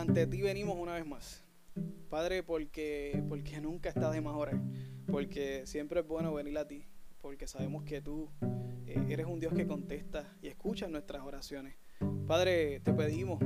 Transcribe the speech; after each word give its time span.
ante 0.00 0.26
ti 0.26 0.42
venimos 0.42 0.76
una 0.78 0.94
vez 0.94 1.06
más. 1.06 1.44
Padre, 2.08 2.42
porque, 2.42 3.22
porque 3.28 3.60
nunca 3.60 3.88
está 3.88 4.10
de 4.10 4.20
más 4.20 4.34
orar. 4.34 4.60
Porque 5.06 5.66
siempre 5.66 6.00
es 6.00 6.06
bueno 6.06 6.34
venir 6.34 6.56
a 6.58 6.66
ti. 6.66 6.84
Porque 7.20 7.46
sabemos 7.46 7.84
que 7.84 8.00
tú 8.00 8.30
eh, 8.86 9.04
eres 9.08 9.26
un 9.26 9.40
Dios 9.40 9.52
que 9.54 9.66
contesta 9.66 10.36
y 10.42 10.48
escucha 10.48 10.86
nuestras 10.88 11.22
oraciones. 11.22 11.76
Padre, 12.26 12.80
te 12.80 12.92
pedimos 12.92 13.38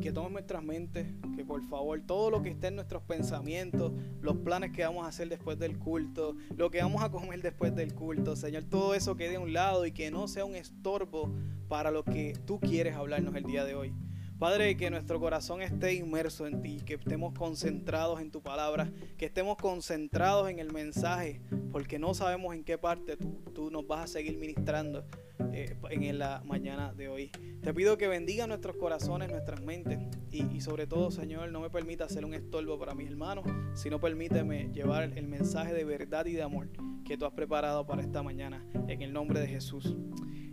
que 0.00 0.12
tomes 0.12 0.32
nuestras 0.32 0.62
mentes, 0.62 1.06
que 1.36 1.44
por 1.44 1.62
favor 1.62 2.00
todo 2.06 2.30
lo 2.30 2.42
que 2.42 2.50
esté 2.50 2.68
en 2.68 2.76
nuestros 2.76 3.02
pensamientos, 3.02 3.92
los 4.20 4.36
planes 4.38 4.72
que 4.72 4.84
vamos 4.84 5.04
a 5.04 5.08
hacer 5.08 5.28
después 5.28 5.58
del 5.58 5.78
culto, 5.78 6.36
lo 6.56 6.70
que 6.70 6.82
vamos 6.82 7.02
a 7.02 7.10
comer 7.10 7.42
después 7.42 7.74
del 7.74 7.94
culto, 7.94 8.36
Señor, 8.36 8.64
todo 8.64 8.94
eso 8.94 9.16
quede 9.16 9.36
a 9.36 9.40
un 9.40 9.52
lado 9.52 9.86
y 9.86 9.92
que 9.92 10.10
no 10.10 10.28
sea 10.28 10.44
un 10.44 10.56
estorbo 10.56 11.32
para 11.68 11.90
lo 11.90 12.04
que 12.04 12.34
tú 12.46 12.60
quieres 12.60 12.94
hablarnos 12.96 13.34
el 13.34 13.44
día 13.44 13.64
de 13.64 13.74
hoy. 13.74 13.94
Padre, 14.38 14.76
que 14.76 14.90
nuestro 14.90 15.20
corazón 15.20 15.62
esté 15.62 15.94
inmerso 15.94 16.46
en 16.46 16.60
ti, 16.60 16.80
que 16.84 16.94
estemos 16.94 17.34
concentrados 17.34 18.20
en 18.20 18.30
tu 18.30 18.42
palabra, 18.42 18.90
que 19.16 19.26
estemos 19.26 19.56
concentrados 19.56 20.50
en 20.50 20.58
el 20.58 20.72
mensaje, 20.72 21.40
porque 21.70 21.98
no 21.98 22.14
sabemos 22.14 22.54
en 22.54 22.64
qué 22.64 22.76
parte 22.76 23.16
tú, 23.16 23.42
tú 23.54 23.70
nos 23.70 23.86
vas 23.86 24.04
a 24.04 24.06
seguir 24.06 24.36
ministrando 24.36 25.04
eh, 25.52 25.76
en 25.90 26.18
la 26.18 26.42
mañana 26.44 26.92
de 26.92 27.08
hoy. 27.08 27.30
Te 27.62 27.72
pido 27.72 27.96
que 27.96 28.08
bendiga 28.08 28.46
nuestros 28.46 28.76
corazones, 28.76 29.30
nuestras 29.30 29.62
mentes 29.62 30.00
y, 30.32 30.60
sobre 30.60 30.86
todo, 30.86 31.12
Señor, 31.12 31.52
no 31.52 31.60
me 31.60 31.70
permita 31.70 32.08
ser 32.08 32.24
un 32.24 32.34
estorbo 32.34 32.76
para 32.78 32.94
mis 32.94 33.08
hermanos, 33.08 33.44
sino 33.74 34.00
permíteme 34.00 34.70
llevar 34.72 35.04
el 35.16 35.28
mensaje 35.28 35.72
de 35.72 35.84
verdad 35.84 36.26
y 36.26 36.32
de 36.32 36.42
amor 36.42 36.68
que 37.04 37.16
tú 37.16 37.24
has 37.24 37.32
preparado 37.32 37.86
para 37.86 38.02
esta 38.02 38.22
mañana, 38.22 38.66
en 38.88 39.02
el 39.02 39.12
nombre 39.12 39.38
de 39.38 39.46
Jesús. 39.46 39.94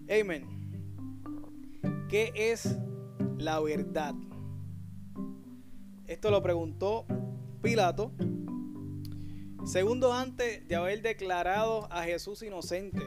Amén. 0.07 0.45
¿Qué 2.07 2.31
es 2.35 2.77
la 3.37 3.59
verdad? 3.59 4.13
Esto 6.07 6.31
lo 6.31 6.41
preguntó 6.41 7.05
Pilato, 7.61 8.11
segundo 9.65 10.13
antes 10.13 10.67
de 10.67 10.75
haber 10.75 11.01
declarado 11.01 11.91
a 11.91 12.03
Jesús 12.03 12.43
inocente. 12.43 13.01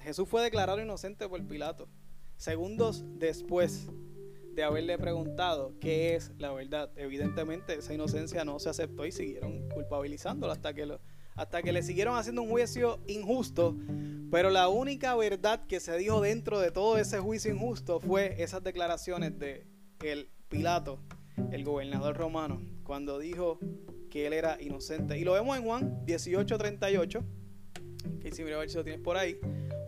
Jesús 0.00 0.28
fue 0.28 0.42
declarado 0.42 0.80
inocente 0.80 1.28
por 1.28 1.44
Pilato, 1.46 1.88
segundos 2.36 3.04
después 3.18 3.88
de 4.52 4.62
haberle 4.64 4.98
preguntado 4.98 5.74
qué 5.80 6.14
es 6.14 6.32
la 6.38 6.52
verdad. 6.52 6.90
Evidentemente 6.96 7.74
esa 7.74 7.94
inocencia 7.94 8.44
no 8.44 8.58
se 8.58 8.68
aceptó 8.68 9.06
y 9.06 9.12
siguieron 9.12 9.68
culpabilizándolo 9.70 10.52
hasta 10.52 10.74
que, 10.74 10.86
lo, 10.86 11.00
hasta 11.34 11.62
que 11.62 11.72
le 11.72 11.82
siguieron 11.82 12.16
haciendo 12.16 12.42
un 12.42 12.50
juicio 12.50 13.00
injusto. 13.06 13.76
Pero 14.30 14.50
la 14.50 14.68
única 14.68 15.16
verdad 15.16 15.66
que 15.66 15.80
se 15.80 15.96
dijo 15.96 16.20
dentro 16.20 16.60
de 16.60 16.70
todo 16.70 16.98
ese 16.98 17.18
juicio 17.18 17.52
injusto 17.52 18.00
fue 18.00 18.42
esas 18.42 18.62
declaraciones 18.62 19.38
de 19.38 19.66
el 20.02 20.30
Pilato, 20.48 20.98
el 21.52 21.64
gobernador 21.64 22.16
romano, 22.16 22.60
cuando 22.82 23.18
dijo 23.18 23.58
que 24.10 24.26
él 24.26 24.32
era 24.32 24.60
inocente. 24.60 25.18
Y 25.18 25.24
lo 25.24 25.32
vemos 25.32 25.56
en 25.56 25.64
Juan 25.64 26.04
18:38, 26.06 27.24
que 28.20 28.32
si 28.32 28.42
mira 28.44 28.56
a 28.56 28.60
ver 28.60 28.70
si 28.70 28.76
lo 28.76 28.84
tienes 28.84 29.00
por 29.00 29.16
ahí. 29.16 29.38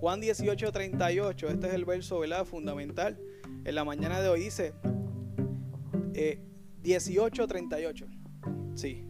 Juan 0.00 0.20
18, 0.20 0.72
38, 0.72 1.48
este 1.48 1.68
es 1.68 1.74
el 1.74 1.84
verso 1.84 2.18
¿verdad? 2.18 2.44
fundamental. 2.44 3.20
En 3.64 3.74
la 3.74 3.84
mañana 3.84 4.20
de 4.20 4.28
hoy 4.28 4.40
dice 4.40 4.74
eh, 6.14 6.40
18, 6.82 7.46
38. 7.46 8.06
Sí, 8.74 9.04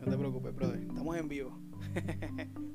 no 0.00 0.10
te 0.10 0.18
preocupes, 0.18 0.52
brother, 0.52 0.75
en 1.14 1.28
vivo. 1.28 1.58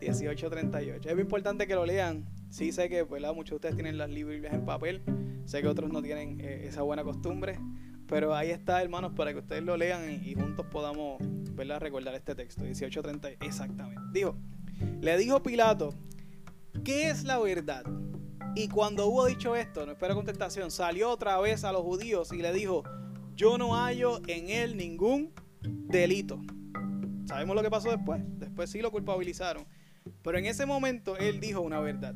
18, 0.00 0.50
38. 0.50 1.08
Es 1.08 1.14
muy 1.14 1.22
importante 1.22 1.66
que 1.66 1.74
lo 1.74 1.84
lean. 1.84 2.26
Sí, 2.50 2.72
sé 2.72 2.88
que 2.88 3.04
muchos 3.04 3.50
de 3.50 3.54
ustedes 3.56 3.74
tienen 3.74 3.98
las 3.98 4.08
Biblias 4.08 4.54
en 4.54 4.64
papel. 4.64 5.02
Sé 5.44 5.62
que 5.62 5.68
otros 5.68 5.90
no 5.92 6.02
tienen 6.02 6.40
eh, 6.40 6.66
esa 6.66 6.82
buena 6.82 7.02
costumbre. 7.02 7.58
Pero 8.06 8.34
ahí 8.34 8.50
está, 8.50 8.82
hermanos, 8.82 9.12
para 9.14 9.32
que 9.32 9.40
ustedes 9.40 9.62
lo 9.62 9.76
lean 9.76 10.10
y, 10.24 10.34
juntos 10.34 10.66
podamos 10.70 11.18
¿verdad? 11.54 11.80
recordar 11.80 12.14
este 12.14 12.34
texto. 12.34 12.64
18, 12.64 13.02
30, 13.02 13.28
exactamente. 13.40 14.00
Dijo, 14.12 14.36
le 15.00 15.18
dijo 15.18 15.42
Pilato, 15.42 15.94
¿qué 16.84 17.10
es 17.10 17.24
la 17.24 17.38
verdad? 17.38 17.84
Y 18.54 18.68
cuando 18.68 19.06
hubo 19.08 19.26
dicho 19.26 19.54
esto, 19.54 19.84
no 19.84 19.92
espera 19.92 20.14
contestación, 20.14 20.70
salió 20.70 21.10
otra 21.10 21.38
vez 21.38 21.64
a 21.64 21.72
los 21.72 21.82
judíos 21.82 22.32
y 22.32 22.38
le 22.38 22.52
dijo, 22.52 22.82
yo 23.36 23.58
no 23.58 23.74
hallo 23.74 24.20
en 24.26 24.48
él 24.48 24.76
ningún 24.76 25.32
delito. 25.60 26.40
¿Sabemos 27.28 27.54
lo 27.54 27.62
que 27.62 27.68
pasó 27.68 27.90
después? 27.90 28.22
Después 28.38 28.70
sí 28.70 28.80
lo 28.80 28.90
culpabilizaron. 28.90 29.66
Pero 30.22 30.38
en 30.38 30.46
ese 30.46 30.64
momento 30.64 31.18
él 31.18 31.40
dijo 31.40 31.60
una 31.60 31.78
verdad. 31.78 32.14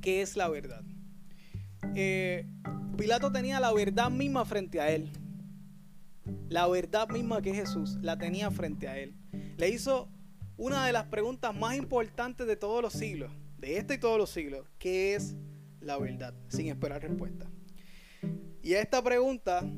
¿Qué 0.00 0.22
es 0.22 0.36
la 0.36 0.48
verdad? 0.48 0.84
Eh, 1.96 2.46
Pilato 2.96 3.32
tenía 3.32 3.58
la 3.58 3.72
verdad 3.72 4.08
misma 4.08 4.44
frente 4.44 4.80
a 4.80 4.88
él. 4.92 5.10
La 6.48 6.68
verdad 6.68 7.08
misma 7.08 7.42
que 7.42 7.52
Jesús 7.52 7.98
la 8.02 8.16
tenía 8.18 8.52
frente 8.52 8.86
a 8.86 8.96
él. 8.98 9.16
Le 9.56 9.68
hizo 9.68 10.08
una 10.56 10.86
de 10.86 10.92
las 10.92 11.06
preguntas 11.06 11.52
más 11.52 11.74
importantes 11.74 12.46
de 12.46 12.54
todos 12.54 12.82
los 12.82 12.92
siglos 12.92 13.32
de 13.58 13.78
este 13.78 13.94
y 13.94 13.98
todos 13.98 14.16
los 14.16 14.30
siglos, 14.30 14.64
¿qué 14.78 15.16
es 15.16 15.34
la 15.80 15.98
verdad? 15.98 16.34
Sin 16.48 16.68
esperar 16.68 17.02
respuesta. 17.02 17.50
Y 18.62 18.74
esta 18.74 19.02
pregunta 19.02 19.68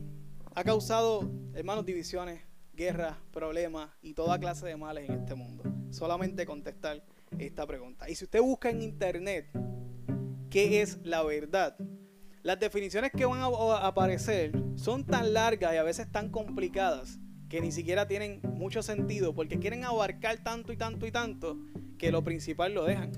ha 0.54 0.62
causado, 0.62 1.30
hermanos, 1.54 1.86
divisiones, 1.86 2.42
guerras, 2.82 3.16
problemas 3.32 3.90
y 4.02 4.12
toda 4.12 4.40
clase 4.40 4.66
de 4.66 4.76
males 4.76 5.08
en 5.08 5.20
este 5.20 5.36
mundo. 5.36 5.62
Solamente 5.90 6.44
contestar 6.44 7.00
esta 7.38 7.64
pregunta. 7.64 8.10
Y 8.10 8.16
si 8.16 8.24
usted 8.24 8.40
busca 8.40 8.70
en 8.70 8.82
internet 8.82 9.46
qué 10.50 10.82
es 10.82 10.98
la 11.04 11.22
verdad, 11.22 11.76
las 12.42 12.58
definiciones 12.58 13.12
que 13.12 13.24
van 13.24 13.40
a 13.40 13.86
aparecer 13.86 14.52
son 14.74 15.06
tan 15.06 15.32
largas 15.32 15.74
y 15.74 15.76
a 15.76 15.84
veces 15.84 16.10
tan 16.10 16.28
complicadas 16.28 17.20
que 17.48 17.60
ni 17.60 17.70
siquiera 17.70 18.08
tienen 18.08 18.40
mucho 18.42 18.82
sentido 18.82 19.32
porque 19.32 19.60
quieren 19.60 19.84
abarcar 19.84 20.42
tanto 20.42 20.72
y 20.72 20.76
tanto 20.76 21.06
y 21.06 21.12
tanto 21.12 21.58
que 21.98 22.10
lo 22.10 22.24
principal 22.24 22.74
lo 22.74 22.84
dejan. 22.84 23.12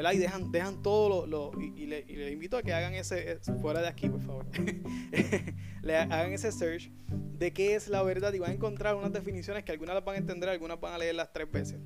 Y 0.00 0.18
dejan, 0.18 0.82
todo 0.82 1.26
lo, 1.26 1.50
y, 1.60 1.86
le, 1.86 2.30
invito 2.30 2.56
a 2.56 2.62
que 2.62 2.72
hagan 2.72 2.94
ese, 2.94 3.40
fuera 3.60 3.80
de 3.80 3.88
aquí, 3.88 4.08
por 4.08 4.20
favor, 4.22 4.46
hagan 5.84 6.32
ese 6.32 6.52
search 6.52 6.90
de 7.10 7.52
qué 7.52 7.74
es 7.74 7.88
la 7.88 8.02
verdad 8.04 8.32
y 8.32 8.38
van 8.38 8.52
a 8.52 8.54
encontrar 8.54 8.94
unas 8.94 9.12
definiciones 9.12 9.64
que 9.64 9.72
algunas 9.72 9.96
las 9.96 10.04
van 10.04 10.14
a 10.14 10.18
entender, 10.18 10.48
algunas 10.48 10.80
van 10.80 10.94
a 10.94 10.98
leerlas 10.98 11.32
tres 11.32 11.50
veces. 11.50 11.80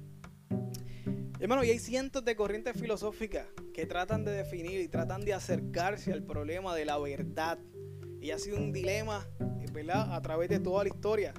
Hermano, 1.41 1.65
y 1.65 1.71
hay 1.71 1.79
cientos 1.79 2.25
de 2.25 2.37
corrientes 2.37 2.79
filosóficas 2.79 3.47
que 3.73 3.87
tratan 3.87 4.25
de 4.25 4.33
definir 4.33 4.81
y 4.81 4.89
tratan 4.89 5.25
de 5.25 5.33
acercarse 5.33 6.13
al 6.13 6.23
problema 6.23 6.75
de 6.75 6.85
la 6.85 6.99
verdad. 6.99 7.59
Y 8.23 8.31
ha 8.31 8.39
sido 8.39 8.57
un 8.57 8.73
dilema 8.73 9.27
a 9.91 10.21
través 10.23 10.49
de 10.49 10.61
toda 10.61 10.85
la 10.85 10.89
historia. 10.89 11.35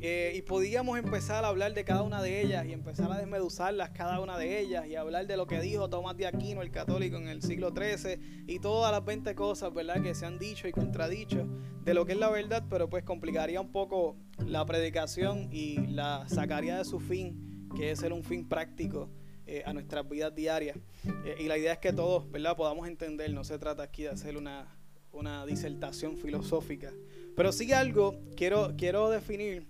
Eh, 0.00 0.32
y 0.34 0.42
podíamos 0.42 0.98
empezar 0.98 1.44
a 1.44 1.48
hablar 1.48 1.72
de 1.72 1.84
cada 1.84 2.02
una 2.02 2.20
de 2.22 2.42
ellas 2.42 2.66
y 2.66 2.72
empezar 2.72 3.10
a 3.12 3.18
desmeduzarlas 3.18 3.90
cada 3.90 4.20
una 4.20 4.36
de 4.38 4.60
ellas 4.60 4.86
y 4.86 4.96
hablar 4.96 5.26
de 5.26 5.36
lo 5.36 5.46
que 5.46 5.60
dijo 5.60 5.88
Tomás 5.88 6.16
de 6.16 6.26
Aquino, 6.26 6.62
el 6.62 6.70
católico, 6.70 7.16
en 7.16 7.28
el 7.28 7.42
siglo 7.42 7.70
XIII 7.70 8.44
y 8.46 8.58
todas 8.58 8.92
las 8.92 9.04
20 9.04 9.34
cosas, 9.34 9.72
¿verdad?, 9.72 10.02
que 10.02 10.14
se 10.14 10.26
han 10.26 10.38
dicho 10.38 10.68
y 10.68 10.72
contradicho 10.72 11.46
de 11.84 11.94
lo 11.94 12.04
que 12.04 12.12
es 12.12 12.18
la 12.18 12.28
verdad, 12.28 12.64
pero 12.68 12.88
pues 12.88 13.04
complicaría 13.04 13.60
un 13.60 13.70
poco 13.70 14.16
la 14.44 14.66
predicación 14.66 15.48
y 15.52 15.86
la 15.86 16.28
sacaría 16.28 16.78
de 16.78 16.84
su 16.84 16.98
fin, 16.98 17.68
que 17.76 17.92
es 17.92 18.00
ser 18.00 18.12
un 18.12 18.24
fin 18.24 18.48
práctico. 18.48 19.10
Eh, 19.48 19.62
a 19.64 19.72
nuestras 19.72 20.08
vidas 20.08 20.34
diarias. 20.34 20.76
Eh, 21.24 21.36
y 21.38 21.44
la 21.44 21.56
idea 21.56 21.74
es 21.74 21.78
que 21.78 21.92
todos, 21.92 22.28
¿verdad?, 22.32 22.56
podamos 22.56 22.88
entender, 22.88 23.32
no 23.32 23.44
se 23.44 23.60
trata 23.60 23.84
aquí 23.84 24.02
de 24.02 24.08
hacer 24.08 24.36
una, 24.36 24.75
una 25.16 25.46
disertación 25.46 26.16
filosófica, 26.16 26.92
pero 27.34 27.52
sí 27.52 27.72
algo 27.72 28.16
quiero, 28.36 28.74
quiero 28.76 29.10
definir, 29.10 29.66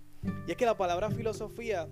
y 0.47 0.51
es 0.51 0.57
que 0.57 0.67
la 0.67 0.77
palabra 0.77 1.11
filosofía 1.11 1.89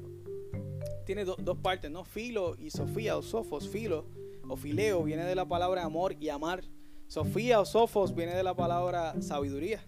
tiene 1.05 1.25
dos 1.25 1.59
partes, 1.59 1.91
¿no? 1.91 2.05
Filo 2.05 2.57
y 2.59 2.71
Sofía 2.71 3.17
o 3.17 3.23
Sofos, 3.23 3.69
filo 3.69 4.07
o 4.49 4.57
fileo 4.57 5.03
viene 5.03 5.25
de 5.25 5.35
la 5.35 5.47
palabra 5.47 5.85
amor 5.85 6.17
y 6.19 6.29
amar. 6.29 6.65
Sofía 7.07 7.61
o 7.61 7.65
Sofos 7.65 8.15
viene 8.15 8.35
de 8.35 8.43
la 8.43 8.55
palabra 8.55 9.21
sabiduría. 9.21 9.81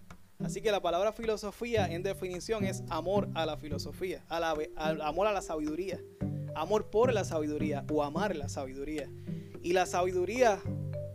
Así 0.44 0.60
que 0.60 0.70
la 0.70 0.82
palabra 0.82 1.12
filosofía 1.12 1.86
en 1.86 2.02
definición 2.02 2.64
es 2.64 2.84
amor 2.90 3.28
a 3.34 3.46
la 3.46 3.56
filosofía, 3.56 4.22
a 4.28 4.38
la, 4.38 4.54
amor 5.02 5.26
a 5.26 5.32
la 5.32 5.40
sabiduría, 5.40 5.98
amor 6.54 6.90
por 6.90 7.12
la 7.12 7.24
sabiduría 7.24 7.84
o 7.90 8.02
amar 8.02 8.36
la 8.36 8.48
sabiduría. 8.48 9.10
Y 9.62 9.72
la 9.72 9.86
sabiduría 9.86 10.60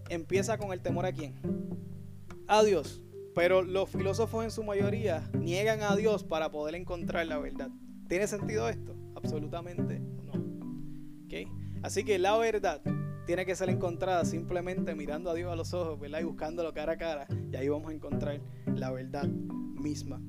empieza 0.09 0.57
con 0.57 0.73
el 0.73 0.81
temor 0.81 1.05
a 1.05 1.13
quién? 1.13 1.35
A 2.51 2.63
Dios. 2.63 3.01
Pero 3.33 3.61
los 3.61 3.89
filósofos 3.89 4.43
en 4.43 4.51
su 4.51 4.61
mayoría 4.61 5.31
niegan 5.33 5.83
a 5.83 5.95
Dios 5.95 6.25
para 6.25 6.51
poder 6.51 6.75
encontrar 6.75 7.25
la 7.25 7.37
verdad. 7.39 7.69
¿Tiene 8.09 8.27
sentido 8.27 8.67
esto? 8.67 8.93
Absolutamente 9.15 10.01
no. 10.01 10.33
¿Okay? 11.27 11.47
Así 11.81 12.03
que 12.03 12.19
la 12.19 12.35
verdad 12.35 12.81
tiene 13.25 13.45
que 13.45 13.55
ser 13.55 13.69
encontrada 13.69 14.25
simplemente 14.25 14.95
mirando 14.95 15.29
a 15.29 15.33
Dios 15.33 15.49
a 15.49 15.55
los 15.55 15.73
ojos, 15.73 15.97
¿verdad? 15.97 16.19
Y 16.19 16.23
buscándolo 16.25 16.73
cara 16.73 16.91
a 16.91 16.97
cara. 16.97 17.27
Y 17.53 17.55
ahí 17.55 17.69
vamos 17.69 17.89
a 17.89 17.93
encontrar 17.93 18.41
la 18.65 18.91
verdad 18.91 19.29
misma. 19.29 20.21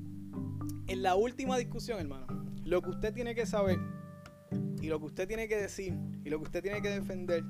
En 0.87 1.03
la 1.03 1.15
última 1.15 1.57
discusión, 1.57 1.99
hermano, 1.99 2.27
lo 2.63 2.81
que 2.81 2.91
usted 2.91 3.13
tiene 3.13 3.35
que 3.35 3.45
saber 3.45 3.79
y 4.81 4.87
lo 4.87 4.97
que 5.01 5.07
usted 5.07 5.27
tiene 5.27 5.49
que 5.49 5.57
decir 5.57 5.93
y 6.23 6.29
lo 6.29 6.37
que 6.37 6.43
usted 6.43 6.63
tiene 6.63 6.81
que 6.81 6.89
defender 6.89 7.43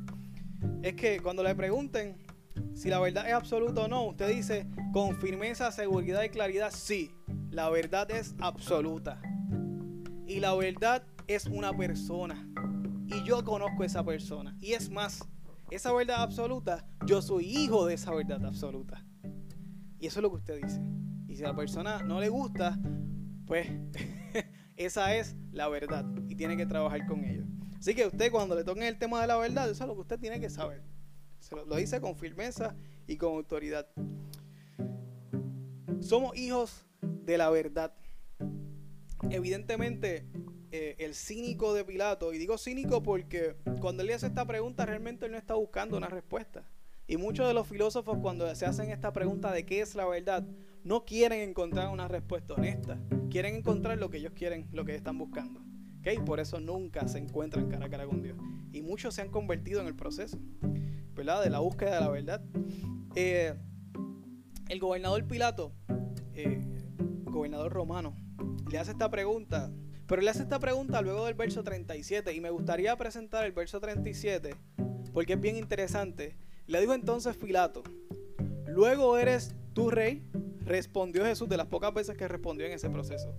es 0.82 0.96
que 0.96 1.20
cuando 1.20 1.44
le 1.44 1.54
pregunten 1.54 2.18
si 2.74 2.90
la 2.90 3.00
verdad 3.00 3.28
es 3.28 3.34
absoluta 3.34 3.82
o 3.82 3.88
no, 3.88 4.04
usted 4.06 4.30
dice 4.30 4.68
con 4.92 5.16
firmeza, 5.18 5.72
seguridad 5.72 6.24
y 6.24 6.30
claridad, 6.30 6.72
sí, 6.72 7.12
la 7.52 7.70
verdad 7.70 8.10
es 8.12 8.36
absoluta. 8.40 9.22
Y 10.26 10.40
la 10.40 10.54
verdad 10.56 11.04
es 11.28 11.46
una 11.46 11.76
persona. 11.76 12.48
Y 13.06 13.24
yo 13.24 13.44
conozco 13.44 13.84
esa 13.84 14.04
persona. 14.04 14.58
Y 14.60 14.74
es 14.74 14.90
más, 14.90 15.28
esa 15.70 15.92
verdad 15.94 16.22
absoluta, 16.22 16.86
yo 17.06 17.22
soy 17.22 17.46
hijo 17.46 17.86
de 17.86 17.96
esa 17.96 18.14
verdad 18.14 18.44
absoluta. 18.46 19.06
Y 20.00 20.08
eso 20.08 20.20
es 20.20 20.24
lo 20.24 20.30
que 20.32 20.38
usted 20.38 20.62
dice. 20.62 20.82
Y 21.28 21.36
si 21.36 21.44
a 21.44 21.48
la 21.48 21.56
persona 21.56 22.04
no 22.04 22.20
le 22.20 22.30
gusta, 22.30 22.80
pues 23.46 23.68
esa 24.78 25.16
es 25.16 25.36
la 25.52 25.68
verdad. 25.68 26.06
Y 26.28 26.36
tiene 26.36 26.58
que 26.58 26.66
trabajar 26.66 27.06
con 27.06 27.24
ello. 27.24 27.46
Así 27.78 27.94
que 27.94 28.08
usted 28.08 28.32
cuando 28.32 28.56
le 28.56 28.64
toquen 28.64 28.84
el 28.84 28.98
tema 28.98 29.22
de 29.22 29.28
la 29.28 29.38
verdad, 29.38 29.70
eso 29.70 29.84
es 29.84 29.88
lo 29.88 29.96
que 29.96 30.02
usted 30.02 30.20
tiene 30.20 30.40
que 30.40 30.50
saber. 30.50 30.84
Se 31.44 31.56
lo, 31.56 31.76
dice 31.76 32.00
con 32.00 32.16
firmeza 32.16 32.74
y 33.06 33.18
con 33.18 33.34
autoridad. 33.34 33.86
Somos 36.00 36.38
hijos 36.38 36.86
de 37.02 37.38
la 37.38 37.50
verdad. 37.50 37.94
Evidentemente, 39.30 40.26
eh, 40.72 40.96
el 41.00 41.14
cínico 41.14 41.74
de 41.74 41.84
Pilato, 41.84 42.34
y 42.34 42.38
digo 42.38 42.58
cínico 42.58 43.04
porque 43.04 43.58
cuando 43.82 44.04
él 44.04 44.08
le 44.08 44.14
hace 44.14 44.28
esta 44.28 44.46
pregunta, 44.46 44.86
realmente 44.86 45.26
él 45.26 45.34
no 45.34 45.38
está 45.38 45.56
buscando 45.56 45.98
una 45.98 46.08
respuesta. 46.08 46.64
Y 47.08 47.18
muchos 47.18 47.46
de 47.46 47.54
los 47.54 47.68
filósofos 47.68 48.20
cuando 48.22 48.54
se 48.56 48.66
hacen 48.66 48.90
esta 48.90 49.12
pregunta 49.12 49.52
de 49.52 49.66
qué 49.66 49.82
es 49.82 49.96
la 49.96 50.06
verdad, 50.06 50.48
no 50.86 51.04
quieren 51.04 51.42
encontrar 51.42 51.90
una 51.90 52.08
respuesta 52.08 52.54
honesta. 52.54 52.98
Quieren 53.30 53.56
encontrar 53.56 53.98
lo 53.98 54.10
que 54.10 54.18
ellos 54.18 54.32
quieren, 54.34 54.70
lo 54.72 54.86
que 54.86 54.96
están 54.96 55.18
buscando. 55.18 55.62
¿Okay? 56.00 56.20
Por 56.20 56.40
eso 56.40 56.62
nunca 56.62 57.06
se 57.10 57.18
encuentran 57.18 57.68
cara 57.70 57.88
a 57.88 57.90
cara 57.90 58.06
con 58.06 58.22
Dios. 58.22 58.38
Y 58.72 58.82
muchos 58.82 59.14
se 59.14 59.22
han 59.22 59.30
convertido 59.30 59.82
en 59.82 59.88
el 59.88 59.96
proceso, 59.96 60.38
De 61.16 61.50
la 61.50 61.60
búsqueda 61.60 61.96
de 61.96 62.02
la 62.02 62.10
verdad. 62.10 62.42
Eh, 63.16 63.54
el 64.70 64.80
gobernador 64.80 65.26
Pilato, 65.28 65.74
eh, 66.34 66.62
gobernador 67.26 67.72
romano, 67.72 68.16
le 68.72 68.80
hace 68.80 68.92
esta 68.92 69.10
pregunta 69.10 69.72
pero 70.08 70.22
le 70.22 70.30
hace 70.30 70.44
esta 70.44 70.60
pregunta 70.60 71.02
luego 71.02 71.26
del 71.26 71.34
verso 71.34 71.64
37 71.64 72.34
y 72.34 72.42
me 72.42 72.50
gustaría 72.50 72.96
presentar 72.98 73.46
el 73.46 73.52
verso 73.52 73.80
37 73.80 74.56
porque 75.14 75.34
es 75.34 75.42
bien 75.42 75.56
interesante. 75.56 76.38
Le 76.68 76.80
dijo 76.82 76.94
entonces 76.94 77.38
Pilato, 77.38 77.84
luego 78.68 79.18
eres 79.18 79.56
tu 79.74 79.90
rey, 79.90 80.24
respondió 80.62 81.24
Jesús 81.26 81.48
de 81.48 81.58
las 81.58 81.68
pocas 81.68 81.94
veces 81.94 82.18
que 82.18 82.28
respondió 82.28 82.66
en 82.66 82.74
ese 82.74 82.90
proceso. 82.90 83.36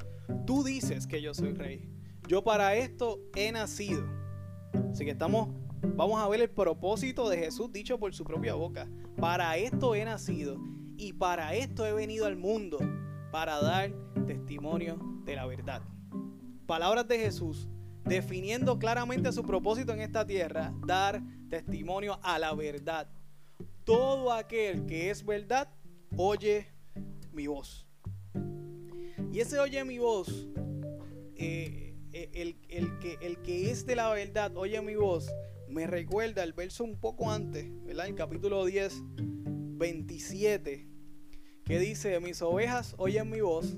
Tú 0.47 0.65
dices 0.65 1.07
que 1.07 1.21
yo 1.21 1.35
soy 1.35 1.53
rey. 1.53 1.89
Yo 2.27 2.43
para 2.43 2.75
esto 2.77 3.21
he 3.37 3.53
nacido. 3.53 4.05
Así 4.91 5.05
que 5.05 5.11
estamos, 5.11 5.51
vamos 5.97 6.21
a 6.21 6.29
ver 6.29 6.41
el 6.41 6.51
propósito 6.51 7.29
de 7.29 7.39
Jesús 7.39 7.73
dicho 7.73 7.99
por 7.99 8.15
su 8.15 8.25
propia 8.25 8.55
boca. 8.55 8.89
Para 9.17 9.57
esto 9.57 9.95
he 9.95 10.05
nacido 10.05 10.59
y 10.97 11.13
para 11.13 11.55
esto 11.55 11.87
he 11.87 11.93
venido 11.93 12.27
al 12.27 12.37
mundo, 12.37 12.79
para 13.31 13.61
dar 13.61 13.93
testimonio 14.27 14.99
de 15.25 15.37
la 15.37 15.47
verdad 15.47 15.83
palabras 16.67 17.07
de 17.09 17.19
Jesús, 17.19 17.69
definiendo 18.05 18.79
claramente 18.79 19.33
su 19.33 19.43
propósito 19.43 19.93
en 19.93 20.01
esta 20.01 20.27
tierra, 20.27 20.75
dar 20.87 21.23
testimonio 21.49 22.19
a 22.23 22.39
la 22.39 22.55
verdad. 22.55 23.09
Todo 23.85 24.33
aquel 24.33 24.87
que 24.87 25.11
es 25.11 25.25
verdad, 25.25 25.69
oye 26.17 26.67
mi 27.33 27.47
voz. 27.47 27.87
Y 29.33 29.41
ese 29.41 29.59
oye 29.59 29.85
mi 29.85 29.99
voz, 29.99 30.49
eh, 31.37 31.95
eh, 32.13 32.57
el, 32.69 32.99
que, 32.99 33.19
el 33.21 33.43
que 33.43 33.71
es 33.71 33.85
de 33.85 33.97
la 33.97 34.11
verdad, 34.11 34.57
oye 34.57 34.81
mi 34.81 34.95
voz, 34.95 35.29
me 35.75 35.89
recuerda 35.89 36.45
el 36.45 36.53
verso 36.53 36.85
un 36.85 37.01
poco 37.01 37.33
antes, 37.33 37.67
¿verdad? 37.85 38.07
El 38.07 38.15
capítulo 38.15 38.65
10, 38.65 39.03
27, 39.17 40.87
que 41.65 41.79
dice, 41.81 42.21
mis 42.21 42.41
ovejas 42.43 42.95
oyen 42.97 43.29
mi 43.29 43.41
voz 43.41 43.77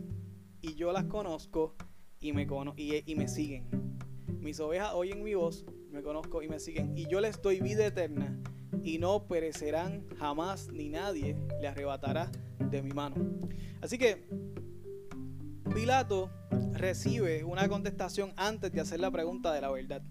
y 0.61 0.75
yo 0.75 0.93
las 0.93 1.05
conozco 1.05 1.75
y 2.21 2.35
me, 2.35 2.47
y, 2.77 3.15
me 3.15 3.29
siguen. 3.29 3.99
Mis 4.41 4.61
ovejas 4.61 4.93
oyen 4.93 5.23
mi 5.23 5.35
voz, 5.35 5.65
me 5.91 6.03
conozco 6.03 6.43
y 6.43 6.49
me 6.49 6.61
siguen. 6.61 6.93
Y 6.99 7.09
yo 7.09 7.23
les 7.23 7.41
doy 7.41 7.61
vida 7.61 7.87
eterna 7.87 8.39
y 8.83 8.99
no 8.99 9.27
perecerán 9.27 10.07
jamás 10.19 10.69
ni 10.71 10.91
nadie 10.91 11.35
le 11.63 11.69
arrebatará 11.69 12.31
de 12.59 12.83
mi 12.83 12.91
mano. 12.91 13.17
Así 13.81 13.97
que 13.97 14.29
Pilato 15.75 16.31
recibe 16.75 17.43
una 17.43 17.67
contestación 17.71 18.35
antes 18.37 18.71
de 18.71 18.83
hacer 18.83 19.01
la 19.01 19.11
pregunta 19.11 19.51
de 19.55 19.63
la 19.63 19.71
verdad. 19.71 20.03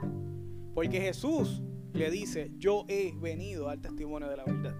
Porque 0.74 1.00
Jesús 1.00 1.62
le 1.96 2.12
dice, 2.12 2.52
yo 2.58 2.86
he 2.88 3.14
venido 3.16 3.70
al 3.70 3.82
testimonio 3.82 4.28
de 4.30 4.38
la 4.38 4.44
verdad. 4.44 4.76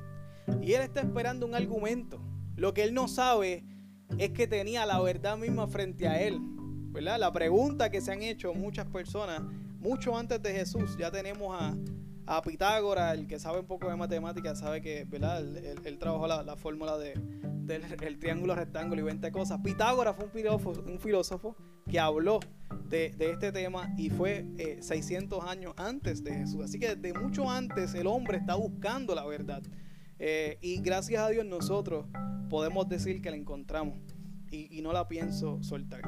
Y 0.62 0.74
él 0.74 0.82
está 0.82 1.02
esperando 1.02 1.46
un 1.46 1.56
argumento. 1.56 2.22
Lo 2.56 2.74
que 2.74 2.84
él 2.84 2.94
no 2.94 3.08
sabe 3.08 3.64
es 4.18 4.32
que 4.32 4.48
tenía 4.48 4.86
la 4.86 5.02
verdad 5.02 5.38
misma 5.38 5.68
frente 5.68 6.08
a 6.08 6.22
él. 6.22 6.40
La 6.94 7.32
pregunta 7.32 7.90
que 7.90 8.02
se 8.02 8.12
han 8.12 8.22
hecho 8.22 8.54
muchas 8.54 8.86
personas, 8.88 9.42
mucho 9.80 10.18
antes 10.18 10.42
de 10.42 10.54
Jesús, 10.54 10.96
ya 10.98 11.12
tenemos 11.12 11.56
a, 11.60 11.76
a 12.26 12.42
Pitágoras, 12.42 13.18
el 13.18 13.28
que 13.28 13.40
sabe 13.40 13.60
un 13.60 13.66
poco 13.66 13.90
de 13.90 13.96
matemáticas, 13.96 14.60
sabe 14.60 14.82
que, 14.82 15.06
¿verdad? 15.06 15.42
Él, 15.58 15.98
trabajó 16.00 16.28
la, 16.28 16.56
fórmula 16.56 16.98
de, 16.98 17.14
del 17.66 18.20
triángulo 18.20 18.56
rectángulo 18.56 19.02
y 19.02 19.04
20 19.04 19.32
cosas. 19.32 19.60
Pitágoras 19.62 20.16
fue 20.16 20.26
un 20.26 20.32
filósofo, 20.32 20.72
un 20.86 21.00
filósofo 21.00 21.56
que 21.90 22.00
habló 22.00 22.40
de, 22.90 23.16
este 23.20 23.52
tema 23.52 23.94
y 23.98 24.10
fue 24.10 24.46
600 24.80 25.44
eh, 25.44 25.48
años 25.50 25.74
antes 25.78 26.24
de 26.24 26.34
Jesús. 26.34 26.64
Así 26.64 26.80
que 26.80 26.96
desde 26.96 27.18
mucho 27.20 27.50
antes 27.50 27.94
el 27.94 28.08
hombre 28.08 28.38
está 28.38 28.56
buscando 28.56 29.16
la 29.16 29.26
verdad. 29.26 29.64
Eh, 30.18 30.58
y 30.62 30.82
gracias 30.82 31.22
a 31.22 31.30
Dios 31.30 31.46
nosotros 31.46 32.06
podemos 32.50 32.88
decir 32.88 33.22
que 33.22 33.30
la 33.30 33.38
encontramos 33.38 33.98
y, 34.50 34.78
y 34.78 34.82
no 34.82 34.94
la 34.94 35.08
pienso 35.08 35.62
soltar. 35.62 36.02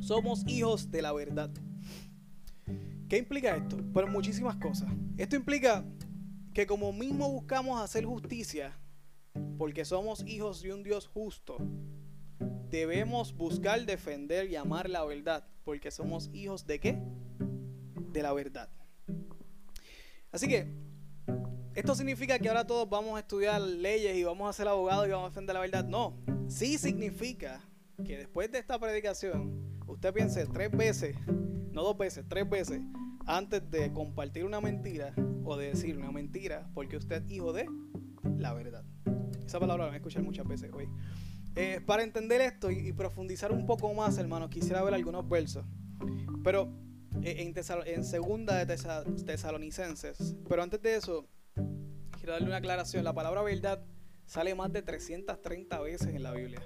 Somos 0.00 0.46
hijos 0.46 0.90
de 0.90 1.02
la 1.02 1.12
verdad. 1.12 1.50
¿Qué 3.08 3.16
implica 3.18 3.56
esto? 3.56 3.78
Pues 3.92 4.08
muchísimas 4.08 4.56
cosas. 4.56 4.90
Esto 5.16 5.36
implica 5.36 5.84
que 6.52 6.66
como 6.66 6.92
mismo 6.92 7.30
buscamos 7.30 7.80
hacer 7.80 8.04
justicia, 8.04 8.78
porque 9.56 9.84
somos 9.84 10.24
hijos 10.26 10.62
de 10.62 10.72
un 10.72 10.82
Dios 10.82 11.06
justo, 11.06 11.56
debemos 12.70 13.34
buscar 13.34 13.84
defender 13.84 14.50
y 14.50 14.56
amar 14.56 14.88
la 14.88 15.04
verdad, 15.04 15.44
porque 15.64 15.90
somos 15.90 16.30
hijos 16.32 16.66
de 16.66 16.80
qué? 16.80 16.98
De 18.12 18.22
la 18.22 18.32
verdad. 18.32 18.68
Así 20.30 20.46
que, 20.48 20.72
¿esto 21.74 21.94
significa 21.94 22.38
que 22.38 22.48
ahora 22.48 22.66
todos 22.66 22.88
vamos 22.88 23.16
a 23.16 23.20
estudiar 23.20 23.60
leyes 23.60 24.16
y 24.16 24.24
vamos 24.24 24.48
a 24.48 24.52
ser 24.52 24.68
abogados 24.68 25.06
y 25.06 25.10
vamos 25.10 25.26
a 25.26 25.30
defender 25.30 25.54
la 25.54 25.60
verdad? 25.60 25.84
No, 25.84 26.18
sí 26.48 26.78
significa 26.78 27.62
que 28.04 28.18
después 28.18 28.52
de 28.52 28.58
esta 28.58 28.78
predicación, 28.78 29.80
usted 29.86 30.12
piense 30.12 30.46
tres 30.46 30.70
veces, 30.70 31.16
no 31.72 31.82
dos 31.82 31.96
veces, 31.96 32.24
tres 32.28 32.48
veces, 32.48 32.80
antes 33.26 33.70
de 33.70 33.92
compartir 33.92 34.44
una 34.44 34.60
mentira 34.60 35.14
o 35.44 35.56
de 35.56 35.68
decir 35.68 35.96
una 35.96 36.10
mentira, 36.10 36.70
porque 36.74 36.96
usted 36.96 37.24
es 37.24 37.30
hijo 37.30 37.52
de 37.52 37.66
la 38.36 38.52
verdad. 38.52 38.84
Esa 39.46 39.58
palabra 39.58 39.84
la 39.84 39.86
van 39.86 39.94
a 39.94 39.96
escuchar 39.96 40.22
muchas 40.22 40.46
veces 40.46 40.70
hoy. 40.72 40.88
Eh, 41.60 41.80
para 41.84 42.04
entender 42.04 42.40
esto 42.40 42.70
y, 42.70 42.92
profundizar 42.92 43.50
un 43.50 43.66
poco 43.66 43.92
más, 43.92 44.16
hermano, 44.16 44.48
quisiera 44.48 44.80
ver 44.84 44.94
algunos 44.94 45.28
versos. 45.28 45.66
Pero 46.44 46.72
eh, 47.24 47.52
en, 47.84 48.04
segunda 48.04 48.64
de 48.64 48.76
Tesalonicenses. 49.26 50.36
Pero 50.48 50.62
antes 50.62 50.80
de 50.80 50.94
eso, 50.94 51.26
quiero 52.16 52.34
darle 52.34 52.46
una 52.46 52.58
aclaración. 52.58 53.02
La 53.02 53.12
palabra 53.12 53.42
verdad 53.42 53.82
sale 54.24 54.54
más 54.54 54.72
de 54.72 54.82
330 54.82 55.80
veces 55.80 56.14
en 56.14 56.22
la 56.22 56.30
Biblia. 56.30 56.62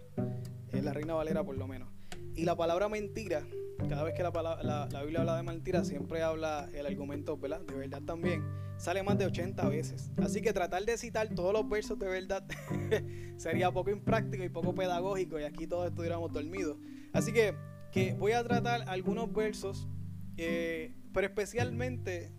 En 0.73 0.85
la 0.85 0.93
Reina 0.93 1.15
Valera 1.15 1.43
por 1.43 1.57
lo 1.57 1.67
menos. 1.67 1.89
Y 2.35 2.45
la 2.45 2.57
palabra 2.57 2.89
mentira, 2.89 3.47
cada 3.89 4.05
vez 4.05 4.15
que 4.15 4.23
la, 4.23 4.89
la, 4.91 5.03
Biblia 5.03 5.21
habla 5.21 5.37
de 5.37 5.43
mentira, 5.43 5.85
siempre 5.85 6.23
habla 6.23 6.69
el 6.73 6.87
argumento 6.87 7.37
¿verdad? 7.37 7.61
de 7.61 7.75
verdad 7.75 8.03
también. 8.03 8.43
Sale 8.79 9.03
más 9.03 9.19
de 9.19 9.27
80 9.27 9.69
veces. 9.69 10.11
Así 10.17 10.41
que 10.41 10.53
tratar 10.53 10.85
de 10.85 10.97
citar 10.97 11.29
todos 11.35 11.53
los 11.53 11.69
versos 11.69 11.99
de 11.99 12.09
verdad 12.09 12.45
sería 13.37 13.71
poco 13.71 13.91
impráctico 13.91 14.43
y 14.43 14.49
poco 14.49 14.75
pedagógico 14.75 15.39
y 15.39 15.45
aquí 15.45 15.67
todos 15.67 15.89
estuviéramos 15.89 16.33
dormidos. 16.33 16.79
Así 17.13 17.33
que, 17.33 17.55
que 17.93 18.15
voy 18.15 18.33
a 18.33 18.43
tratar 18.43 18.89
algunos 18.89 19.33
versos, 19.33 19.89
eh, 20.37 20.95
pero 21.13 21.27
especialmente 21.27 22.33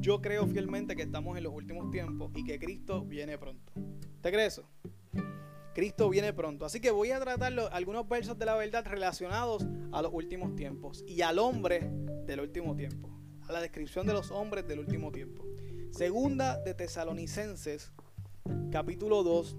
yo 0.00 0.20
creo 0.20 0.46
fielmente 0.48 0.96
que 0.96 1.02
estamos 1.02 1.38
en 1.38 1.44
los 1.44 1.54
últimos 1.54 1.90
tiempos 1.90 2.32
y 2.34 2.44
que 2.44 2.58
Cristo 2.58 3.04
viene 3.04 3.38
pronto. 3.38 3.72
¿Te 4.20 4.30
crees 4.30 4.58
eso? 4.58 4.68
Cristo 5.74 6.08
viene 6.08 6.32
pronto. 6.32 6.64
Así 6.64 6.80
que 6.80 6.90
voy 6.90 7.10
a 7.10 7.20
tratar 7.20 7.52
algunos 7.72 8.08
versos 8.08 8.38
de 8.38 8.46
la 8.46 8.56
verdad 8.56 8.84
relacionados 8.86 9.66
a 9.92 10.02
los 10.02 10.12
últimos 10.12 10.54
tiempos 10.54 11.04
y 11.06 11.22
al 11.22 11.38
hombre 11.38 11.90
del 12.26 12.40
último 12.40 12.76
tiempo. 12.76 13.08
A 13.48 13.52
la 13.52 13.60
descripción 13.60 14.06
de 14.06 14.12
los 14.12 14.30
hombres 14.30 14.66
del 14.66 14.80
último 14.80 15.10
tiempo. 15.10 15.44
Segunda 15.90 16.58
de 16.58 16.74
Tesalonicenses, 16.74 17.92
capítulo 18.70 19.22
2, 19.22 19.56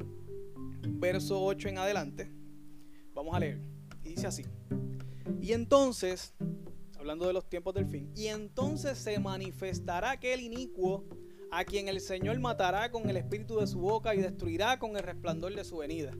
verso 0.87 1.43
8 1.43 1.69
en 1.69 1.77
adelante. 1.77 2.31
Vamos 3.13 3.35
a 3.35 3.39
leer. 3.39 3.61
Y 4.03 4.09
dice 4.09 4.27
así. 4.27 4.45
Y 5.41 5.51
entonces, 5.51 6.33
hablando 6.97 7.27
de 7.27 7.33
los 7.33 7.49
tiempos 7.49 7.73
del 7.73 7.85
fin, 7.85 8.11
y 8.15 8.27
entonces 8.27 8.97
se 8.97 9.19
manifestará 9.19 10.11
aquel 10.11 10.41
inicuo 10.41 11.05
a 11.55 11.65
quien 11.65 11.87
el 11.87 12.01
Señor 12.01 12.39
matará 12.39 12.89
con 12.89 13.07
el 13.09 13.17
espíritu 13.17 13.59
de 13.59 13.67
su 13.67 13.79
boca 13.79 14.15
y 14.15 14.17
destruirá 14.17 14.79
con 14.79 14.97
el 14.97 15.03
resplandor 15.03 15.55
de 15.55 15.63
su 15.63 15.77
venida. 15.77 16.11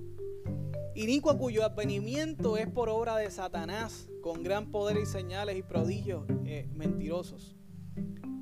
Inicuo 0.94 1.36
cuyo 1.40 1.66
advenimiento 1.66 2.56
es 2.56 2.68
por 2.68 2.88
obra 2.88 3.18
de 3.18 3.32
Satanás, 3.32 4.08
con 4.22 4.44
gran 4.44 4.70
poder 4.70 4.98
y 4.98 5.08
señales 5.08 5.58
y 5.58 5.64
prodigios 5.64 6.26
eh, 6.46 6.70
mentirosos. 6.76 7.56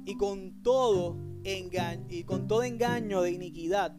Y 0.05 0.17
con 0.17 0.61
todo 0.63 1.17
engaño, 1.45 2.05
y 2.09 2.25
con 2.25 2.47
todo 2.47 2.63
engaño 2.63 3.21
de 3.21 3.31
iniquidad 3.31 3.95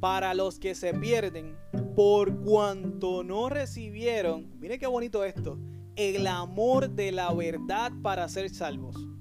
para 0.00 0.34
los 0.34 0.58
que 0.58 0.74
se 0.74 0.92
pierden, 0.92 1.56
por 1.96 2.42
cuanto 2.42 3.24
no 3.24 3.48
recibieron, 3.48 4.52
mire 4.60 4.78
qué 4.78 4.86
bonito 4.86 5.24
esto, 5.24 5.58
el 5.96 6.26
amor 6.26 6.90
de 6.90 7.10
la 7.10 7.32
verdad 7.32 7.90
para 8.02 8.28
ser 8.28 8.50
salvos. 8.50 9.13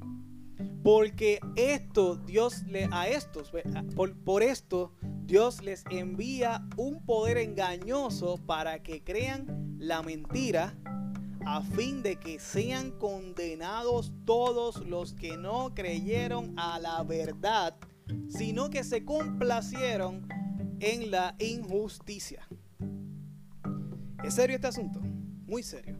Porque 0.83 1.39
esto 1.55 2.17
Dios 2.17 2.63
le 2.63 2.89
a 2.91 3.07
estos 3.07 3.51
por, 3.95 4.15
por 4.23 4.43
esto 4.43 4.93
Dios 5.25 5.63
les 5.63 5.85
envía 5.89 6.67
un 6.75 7.05
poder 7.05 7.37
engañoso 7.37 8.37
para 8.45 8.83
que 8.83 9.03
crean 9.03 9.75
la 9.79 10.01
mentira 10.01 10.75
a 11.45 11.61
fin 11.61 12.03
de 12.03 12.17
que 12.17 12.39
sean 12.39 12.91
condenados 12.91 14.11
todos 14.25 14.85
los 14.85 15.13
que 15.13 15.37
no 15.37 15.73
creyeron 15.73 16.57
a 16.57 16.79
la 16.79 17.03
verdad, 17.03 17.75
sino 18.29 18.69
que 18.69 18.83
se 18.83 19.03
complacieron 19.03 20.27
en 20.79 21.11
la 21.11 21.35
injusticia. 21.39 22.47
¿Es 24.23 24.35
serio 24.35 24.55
este 24.55 24.67
asunto? 24.67 25.01
Muy 25.45 25.63
serio. 25.63 25.97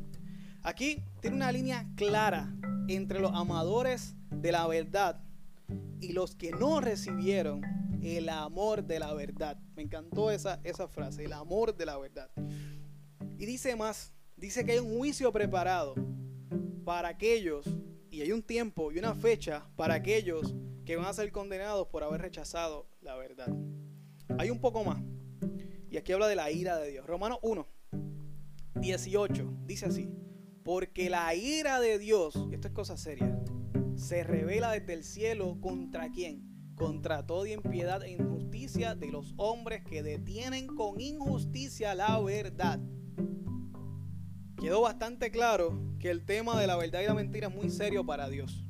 Aquí 0.61 1.03
tiene 1.19 1.35
una 1.35 1.51
línea 1.51 1.89
clara 1.95 2.53
entre 2.87 3.19
los 3.19 3.33
amadores 3.33 4.15
de 4.43 4.51
la 4.51 4.67
verdad 4.67 5.23
y 6.01 6.11
los 6.11 6.35
que 6.35 6.51
no 6.51 6.81
recibieron 6.81 7.61
el 8.03 8.27
amor 8.27 8.83
de 8.83 8.99
la 8.99 9.13
verdad. 9.13 9.57
Me 9.73 9.83
encantó 9.83 10.31
esa, 10.31 10.59
esa 10.65 10.89
frase, 10.89 11.23
el 11.23 11.31
amor 11.31 11.75
de 11.75 11.85
la 11.85 11.97
verdad. 11.97 12.29
Y 13.37 13.45
dice 13.45 13.77
más, 13.77 14.13
dice 14.35 14.65
que 14.65 14.73
hay 14.73 14.79
un 14.79 14.97
juicio 14.97 15.31
preparado 15.31 15.95
para 16.83 17.07
aquellos, 17.07 17.65
y 18.11 18.21
hay 18.21 18.33
un 18.33 18.43
tiempo 18.43 18.91
y 18.91 18.99
una 18.99 19.15
fecha 19.15 19.65
para 19.77 19.93
aquellos 19.95 20.53
que 20.85 20.97
van 20.97 21.05
a 21.05 21.13
ser 21.13 21.31
condenados 21.31 21.87
por 21.87 22.03
haber 22.03 22.21
rechazado 22.21 22.85
la 23.01 23.15
verdad. 23.15 23.47
Hay 24.37 24.49
un 24.49 24.59
poco 24.59 24.83
más. 24.83 25.01
Y 25.89 25.95
aquí 25.95 26.11
habla 26.11 26.27
de 26.27 26.35
la 26.35 26.51
ira 26.51 26.77
de 26.77 26.91
Dios. 26.91 27.07
Romanos 27.07 27.39
1, 27.41 27.65
18, 28.75 29.53
dice 29.65 29.85
así. 29.85 30.09
Porque 30.63 31.09
la 31.09 31.33
ira 31.33 31.79
de 31.79 31.97
Dios, 31.97 32.35
y 32.51 32.55
esto 32.55 32.67
es 32.67 32.73
cosa 32.73 32.97
seria, 32.97 33.39
se 33.95 34.23
revela 34.23 34.71
desde 34.71 34.93
el 34.93 35.03
cielo 35.03 35.57
contra 35.61 36.09
quién? 36.11 36.73
Contra 36.75 37.25
toda 37.25 37.49
impiedad 37.49 38.03
e 38.03 38.11
injusticia 38.11 38.95
de 38.95 39.11
los 39.11 39.33
hombres 39.37 39.83
que 39.83 40.03
detienen 40.03 40.67
con 40.67 40.99
injusticia 40.99 41.93
la 41.93 42.19
verdad. 42.19 42.79
Quedó 44.57 44.81
bastante 44.81 45.29
claro 45.31 45.79
que 45.99 46.09
el 46.09 46.25
tema 46.25 46.59
de 46.59 46.67
la 46.67 46.77
verdad 46.77 47.01
y 47.01 47.05
la 47.05 47.13
mentira 47.13 47.47
es 47.47 47.55
muy 47.55 47.69
serio 47.69 48.05
para 48.05 48.29
Dios. 48.29 48.65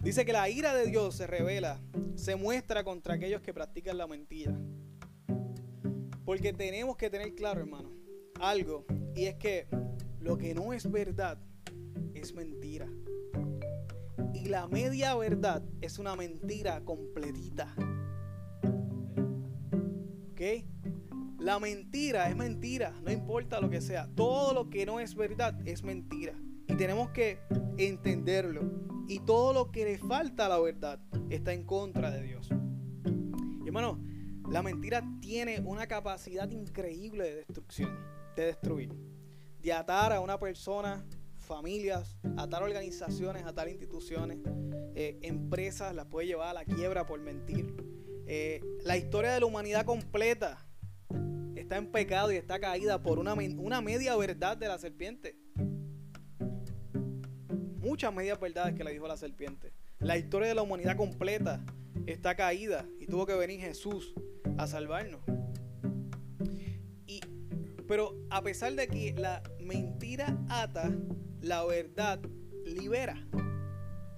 Dice 0.00 0.24
que 0.24 0.32
la 0.32 0.48
ira 0.48 0.74
de 0.74 0.86
Dios 0.86 1.14
se 1.14 1.26
revela, 1.26 1.78
se 2.14 2.34
muestra 2.34 2.84
contra 2.84 3.14
aquellos 3.14 3.42
que 3.42 3.52
practican 3.52 3.98
la 3.98 4.06
mentira. 4.06 4.58
Porque 6.24 6.52
tenemos 6.52 6.96
que 6.96 7.10
tener 7.10 7.34
claro, 7.34 7.60
hermano, 7.60 7.90
algo, 8.40 8.86
y 9.14 9.26
es 9.26 9.34
que 9.36 9.66
lo 10.20 10.38
que 10.38 10.54
no 10.54 10.72
es 10.72 10.90
verdad 10.90 11.38
es 12.14 12.34
mentira. 12.34 12.88
Y 14.34 14.48
la 14.48 14.68
media 14.68 15.14
verdad 15.14 15.62
es 15.80 15.98
una 15.98 16.16
mentira 16.16 16.84
completita. 16.84 17.74
¿Ok? 20.32 20.40
La 21.38 21.58
mentira 21.58 22.28
es 22.28 22.36
mentira, 22.36 22.92
no 23.02 23.10
importa 23.10 23.60
lo 23.60 23.70
que 23.70 23.80
sea. 23.80 24.08
Todo 24.14 24.52
lo 24.52 24.70
que 24.70 24.84
no 24.84 25.00
es 25.00 25.14
verdad 25.14 25.58
es 25.66 25.82
mentira. 25.82 26.34
Y 26.66 26.74
tenemos 26.74 27.10
que 27.10 27.40
entenderlo. 27.78 28.62
Y 29.08 29.20
todo 29.20 29.52
lo 29.52 29.72
que 29.72 29.84
le 29.84 29.98
falta 29.98 30.46
a 30.46 30.48
la 30.48 30.60
verdad 30.60 31.00
está 31.30 31.52
en 31.52 31.64
contra 31.64 32.10
de 32.10 32.22
Dios. 32.22 32.50
Y 33.64 33.66
hermano, 33.66 34.00
la 34.50 34.62
mentira 34.62 35.02
tiene 35.20 35.60
una 35.60 35.86
capacidad 35.86 36.50
increíble 36.50 37.24
de 37.24 37.34
destrucción, 37.36 37.96
de 38.36 38.46
destruir, 38.46 38.92
de 39.62 39.72
atar 39.72 40.12
a 40.12 40.20
una 40.20 40.38
persona 40.38 41.04
familias, 41.50 42.16
atar 42.36 42.62
organizaciones, 42.62 43.44
atar 43.44 43.68
instituciones, 43.68 44.38
eh, 44.94 45.18
empresas, 45.22 45.92
las 45.96 46.06
puede 46.06 46.28
llevar 46.28 46.50
a 46.50 46.52
la 46.52 46.64
quiebra 46.64 47.06
por 47.06 47.18
mentir. 47.18 47.74
Eh, 48.28 48.62
la 48.84 48.96
historia 48.96 49.32
de 49.32 49.40
la 49.40 49.46
humanidad 49.46 49.84
completa 49.84 50.64
está 51.56 51.76
en 51.76 51.90
pecado 51.90 52.30
y 52.30 52.36
está 52.36 52.60
caída 52.60 53.02
por 53.02 53.18
una, 53.18 53.34
una 53.34 53.80
media 53.80 54.14
verdad 54.14 54.56
de 54.56 54.68
la 54.68 54.78
serpiente. 54.78 55.36
Muchas 57.80 58.14
medias 58.14 58.38
verdades 58.38 58.76
que 58.76 58.84
le 58.84 58.92
dijo 58.92 59.08
la 59.08 59.16
serpiente. 59.16 59.72
La 59.98 60.16
historia 60.16 60.46
de 60.46 60.54
la 60.54 60.62
humanidad 60.62 60.96
completa 60.96 61.64
está 62.06 62.36
caída 62.36 62.86
y 63.00 63.06
tuvo 63.06 63.26
que 63.26 63.34
venir 63.34 63.58
Jesús 63.58 64.14
a 64.56 64.68
salvarnos. 64.68 65.20
Y, 67.08 67.20
pero 67.88 68.14
a 68.30 68.40
pesar 68.40 68.72
de 68.74 68.86
que 68.86 69.14
la 69.14 69.42
mentira 69.58 70.38
ata, 70.48 70.92
la 71.42 71.64
verdad 71.64 72.20
libera, 72.66 73.16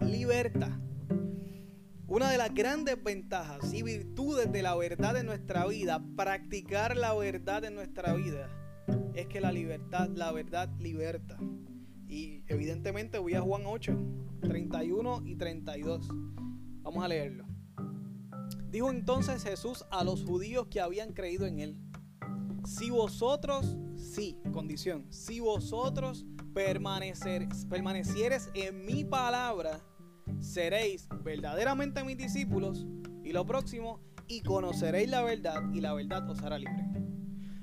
liberta. 0.00 0.78
Una 2.06 2.30
de 2.30 2.36
las 2.36 2.52
grandes 2.52 3.02
ventajas 3.02 3.72
y 3.72 3.82
virtudes 3.82 4.52
de 4.52 4.62
la 4.62 4.74
verdad 4.74 5.16
en 5.16 5.26
nuestra 5.26 5.66
vida, 5.66 6.02
practicar 6.16 6.96
la 6.96 7.14
verdad 7.14 7.64
en 7.64 7.74
nuestra 7.74 8.12
vida, 8.14 8.50
es 9.14 9.26
que 9.28 9.40
la 9.40 9.52
libertad, 9.52 10.10
la 10.14 10.32
verdad 10.32 10.68
liberta. 10.78 11.38
Y 12.08 12.44
evidentemente 12.48 13.18
voy 13.18 13.34
a 13.34 13.40
Juan 13.40 13.62
8, 13.64 13.96
31 14.42 15.22
y 15.24 15.36
32. 15.36 16.08
Vamos 16.82 17.04
a 17.04 17.08
leerlo. 17.08 17.46
Dijo 18.68 18.90
entonces 18.90 19.42
Jesús 19.44 19.84
a 19.90 20.04
los 20.04 20.24
judíos 20.24 20.66
que 20.66 20.80
habían 20.80 21.12
creído 21.12 21.46
en 21.46 21.60
él, 21.60 21.78
si 22.66 22.90
vosotros, 22.90 23.76
sí, 23.96 24.38
condición, 24.52 25.06
si 25.10 25.40
vosotros 25.40 26.26
permanecer, 26.52 27.48
permanecieres 27.68 28.50
en 28.54 28.84
mi 28.84 29.04
palabra, 29.04 29.80
seréis 30.40 31.08
verdaderamente 31.22 32.04
mis 32.04 32.16
discípulos. 32.16 32.86
Y 33.24 33.32
lo 33.32 33.46
próximo, 33.46 34.00
y 34.26 34.42
conoceréis 34.42 35.08
la 35.08 35.22
verdad, 35.22 35.62
y 35.72 35.80
la 35.80 35.94
verdad 35.94 36.28
os 36.28 36.42
hará 36.42 36.58
libre. 36.58 36.84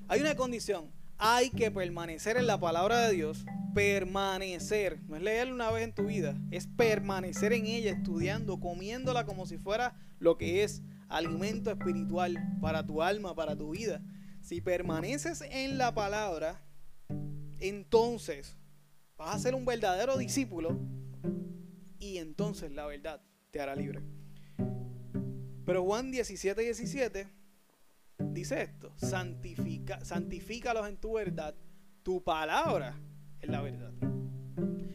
Hay 0.08 0.22
una 0.22 0.36
condición, 0.36 0.91
hay 1.17 1.50
que 1.50 1.69
permanecer 1.69 2.38
en 2.38 2.48
la 2.48 2.60
palabra 2.60 3.08
de 3.08 3.13
Dios, 3.13 3.46
permanecer, 3.74 5.01
no 5.08 5.15
es 5.15 5.22
leerla 5.22 5.53
una 5.53 5.72
vez 5.72 5.84
en 5.84 5.93
tu 5.93 6.05
vida, 6.05 6.36
es 6.50 6.67
permanecer 6.67 7.53
en 7.53 7.65
ella, 7.65 7.91
estudiando, 7.91 8.60
comiéndola 8.60 9.25
como 9.25 9.46
si 9.46 9.58
fuera 9.58 9.96
lo 10.19 10.38
que 10.38 10.63
es 10.63 10.81
alimento 11.08 11.72
espiritual 11.72 12.38
para 12.62 12.86
tu 12.86 13.01
alma, 13.01 13.36
para 13.36 13.55
tu 13.55 13.72
vida. 13.72 14.01
Si 14.41 14.62
permaneces 14.62 15.41
en 15.41 15.77
la 15.77 15.93
palabra, 15.93 16.62
entonces 17.60 18.58
Vas 19.20 19.36
a 19.36 19.40
ser 19.40 19.54
un 19.54 19.66
verdadero 19.66 20.18
discípulo 20.18 20.80
y 22.00 22.20
entonces 22.20 22.72
la 22.72 22.86
verdad 22.86 23.22
te 23.52 23.60
hará 23.60 23.76
libre. 23.76 24.02
Pero 25.66 25.84
Juan 25.84 26.10
17, 26.10 26.62
17 26.62 27.28
dice 28.32 28.62
esto, 28.62 28.94
santifica, 28.96 30.04
santifícalos 30.06 30.88
en 30.88 30.96
tu 30.96 31.16
verdad, 31.16 31.54
tu 32.02 32.24
palabra 32.24 32.98
es 33.42 33.50
la 33.50 33.62
verdad. 33.62 33.92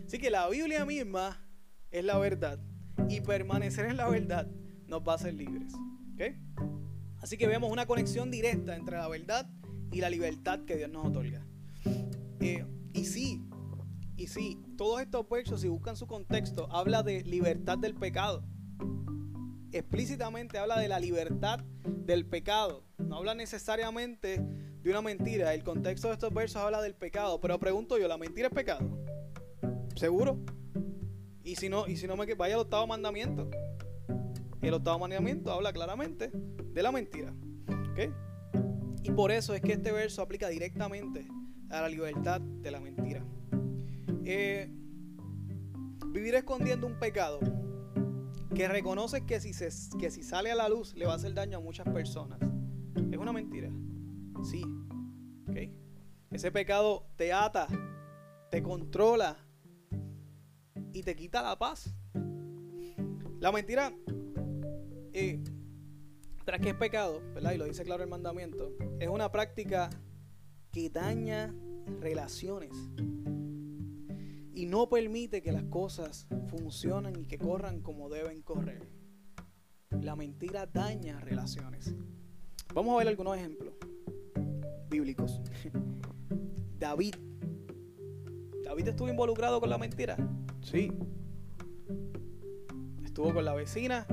Así 0.07 0.17
que 0.17 0.31
la 0.31 0.49
Biblia 0.49 0.87
misma 0.87 1.47
es 1.91 2.03
la 2.03 2.17
verdad 2.17 2.59
y 3.11 3.21
permanecer 3.21 3.85
en 3.85 3.99
la 3.99 4.09
verdad 4.09 4.51
nos 4.87 5.03
va 5.07 5.13
a 5.13 5.17
hacer 5.17 5.35
libres. 5.35 5.75
Así 7.21 7.37
que 7.37 7.47
vemos 7.47 7.71
una 7.71 7.85
conexión 7.85 8.31
directa 8.31 8.75
entre 8.75 8.97
la 8.97 9.07
verdad 9.07 9.51
y 9.93 10.01
la 10.01 10.09
libertad 10.09 10.61
que 10.65 10.77
Dios 10.77 10.91
nos 10.91 11.09
otorga. 11.09 11.47
Eh, 12.41 12.65
y 12.95 13.05
sí, 13.05 13.43
y 14.17 14.29
sí, 14.29 14.59
todos 14.77 15.01
estos 15.01 15.29
versos, 15.29 15.61
si 15.61 15.69
buscan 15.69 15.97
su 15.97 16.07
contexto, 16.07 16.69
habla 16.71 17.03
de 17.03 17.23
libertad 17.25 17.79
del 17.79 17.95
pecado. 17.95 18.45
Explícitamente 19.73 20.59
habla 20.59 20.79
de 20.79 20.89
la 20.89 21.01
libertad 21.01 21.61
del 21.85 22.27
pecado. 22.27 22.85
No 22.99 23.17
habla 23.17 23.35
necesariamente 23.35 24.41
de 24.41 24.91
una 24.91 25.03
mentira. 25.03 25.53
El 25.53 25.65
contexto 25.65 26.09
de 26.09 26.15
estos 26.15 26.33
versos 26.33 26.63
habla 26.63 26.81
del 26.81 26.95
pecado. 26.95 27.41
Pero 27.41 27.59
pregunto 27.59 27.99
yo, 27.99 28.07
¿la 28.07 28.17
mentira 28.17 28.49
es 28.49 28.55
pecado? 28.55 28.89
¿Seguro? 29.97 30.39
Y 31.43 31.57
si 31.57 31.69
no, 31.69 31.89
y 31.89 31.97
si 31.97 32.07
no 32.07 32.17
me 32.17 32.33
vaya 32.35 32.55
al 32.55 32.61
octavo 32.61 32.87
mandamiento. 32.87 33.51
El 34.63 34.75
octavo 34.75 35.01
mandamiento 35.01 35.51
habla 35.51 35.73
claramente 35.73 36.31
de 36.33 36.83
la 36.83 36.93
mentira. 36.93 37.35
Y 39.03 39.11
por 39.11 39.33
eso 39.33 39.55
es 39.55 39.61
que 39.61 39.73
este 39.73 39.93
verso 39.93 40.23
aplica 40.23 40.49
directamente 40.49 41.27
a 41.69 41.83
la 41.83 41.89
libertad 41.89 42.41
de 42.41 42.71
la 42.71 42.81
mentira. 42.81 43.23
Eh, 44.25 44.71
vivir 46.09 46.35
escondiendo 46.35 46.87
un 46.87 46.99
pecado 46.99 47.41
que 48.55 48.69
reconoces 48.69 49.23
que 49.23 49.41
si, 49.41 49.53
se, 49.53 49.69
que 49.99 50.11
si 50.11 50.23
sale 50.23 50.51
a 50.51 50.55
la 50.55 50.69
luz 50.69 50.95
le 50.95 51.07
va 51.07 51.13
a 51.13 51.17
hacer 51.17 51.35
daño 51.35 51.59
a 51.59 51.61
muchas 51.61 51.87
personas, 51.89 52.39
¿es 53.11 53.19
una 53.19 53.33
mentira? 53.33 53.71
Sí. 54.43 54.65
Ese 56.31 56.51
pecado 56.51 57.07
te 57.15 57.33
ata, 57.33 57.69
te 58.51 58.61
controla 58.61 59.37
y 60.93 61.05
te 61.05 61.15
quita 61.15 61.43
la 61.43 61.57
paz. 61.57 61.95
La 63.39 63.53
mentira, 63.53 63.95
eh, 65.13 65.41
tras 66.45 66.61
que 66.61 66.71
es 66.71 66.75
pecado, 66.75 67.23
¿verdad? 67.35 67.53
Y 67.53 67.59
lo 67.59 67.67
dice 67.67 67.85
claro 67.85 68.03
el 68.03 68.11
mandamiento, 68.11 68.73
es 68.99 69.09
una 69.09 69.31
práctica 69.31 69.91
que 70.73 70.91
daña 70.91 71.55
relaciones 72.01 72.73
y 74.55 74.67
no 74.67 74.89
permite 74.89 75.43
que 75.43 75.53
las 75.53 75.65
cosas 75.65 76.27
funcionen 76.49 77.19
y 77.21 77.27
que 77.27 77.39
corran 77.39 77.81
como 77.81 78.09
deben 78.09 78.43
correr. 78.43 78.89
La 79.91 80.17
mentira 80.17 80.67
daña 80.67 81.21
relaciones. 81.21 81.95
Vamos 82.73 82.95
a 82.95 82.99
ver 82.99 83.09
algunos 83.09 83.37
ejemplos 83.37 83.75
bíblicos. 84.89 85.41
David. 86.79 87.15
David 88.63 88.89
estuvo 88.89 89.09
involucrado 89.09 89.61
con 89.61 89.71
la 89.71 89.79
mentira. 89.79 90.17
Sí. 90.63 90.93
Estuvo 93.05 93.33
con 93.35 93.45
la 93.45 93.55
vecina, 93.55 94.07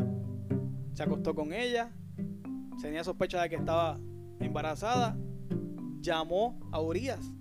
se 0.94 1.04
acostó 1.04 1.34
con 1.34 1.54
ella, 1.54 1.92
tenía 2.80 3.04
sospecha 3.04 3.42
de 3.42 3.50
que 3.50 3.56
estaba 3.56 4.00
embarazada, 4.40 5.18
llamó 6.02 6.60
a 6.72 6.80
Urias, 6.80 7.32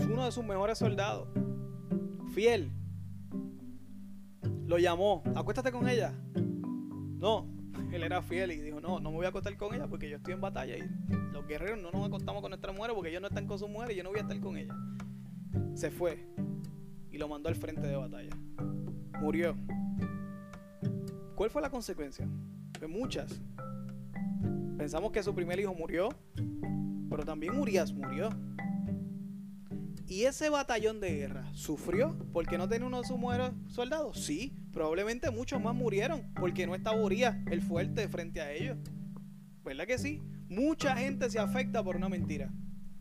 uno 0.00 0.24
de 0.24 0.32
sus 0.32 0.44
mejores 0.44 0.78
soldados, 0.78 1.28
fiel. 2.28 2.70
Lo 4.66 4.78
llamó, 4.78 5.22
acuéstate 5.34 5.72
con 5.72 5.88
ella. 5.88 6.12
No, 6.34 7.46
él 7.92 8.02
era 8.02 8.22
fiel 8.22 8.52
y 8.52 8.60
dijo, 8.60 8.80
no, 8.80 9.00
no 9.00 9.10
me 9.10 9.16
voy 9.16 9.26
a 9.26 9.30
acostar 9.30 9.56
con 9.56 9.74
ella 9.74 9.86
porque 9.88 10.08
yo 10.08 10.16
estoy 10.16 10.34
en 10.34 10.40
batalla 10.40 10.76
y 10.76 10.82
los 11.32 11.46
guerreros 11.46 11.80
no 11.80 11.90
nos 11.90 12.06
acostamos 12.06 12.42
con 12.42 12.50
nuestra 12.50 12.72
mujeres 12.72 12.94
porque 12.94 13.10
ellos 13.10 13.22
no 13.22 13.28
están 13.28 13.46
con 13.46 13.58
su 13.58 13.68
mujer 13.68 13.92
y 13.92 13.96
yo 13.96 14.04
no 14.04 14.10
voy 14.10 14.18
a 14.18 14.22
estar 14.22 14.38
con 14.40 14.56
ella. 14.56 14.74
Se 15.74 15.90
fue 15.90 16.24
y 17.10 17.18
lo 17.18 17.28
mandó 17.28 17.48
al 17.48 17.54
frente 17.54 17.86
de 17.86 17.96
batalla. 17.96 18.30
Murió. 19.20 19.56
¿Cuál 21.34 21.50
fue 21.50 21.62
la 21.62 21.70
consecuencia? 21.70 22.28
De 22.80 22.86
muchas. 22.86 23.40
Pensamos 24.76 25.10
que 25.12 25.22
su 25.22 25.34
primer 25.34 25.58
hijo 25.58 25.74
murió, 25.74 26.08
pero 27.10 27.24
también 27.24 27.58
Urias 27.58 27.92
murió. 27.92 28.30
¿Y 30.08 30.24
ese 30.24 30.48
batallón 30.48 31.00
de 31.00 31.14
guerra 31.14 31.44
sufrió 31.52 32.16
porque 32.32 32.56
no 32.56 32.66
tenía 32.66 32.86
uno 32.86 33.02
de 33.02 33.06
sus 33.06 33.18
soldados? 33.68 34.18
Sí, 34.18 34.56
probablemente 34.72 35.30
muchos 35.30 35.60
más 35.60 35.74
murieron 35.74 36.32
porque 36.40 36.66
no 36.66 36.74
estaba 36.74 36.96
Urias 36.96 37.36
el 37.50 37.60
fuerte 37.60 38.08
frente 38.08 38.40
a 38.40 38.50
ellos. 38.50 38.78
¿Verdad 39.62 39.86
que 39.86 39.98
sí? 39.98 40.22
Mucha 40.48 40.96
gente 40.96 41.28
se 41.28 41.38
afecta 41.38 41.84
por 41.84 41.94
una 41.94 42.08
mentira. 42.08 42.50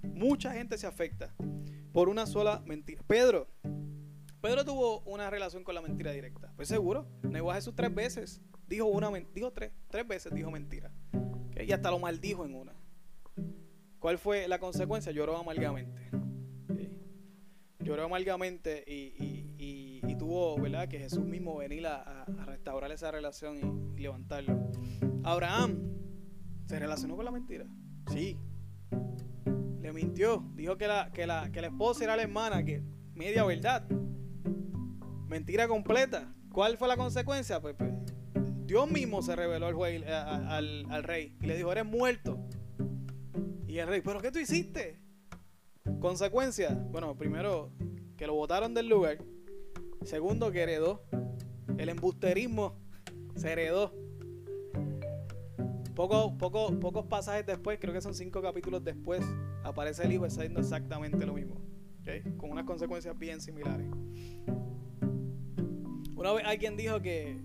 Mucha 0.04 0.52
gente 0.52 0.78
se 0.78 0.86
afecta 0.86 1.34
por 1.94 2.10
una 2.10 2.26
sola 2.26 2.62
mentira. 2.66 3.02
Pedro, 3.08 3.48
Pedro 4.42 4.66
tuvo 4.66 5.00
una 5.04 5.30
relación 5.30 5.64
con 5.64 5.76
la 5.76 5.82
mentira 5.82 6.12
directa. 6.12 6.52
Pues 6.58 6.68
seguro, 6.68 7.08
negó 7.24 7.52
a 7.52 7.56
Jesús 7.56 7.74
tres 7.74 7.96
veces. 7.96 8.42
Dijo 8.68 8.86
una 8.86 9.10
dijo 9.34 9.54
tres, 9.54 9.72
tres 9.90 10.06
veces 10.06 10.34
dijo 10.34 10.52
mentira. 10.52 10.92
Y 11.58 11.72
hasta 11.72 11.90
lo 11.90 12.00
maldijo 12.00 12.44
en 12.44 12.54
una. 12.54 12.74
¿Cuál 13.98 14.18
fue 14.18 14.50
la 14.50 14.60
consecuencia? 14.60 15.14
Lloró 15.14 15.38
amargamente 15.38 16.26
lloró 17.88 18.03
amargamente 18.03 18.84
y, 18.86 20.15
tuvo, 20.17 20.60
¿verdad? 20.60 20.88
Que 20.88 20.98
Jesús 20.98 21.24
mismo 21.24 21.58
venir 21.58 21.86
a, 21.86 22.25
restaurar 22.46 22.91
esa 22.91 23.12
relación 23.12 23.94
y, 23.96 24.01
levantarlo. 24.01 24.60
Abraham 25.24 25.94
se 26.65 26.79
relacionó 26.79 27.15
con 27.15 27.24
la 27.24 27.32
mentira. 27.32 27.65
Sí. 28.12 28.38
Le 29.79 29.93
mintió. 29.93 30.43
Dijo 30.56 30.78
que 30.78 30.88
la, 30.88 31.12
que 31.13 31.28
la, 31.28 31.52
que 31.52 31.62
la 31.62 31.67
esposa 31.67 32.04
era 32.04 32.15
la 32.15 32.23
hermana, 32.23 32.63
que 32.63 32.84
media 33.13 33.45
verdad. 33.45 33.88
Mentira 35.28 35.67
completa. 35.67 36.34
¿Cuál 36.52 36.78
fue 36.78 36.88
la 36.88 36.97
consecuencia? 36.97 37.62
Pues, 37.62 37.76
pues 37.78 37.91
Dios 38.65 38.89
mismo 38.89 39.21
se 39.21 39.36
reveló 39.36 39.67
al, 39.67 40.04
al, 40.04 40.86
al, 40.89 41.04
rey 41.04 41.38
y 41.41 41.45
le 41.45 41.56
dijo, 41.56 41.71
eres 41.71 41.86
muerto. 41.86 42.39
Y 43.67 43.78
el 43.78 43.88
rey, 43.88 44.02
¿pero 44.02 44.19
qué 44.19 44.32
tú 44.32 44.39
hiciste? 44.39 45.07
Consecuencia, 46.00 46.73
bueno, 46.91 47.15
primero 47.15 47.71
que 48.17 48.28
lo 48.28 48.36
votaron 48.36 48.73
del 48.73 48.88
lugar. 48.88 49.17
Segundo 50.04 50.52
que 50.52 50.62
heredó. 50.62 51.04
El 51.78 51.89
embusterismo 51.89 52.76
se 53.36 53.52
heredó. 53.52 53.93
Poco, 55.95 56.38
poco, 56.38 56.80
pocos 56.80 57.06
pasajes 57.08 57.45
después, 57.45 57.80
creo 57.80 57.93
que 57.93 58.02
son 58.02 58.13
cinco 58.13 58.41
capítulos 58.41 58.84
después, 58.84 59.23
aparece 59.63 60.04
el 60.04 60.13
hijo 60.13 60.26
haciendo 60.26 60.60
exactamente 60.60 61.26
lo 61.26 61.34
mismo. 61.34 61.56
Con 62.38 62.52
unas 62.52 62.65
consecuencias 62.65 63.17
bien 63.17 63.41
similares. 63.41 63.88
Una 66.15 66.34
vez 66.34 66.45
alguien 66.45 66.78
dijo 66.78 67.02
que, 67.02 67.38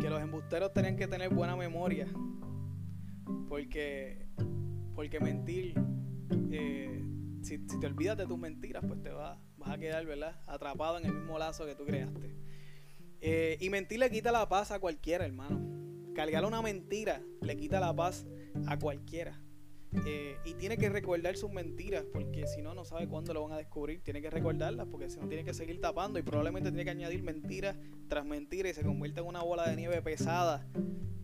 que 0.00 0.08
los 0.08 0.22
embusteros 0.22 0.72
tenían 0.72 0.96
que 0.96 1.06
tener 1.06 1.28
buena 1.28 1.56
memoria. 1.56 2.06
Porque, 3.48 4.26
porque 4.94 5.20
mentir 5.20 5.74
eh, 6.50 7.02
si, 7.42 7.58
te 7.58 7.86
olvidas 7.86 8.16
de 8.16 8.26
tus 8.26 8.38
mentiras, 8.38 8.84
pues 8.86 9.02
te 9.02 9.10
vas, 9.10 9.38
vas 9.56 9.70
a 9.70 9.78
quedar, 9.78 10.04
¿verdad? 10.06 10.40
Atrapado 10.46 10.98
en 10.98 11.06
el 11.06 11.14
mismo 11.14 11.38
lazo 11.38 11.66
que 11.66 11.74
tú 11.74 11.84
creaste. 11.84 12.34
Eh, 13.20 13.56
y 13.60 13.70
mentir 13.70 14.00
le 14.00 14.10
quita 14.10 14.32
la 14.32 14.48
paz 14.48 14.70
a 14.70 14.80
cualquiera, 14.80 15.24
hermano. 15.24 15.60
Cargar 16.14 16.44
una 16.44 16.60
mentira 16.60 17.22
le 17.40 17.56
quita 17.56 17.80
la 17.80 17.94
paz 17.94 18.26
a 18.66 18.78
cualquiera. 18.78 19.40
Eh, 20.06 20.38
y 20.44 20.54
tiene 20.54 20.78
que 20.78 20.88
recordar 20.88 21.36
sus 21.36 21.52
mentiras, 21.52 22.04
porque 22.12 22.46
si 22.46 22.62
no, 22.62 22.74
no 22.74 22.84
sabe 22.84 23.06
cuándo 23.06 23.34
lo 23.34 23.42
van 23.44 23.52
a 23.52 23.58
descubrir. 23.58 24.02
Tiene 24.02 24.22
que 24.22 24.30
recordarlas, 24.30 24.86
porque 24.90 25.10
si 25.10 25.20
no, 25.20 25.28
tiene 25.28 25.44
que 25.44 25.52
seguir 25.54 25.80
tapando 25.80 26.18
y 26.18 26.22
probablemente 26.22 26.70
tiene 26.70 26.84
que 26.84 26.90
añadir 26.90 27.22
mentiras 27.22 27.76
tras 28.08 28.24
mentiras 28.24 28.72
y 28.72 28.74
se 28.74 28.82
convierte 28.82 29.20
en 29.20 29.26
una 29.26 29.42
bola 29.42 29.68
de 29.68 29.76
nieve 29.76 30.00
pesada, 30.00 30.66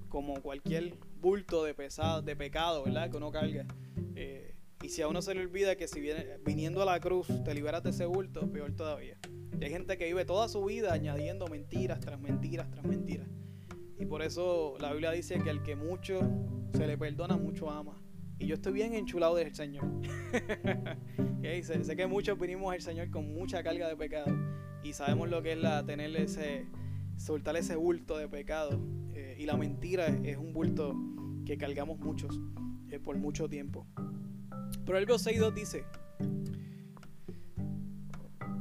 como 0.09 0.40
cualquier 0.42 0.94
bulto 1.20 1.64
de, 1.64 1.74
pesado, 1.74 2.22
de 2.22 2.37
pecado, 2.37 2.85
¿verdad? 2.85 3.11
Que 3.11 3.16
uno 3.16 3.31
carga. 3.31 3.66
Eh, 4.14 4.57
y 4.82 4.90
si 4.90 5.02
a 5.02 5.08
uno 5.08 5.22
se 5.22 5.34
le 5.34 5.40
olvida 5.40 5.76
que 5.76 5.88
si 5.88 6.00
viene, 6.00 6.38
viniendo 6.44 6.82
a 6.82 6.84
la 6.84 7.00
cruz 7.00 7.26
te 7.44 7.54
liberas 7.54 7.82
de 7.82 7.90
ese 7.90 8.06
bulto, 8.06 8.50
peor 8.50 8.72
todavía. 8.74 9.18
Y 9.60 9.64
hay 9.64 9.70
gente 9.70 9.98
que 9.98 10.06
vive 10.06 10.24
toda 10.24 10.48
su 10.48 10.64
vida 10.64 10.92
añadiendo 10.92 11.46
mentiras 11.48 11.98
tras 12.00 12.20
mentiras 12.20 12.70
tras 12.70 12.84
mentiras. 12.84 13.26
Y 13.98 14.06
por 14.06 14.22
eso 14.22 14.76
la 14.80 14.92
Biblia 14.92 15.10
dice 15.10 15.40
que 15.42 15.50
al 15.50 15.62
que 15.64 15.74
mucho 15.74 16.20
se 16.72 16.86
le 16.86 16.96
perdona, 16.96 17.36
mucho 17.36 17.70
ama. 17.70 18.00
Y 18.38 18.46
yo 18.46 18.54
estoy 18.54 18.72
bien 18.72 18.94
enchulado 18.94 19.34
del 19.34 19.52
Señor. 19.54 19.84
y 21.42 21.62
sé, 21.64 21.82
sé, 21.82 21.96
que 21.96 22.06
muchos 22.06 22.38
vinimos 22.38 22.72
al 22.72 22.80
Señor 22.80 23.10
con 23.10 23.34
mucha 23.34 23.64
carga 23.64 23.88
de 23.88 23.96
pecado. 23.96 24.32
Y 24.84 24.92
sabemos 24.92 25.28
lo 25.28 25.42
que 25.42 25.52
es 25.52 25.58
la 25.58 25.84
tener 25.84 26.14
ese, 26.14 26.66
soltar 27.16 27.56
ese 27.56 27.74
bulto 27.74 28.16
de 28.16 28.28
pecado. 28.28 28.80
Eh, 29.12 29.36
y 29.40 29.46
la 29.46 29.56
mentira 29.56 30.06
es 30.06 30.36
un 30.36 30.52
bulto 30.52 30.94
que 31.44 31.58
cargamos 31.58 31.98
muchos 31.98 32.38
eh, 32.90 33.00
por 33.00 33.16
mucho 33.18 33.48
tiempo. 33.48 33.88
Proverbios 34.88 35.27
6.2 35.27 35.53
dice, 35.53 35.85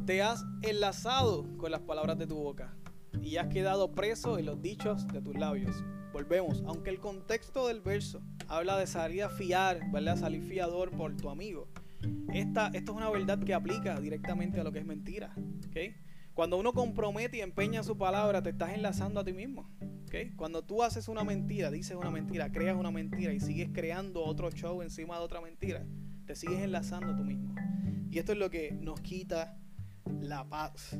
te 0.05 0.21
has 0.21 0.43
enlazado 0.61 1.47
con 1.55 1.71
las 1.71 1.79
palabras 1.79 2.17
de 2.17 2.27
tu 2.27 2.35
boca 2.35 2.75
y 3.21 3.37
has 3.37 3.47
quedado 3.47 3.93
preso 3.93 4.37
en 4.37 4.45
los 4.45 4.61
dichos 4.61 5.07
de 5.07 5.21
tus 5.21 5.37
labios. 5.37 5.85
Volvemos, 6.11 6.65
aunque 6.67 6.89
el 6.89 6.99
contexto 6.99 7.69
del 7.69 7.79
verso 7.79 8.21
habla 8.49 8.77
de 8.77 8.87
salir 8.87 9.23
a 9.23 9.29
fiar, 9.29 9.89
¿verdad? 9.89 10.17
Salir 10.17 10.43
fiador 10.43 10.91
por 10.91 11.15
tu 11.15 11.29
amigo. 11.29 11.69
Esta, 12.33 12.71
esto 12.73 12.91
es 12.91 12.97
una 12.97 13.09
verdad 13.09 13.39
que 13.39 13.53
aplica 13.53 13.97
directamente 14.01 14.59
a 14.59 14.65
lo 14.65 14.73
que 14.73 14.79
es 14.79 14.85
mentira. 14.85 15.33
¿okay? 15.69 15.95
Cuando 16.33 16.57
uno 16.57 16.73
compromete 16.73 17.37
y 17.37 17.39
empeña 17.39 17.83
su 17.83 17.97
palabra, 17.97 18.43
te 18.43 18.49
estás 18.49 18.73
enlazando 18.73 19.21
a 19.21 19.23
ti 19.23 19.31
mismo. 19.31 19.69
¿okay? 20.07 20.31
Cuando 20.31 20.61
tú 20.61 20.83
haces 20.83 21.07
una 21.07 21.23
mentira, 21.23 21.71
dices 21.71 21.95
una 21.95 22.11
mentira, 22.11 22.51
creas 22.51 22.75
una 22.75 22.91
mentira 22.91 23.31
y 23.31 23.39
sigues 23.39 23.69
creando 23.73 24.25
otro 24.25 24.51
show 24.51 24.81
encima 24.81 25.17
de 25.17 25.23
otra 25.23 25.39
mentira, 25.39 25.85
te 26.27 26.35
sigues 26.35 26.59
enlazando 26.59 27.15
tú 27.15 27.23
mismo. 27.23 27.55
Y 28.11 28.19
esto 28.19 28.33
es 28.33 28.37
lo 28.37 28.49
que 28.49 28.73
nos 28.73 28.99
quita 28.99 29.57
la 30.19 30.47
paz 30.47 30.99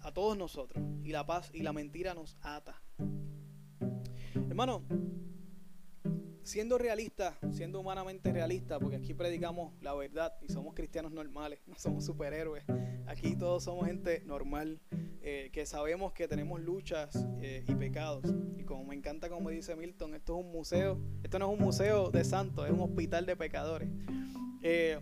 a 0.00 0.12
todos 0.12 0.36
nosotros. 0.36 0.82
Y 1.04 1.12
la 1.12 1.26
paz 1.26 1.50
y 1.52 1.62
la 1.62 1.74
mentira 1.74 2.14
nos 2.14 2.38
ata. 2.40 2.82
Hermano, 4.34 4.82
siendo 6.42 6.78
realista, 6.78 7.38
siendo 7.50 7.80
humanamente 7.80 8.32
realista, 8.32 8.80
porque 8.80 8.96
aquí 8.96 9.12
predicamos 9.12 9.74
la 9.82 9.92
verdad 9.94 10.32
y 10.40 10.48
somos 10.48 10.74
cristianos 10.74 11.12
normales, 11.12 11.60
no 11.66 11.78
somos 11.78 12.06
superhéroes. 12.06 12.64
Aquí 13.06 13.36
todos 13.36 13.64
somos 13.64 13.86
gente 13.86 14.22
normal, 14.24 14.80
eh, 15.20 15.50
que 15.52 15.66
sabemos 15.66 16.14
que 16.14 16.28
tenemos 16.28 16.62
luchas 16.62 17.26
eh, 17.42 17.62
y 17.68 17.74
pecados. 17.74 18.24
Y 18.56 18.64
como 18.64 18.84
me 18.84 18.94
encanta, 18.94 19.28
como 19.28 19.50
dice 19.50 19.76
Milton, 19.76 20.14
esto 20.14 20.38
es 20.38 20.46
un 20.46 20.50
museo, 20.50 20.98
esto 21.22 21.38
no 21.38 21.52
es 21.52 21.58
un 21.58 21.62
museo 21.62 22.10
de 22.10 22.24
santos, 22.24 22.66
es 22.66 22.72
un 22.72 22.80
hospital 22.80 23.26
de 23.26 23.36
pecadores. 23.36 23.90
Eh, 24.62 25.00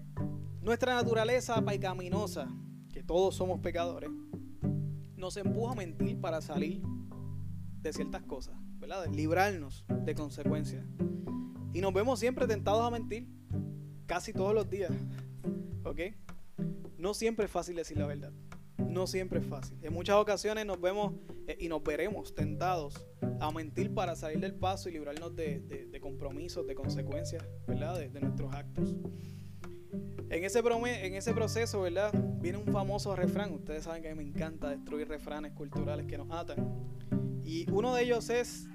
nuestra 0.63 0.95
naturaleza 0.95 1.63
pecaminosa, 1.65 2.49
que 2.93 3.03
todos 3.03 3.35
somos 3.35 3.61
pecadores, 3.61 4.11
nos 5.17 5.37
empuja 5.37 5.73
a 5.73 5.75
mentir 5.77 6.21
para 6.21 6.41
salir 6.41 6.83
de 7.83 7.93
ciertas 7.93 8.23
cosas. 8.23 8.57
¿verdad? 8.81 9.05
De 9.05 9.11
librarnos 9.11 9.85
de 9.89 10.15
consecuencias. 10.15 10.85
Y 11.73 11.81
nos 11.81 11.93
vemos 11.93 12.19
siempre 12.19 12.47
tentados 12.47 12.83
a 12.83 12.91
mentir, 12.91 13.29
casi 14.07 14.33
todos 14.33 14.55
los 14.55 14.69
días. 14.69 14.91
¿Ok? 15.85 16.01
No 16.99 17.15
siempre 17.15 17.45
es 17.45 17.51
fácil 17.51 17.77
decir 17.77 17.99
la 17.99 18.07
verdad. 18.07 18.33
No 18.79 19.07
siempre 19.07 19.39
es 19.39 19.47
fácil. 19.47 19.79
En 19.83 19.93
muchas 19.93 20.17
ocasiones 20.17 20.67
nos 20.67 20.81
vemos 20.81 21.15
eh, 21.47 21.57
y 21.61 21.69
nos 21.69 21.83
veremos 21.83 22.35
tentados 22.35 23.07
a 23.39 23.51
mentir 23.53 23.95
para 23.95 24.17
salir 24.17 24.41
del 24.41 24.55
paso 24.55 24.89
y 24.89 24.93
librarnos 24.93 25.37
de, 25.37 25.99
compromisos, 26.01 26.67
de 26.67 26.75
consecuencias, 26.75 27.45
¿verdad? 27.67 27.99
De, 27.99 28.21
nuestros 28.21 28.53
actos. 28.55 28.97
En 30.31 30.45
ese, 30.45 30.61
en 30.61 31.15
ese 31.15 31.35
proceso, 31.35 31.83
¿verdad? 31.83 32.13
Viene 32.41 32.59
un 32.59 32.67
famoso 32.67 33.17
refrán. 33.17 33.53
Ustedes 33.53 33.83
saben 33.83 34.01
que 34.01 34.11
a 34.11 34.15
mí 34.15 34.25
me 34.25 34.31
encanta 34.31 34.71
destruir 34.71 35.09
refranes 35.09 35.53
culturales 35.53 36.07
que 36.07 36.17
nos 36.17 36.31
atan. 36.31 36.73
Y 37.45 37.69
uno 37.73 37.93
de 37.93 38.05
ellos 38.05 38.31
es, 38.31 38.69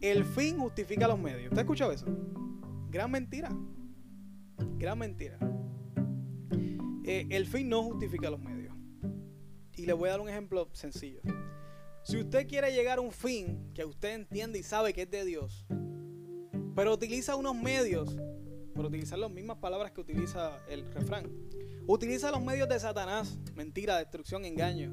el 0.00 0.24
fin 0.24 0.58
justifica 0.58 1.06
los 1.06 1.18
medios. 1.18 1.44
¿Usted 1.44 1.58
ha 1.58 1.60
escuchado 1.60 1.92
eso? 1.92 2.06
Gran 2.90 3.08
mentira. 3.10 3.50
Gran 4.78 4.98
mentira. 4.98 5.38
Eh, 7.04 7.26
el 7.30 7.46
fin 7.46 7.68
no 7.68 7.84
justifica 7.84 8.28
los 8.28 8.40
medios. 8.40 8.74
Y 9.76 9.86
le 9.86 9.92
voy 9.92 10.08
a 10.08 10.12
dar 10.12 10.20
un 10.20 10.28
ejemplo 10.28 10.68
sencillo. 10.72 11.20
Si 12.02 12.18
usted 12.18 12.48
quiere 12.48 12.72
llegar 12.72 12.98
a 12.98 13.00
un 13.00 13.12
fin 13.12 13.70
que 13.74 13.84
usted 13.84 14.14
entiende 14.14 14.58
y 14.58 14.64
sabe 14.64 14.92
que 14.92 15.02
es 15.02 15.10
de 15.10 15.24
Dios, 15.24 15.66
pero 16.74 16.92
utiliza 16.92 17.36
unos 17.36 17.54
medios, 17.54 18.18
por 18.76 18.84
utilizar 18.84 19.18
las 19.18 19.30
mismas 19.30 19.56
palabras 19.56 19.90
que 19.92 20.02
utiliza 20.02 20.60
el 20.68 20.84
refrán, 20.92 21.26
utiliza 21.86 22.30
los 22.30 22.42
medios 22.42 22.68
de 22.68 22.78
Satanás, 22.78 23.38
mentira, 23.54 23.96
destrucción, 23.96 24.44
engaño, 24.44 24.92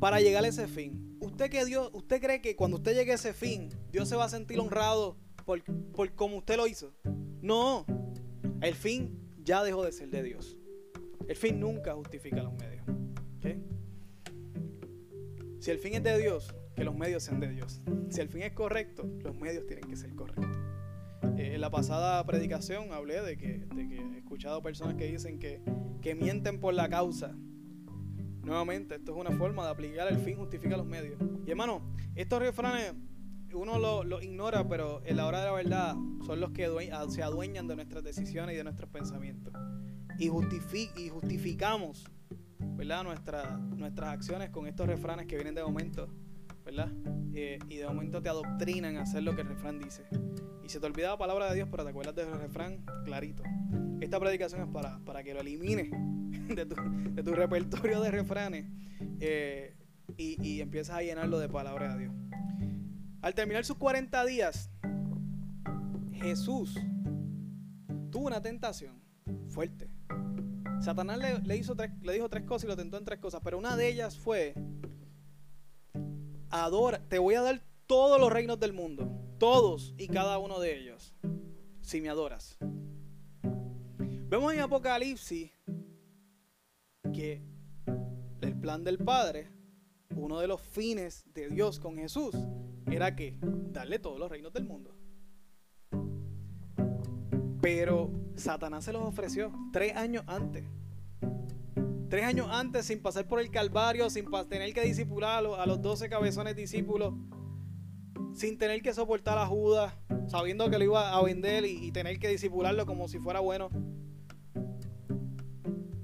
para 0.00 0.20
llegar 0.20 0.44
a 0.44 0.48
ese 0.48 0.66
fin. 0.66 1.16
¿Usted, 1.20 1.48
que 1.48 1.64
Dios, 1.64 1.90
¿Usted 1.94 2.20
cree 2.20 2.42
que 2.42 2.56
cuando 2.56 2.76
usted 2.78 2.94
llegue 2.94 3.12
a 3.12 3.14
ese 3.14 3.32
fin, 3.32 3.70
Dios 3.90 4.08
se 4.08 4.16
va 4.16 4.24
a 4.24 4.28
sentir 4.28 4.58
honrado 4.60 5.16
por, 5.46 5.62
por 5.92 6.12
como 6.14 6.38
usted 6.38 6.56
lo 6.56 6.66
hizo? 6.66 6.92
No, 7.40 7.86
el 8.60 8.74
fin 8.74 9.18
ya 9.42 9.62
dejó 9.62 9.84
de 9.84 9.92
ser 9.92 10.10
de 10.10 10.22
Dios. 10.22 10.58
El 11.28 11.36
fin 11.36 11.60
nunca 11.60 11.94
justifica 11.94 12.42
los 12.42 12.52
medios. 12.52 12.84
Si 15.60 15.70
el 15.70 15.78
fin 15.78 15.94
es 15.94 16.02
de 16.02 16.18
Dios, 16.18 16.54
que 16.76 16.84
los 16.84 16.94
medios 16.94 17.22
sean 17.22 17.40
de 17.40 17.48
Dios. 17.48 17.80
Si 18.10 18.20
el 18.20 18.28
fin 18.28 18.42
es 18.42 18.52
correcto, 18.52 19.08
los 19.22 19.34
medios 19.38 19.66
tienen 19.66 19.88
que 19.88 19.96
ser 19.96 20.14
correctos. 20.14 20.58
Eh, 21.36 21.54
en 21.54 21.60
la 21.60 21.70
pasada 21.70 22.24
predicación 22.24 22.92
hablé 22.92 23.22
de 23.22 23.36
que, 23.36 23.66
he 23.76 24.18
escuchado 24.18 24.62
personas 24.62 24.94
que 24.94 25.06
dicen 25.06 25.38
que, 25.38 25.62
que 26.00 26.14
mienten 26.14 26.60
por 26.60 26.74
la 26.74 26.88
causa. 26.88 27.34
Nuevamente, 28.42 28.96
esto 28.96 29.14
es 29.14 29.20
una 29.20 29.36
forma 29.36 29.64
de 29.64 29.70
aplicar 29.70 30.08
el 30.08 30.18
fin 30.18 30.36
justifica 30.36 30.76
los 30.76 30.86
medios. 30.86 31.18
Y 31.46 31.50
hermano, 31.50 31.94
estos 32.14 32.40
refranes 32.40 32.94
uno 33.54 33.78
los 33.78 34.04
lo 34.04 34.20
ignora, 34.20 34.66
pero 34.68 35.00
en 35.04 35.16
la 35.16 35.26
hora 35.26 35.38
de 35.40 35.46
la 35.46 35.52
verdad 35.52 35.94
son 36.26 36.40
los 36.40 36.50
que 36.50 36.68
se 37.08 37.22
adueñan 37.22 37.68
de 37.68 37.76
nuestras 37.76 38.02
decisiones 38.02 38.54
y 38.54 38.56
de 38.56 38.64
nuestros 38.64 38.90
pensamientos. 38.90 39.52
Y, 40.18 40.26
y 40.26 41.08
justificamos 41.08 42.04
¿verdad? 42.76 43.04
Nuestra, 43.04 43.56
nuestras 43.56 44.12
acciones 44.12 44.50
con 44.50 44.66
estos 44.66 44.86
refranes 44.86 45.26
que 45.26 45.36
vienen 45.36 45.54
de 45.54 45.62
momento, 45.62 46.08
¿verdad? 46.64 46.90
Eh, 47.34 47.58
y 47.68 47.76
de 47.76 47.86
momento 47.86 48.20
te 48.20 48.28
adoctrinan 48.28 48.96
a 48.96 49.02
hacer 49.02 49.22
lo 49.22 49.34
que 49.34 49.42
el 49.42 49.48
refrán 49.48 49.78
dice. 49.78 50.04
Y 50.64 50.68
se 50.68 50.80
te 50.80 50.86
olvida 50.86 51.10
la 51.10 51.18
palabra 51.18 51.48
de 51.48 51.56
Dios, 51.56 51.68
pero 51.70 51.84
te 51.84 51.90
acuerdas 51.90 52.14
del 52.14 52.32
refrán 52.32 52.84
clarito. 53.04 53.42
Esta 54.00 54.18
predicación 54.18 54.62
es 54.62 54.68
para, 54.68 54.98
para 55.00 55.22
que 55.22 55.34
lo 55.34 55.40
elimines 55.40 55.90
de 56.54 56.66
tu, 56.66 56.76
de 57.12 57.22
tu 57.22 57.34
repertorio 57.34 58.00
de 58.00 58.10
refranes 58.10 58.66
eh, 59.20 59.76
y, 60.16 60.42
y 60.42 60.60
empiezas 60.60 60.96
a 60.96 61.02
llenarlo 61.02 61.38
de 61.38 61.48
palabra 61.48 61.94
de 61.94 62.00
Dios. 62.00 62.14
Al 63.20 63.34
terminar 63.34 63.64
sus 63.64 63.76
40 63.76 64.24
días, 64.24 64.70
Jesús 66.12 66.78
tuvo 68.10 68.26
una 68.26 68.40
tentación 68.40 69.02
fuerte. 69.48 69.88
Satanás 70.80 71.18
le, 71.44 71.56
hizo 71.56 71.74
le 72.02 72.12
dijo 72.12 72.28
tres 72.28 72.44
cosas 72.44 72.64
y 72.64 72.68
lo 72.68 72.76
tentó 72.76 72.98
en 72.98 73.04
tres 73.04 73.18
cosas, 73.18 73.40
pero 73.42 73.58
una 73.58 73.76
de 73.76 73.88
ellas 73.88 74.18
fue, 74.18 74.54
adora, 76.50 77.02
te 77.08 77.18
voy 77.18 77.34
a 77.34 77.42
dar 77.42 77.62
todos 77.86 78.20
los 78.20 78.30
reinos 78.32 78.60
del 78.60 78.72
mundo, 78.72 79.23
todos 79.44 79.92
y 79.98 80.08
cada 80.08 80.38
uno 80.38 80.58
de 80.58 80.74
ellos, 80.74 81.14
si 81.82 82.00
me 82.00 82.08
adoras. 82.08 82.56
Vemos 83.42 84.54
en 84.54 84.60
Apocalipsis 84.60 85.52
que 87.12 87.42
el 88.40 88.58
plan 88.58 88.82
del 88.84 88.96
Padre, 88.96 89.50
uno 90.16 90.40
de 90.40 90.48
los 90.48 90.62
fines 90.62 91.26
de 91.34 91.50
Dios 91.50 91.78
con 91.78 91.98
Jesús, 91.98 92.34
era 92.90 93.14
que 93.14 93.36
darle 93.42 93.98
todos 93.98 94.18
los 94.18 94.30
reinos 94.30 94.54
del 94.54 94.64
mundo. 94.64 94.96
Pero 97.60 98.10
Satanás 98.36 98.84
se 98.84 98.94
los 98.94 99.02
ofreció 99.02 99.52
tres 99.74 99.94
años 99.94 100.24
antes. 100.26 100.64
Tres 102.08 102.24
años 102.24 102.48
antes, 102.50 102.86
sin 102.86 103.02
pasar 103.02 103.28
por 103.28 103.40
el 103.40 103.50
Calvario, 103.50 104.08
sin 104.08 104.24
tener 104.48 104.72
que 104.72 104.80
disipular 104.80 105.44
a 105.44 105.66
los 105.66 105.82
doce 105.82 106.08
cabezones 106.08 106.56
discípulos, 106.56 107.12
sin 108.34 108.58
tener 108.58 108.82
que 108.82 108.92
soportar 108.92 109.38
a 109.38 109.46
Judas, 109.46 109.94
sabiendo 110.26 110.68
que 110.68 110.78
lo 110.78 110.84
iba 110.84 111.16
a 111.16 111.22
vender 111.22 111.64
y, 111.64 111.90
tener 111.92 112.18
que 112.18 112.28
disipularlo 112.28 112.84
como 112.84 113.08
si 113.08 113.18
fuera 113.18 113.40
bueno. 113.40 113.70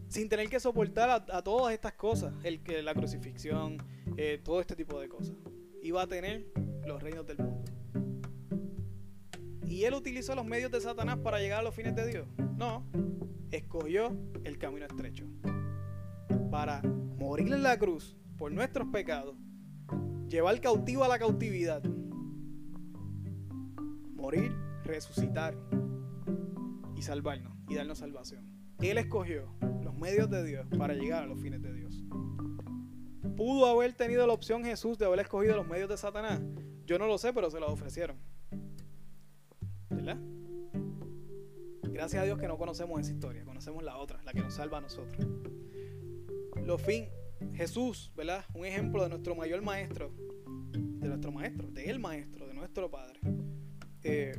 Sin 0.09 0.29
tener 0.29 0.49
que 0.49 0.59
soportar 0.59 1.11
a, 1.11 1.43
todas 1.43 1.75
estas 1.75 1.93
cosas, 1.95 2.33
el, 2.45 2.61
la 2.85 2.95
crucifixión, 2.95 3.79
eh, 4.17 4.41
todo 4.43 4.61
este 4.61 4.77
tipo 4.77 5.01
de 5.01 5.09
cosas. 5.09 5.37
Iba 5.83 6.03
a 6.03 6.07
tener 6.07 6.47
los 6.87 7.03
reinos 7.03 7.27
del 7.27 7.39
mundo. 7.39 7.65
¿Y 9.67 9.85
él 9.85 9.95
utilizó 9.95 10.35
los 10.35 10.45
medios 10.45 10.71
de 10.71 10.81
Satanás 10.81 11.19
para 11.19 11.39
llegar 11.39 11.61
a 11.61 11.63
los 11.63 11.75
fines 11.75 11.95
de 11.95 12.07
Dios? 12.07 12.27
No, 12.57 12.85
escogió 13.51 14.17
el 14.45 14.59
camino 14.59 14.87
estrecho. 14.87 15.27
Para 16.51 16.83
morir 16.83 17.53
en 17.53 17.63
la 17.63 17.79
cruz 17.79 18.17
por 18.37 18.51
nuestros 18.51 18.89
pecados, 18.89 19.37
llevar 20.29 20.61
cautivo 20.61 21.05
a 21.05 21.09
la 21.09 21.19
cautividad, 21.19 21.83
morir, 24.21 24.55
resucitar 24.85 25.57
y 26.95 27.03
salvarnos 27.03 27.57
y 27.69 27.75
darnos 27.75 27.99
salvación. 27.99 28.45
Él 28.81 28.99
escogió 28.99 29.53
los 29.83 29.95
medios 29.95 30.31
de 30.31 30.45
Dios 30.45 30.67
para 30.79 30.95
llegar 30.95 31.25
a 31.25 31.27
los 31.27 31.41
fines 31.41 31.63
de 31.63 31.73
Dios. 31.73 32.05
¿Pudo 33.37 33.67
haber 33.67 33.95
tenido 33.95 34.27
la 34.27 34.33
opción 34.33 34.65
Jesús 34.65 34.99
de 34.99 35.07
haber 35.07 35.21
escogido 35.21 35.57
los 35.57 35.67
medios 35.67 35.89
de 35.89 35.97
Satanás? 35.97 36.41
Yo 36.85 36.99
no 36.99 37.07
lo 37.07 37.19
sé, 37.19 37.33
pero 37.33 37.51
se 37.51 37.61
los 37.61 37.71
ofrecieron. 37.71 38.19
¿Verdad? 39.89 40.19
Gracias 41.85 42.23
a 42.23 42.25
Dios 42.25 42.39
que 42.39 42.49
no 42.49 42.57
conocemos 42.57 43.01
esa 43.01 43.13
historia, 43.13 43.45
conocemos 43.45 43.83
la 43.83 43.97
otra, 43.97 44.23
la 44.23 44.33
que 44.33 44.41
nos 44.41 44.55
salva 44.55 44.79
a 44.79 44.81
nosotros. 44.81 45.27
Lo 46.65 46.79
fin, 46.79 47.09
Jesús, 47.55 48.13
¿verdad? 48.17 48.45
Un 48.55 48.65
ejemplo 48.65 49.03
de 49.03 49.09
nuestro 49.09 49.35
mayor 49.35 49.63
maestro, 49.63 50.13
de 50.73 51.09
nuestro 51.09 51.33
maestro, 51.33 51.71
de 51.71 51.91
el 51.91 51.99
maestro, 51.99 52.47
de 52.47 52.55
nuestro 52.55 52.91
Padre. 52.91 53.21
Eh, 54.03 54.39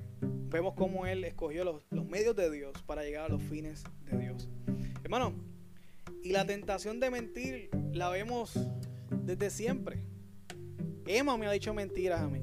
vemos 0.50 0.74
cómo 0.76 1.06
Él 1.06 1.24
escogió 1.24 1.64
los, 1.64 1.82
los 1.92 2.06
medios 2.06 2.36
de 2.36 2.50
Dios 2.50 2.74
para 2.86 3.04
llegar 3.04 3.26
a 3.26 3.30
los 3.30 3.42
fines 3.44 3.84
de 4.10 4.18
Dios. 4.18 4.50
Hermano, 5.04 5.34
y 6.24 6.32
la 6.32 6.46
tentación 6.46 7.00
de 7.00 7.10
mentir 7.10 7.70
la 7.94 8.10
vemos 8.10 8.54
desde 9.24 9.50
siempre. 9.50 10.04
Emma 11.06 11.38
me 11.38 11.48
ha 11.48 11.52
dicho 11.52 11.74
mentiras 11.74 12.22
a 12.22 12.28
mí. 12.28 12.42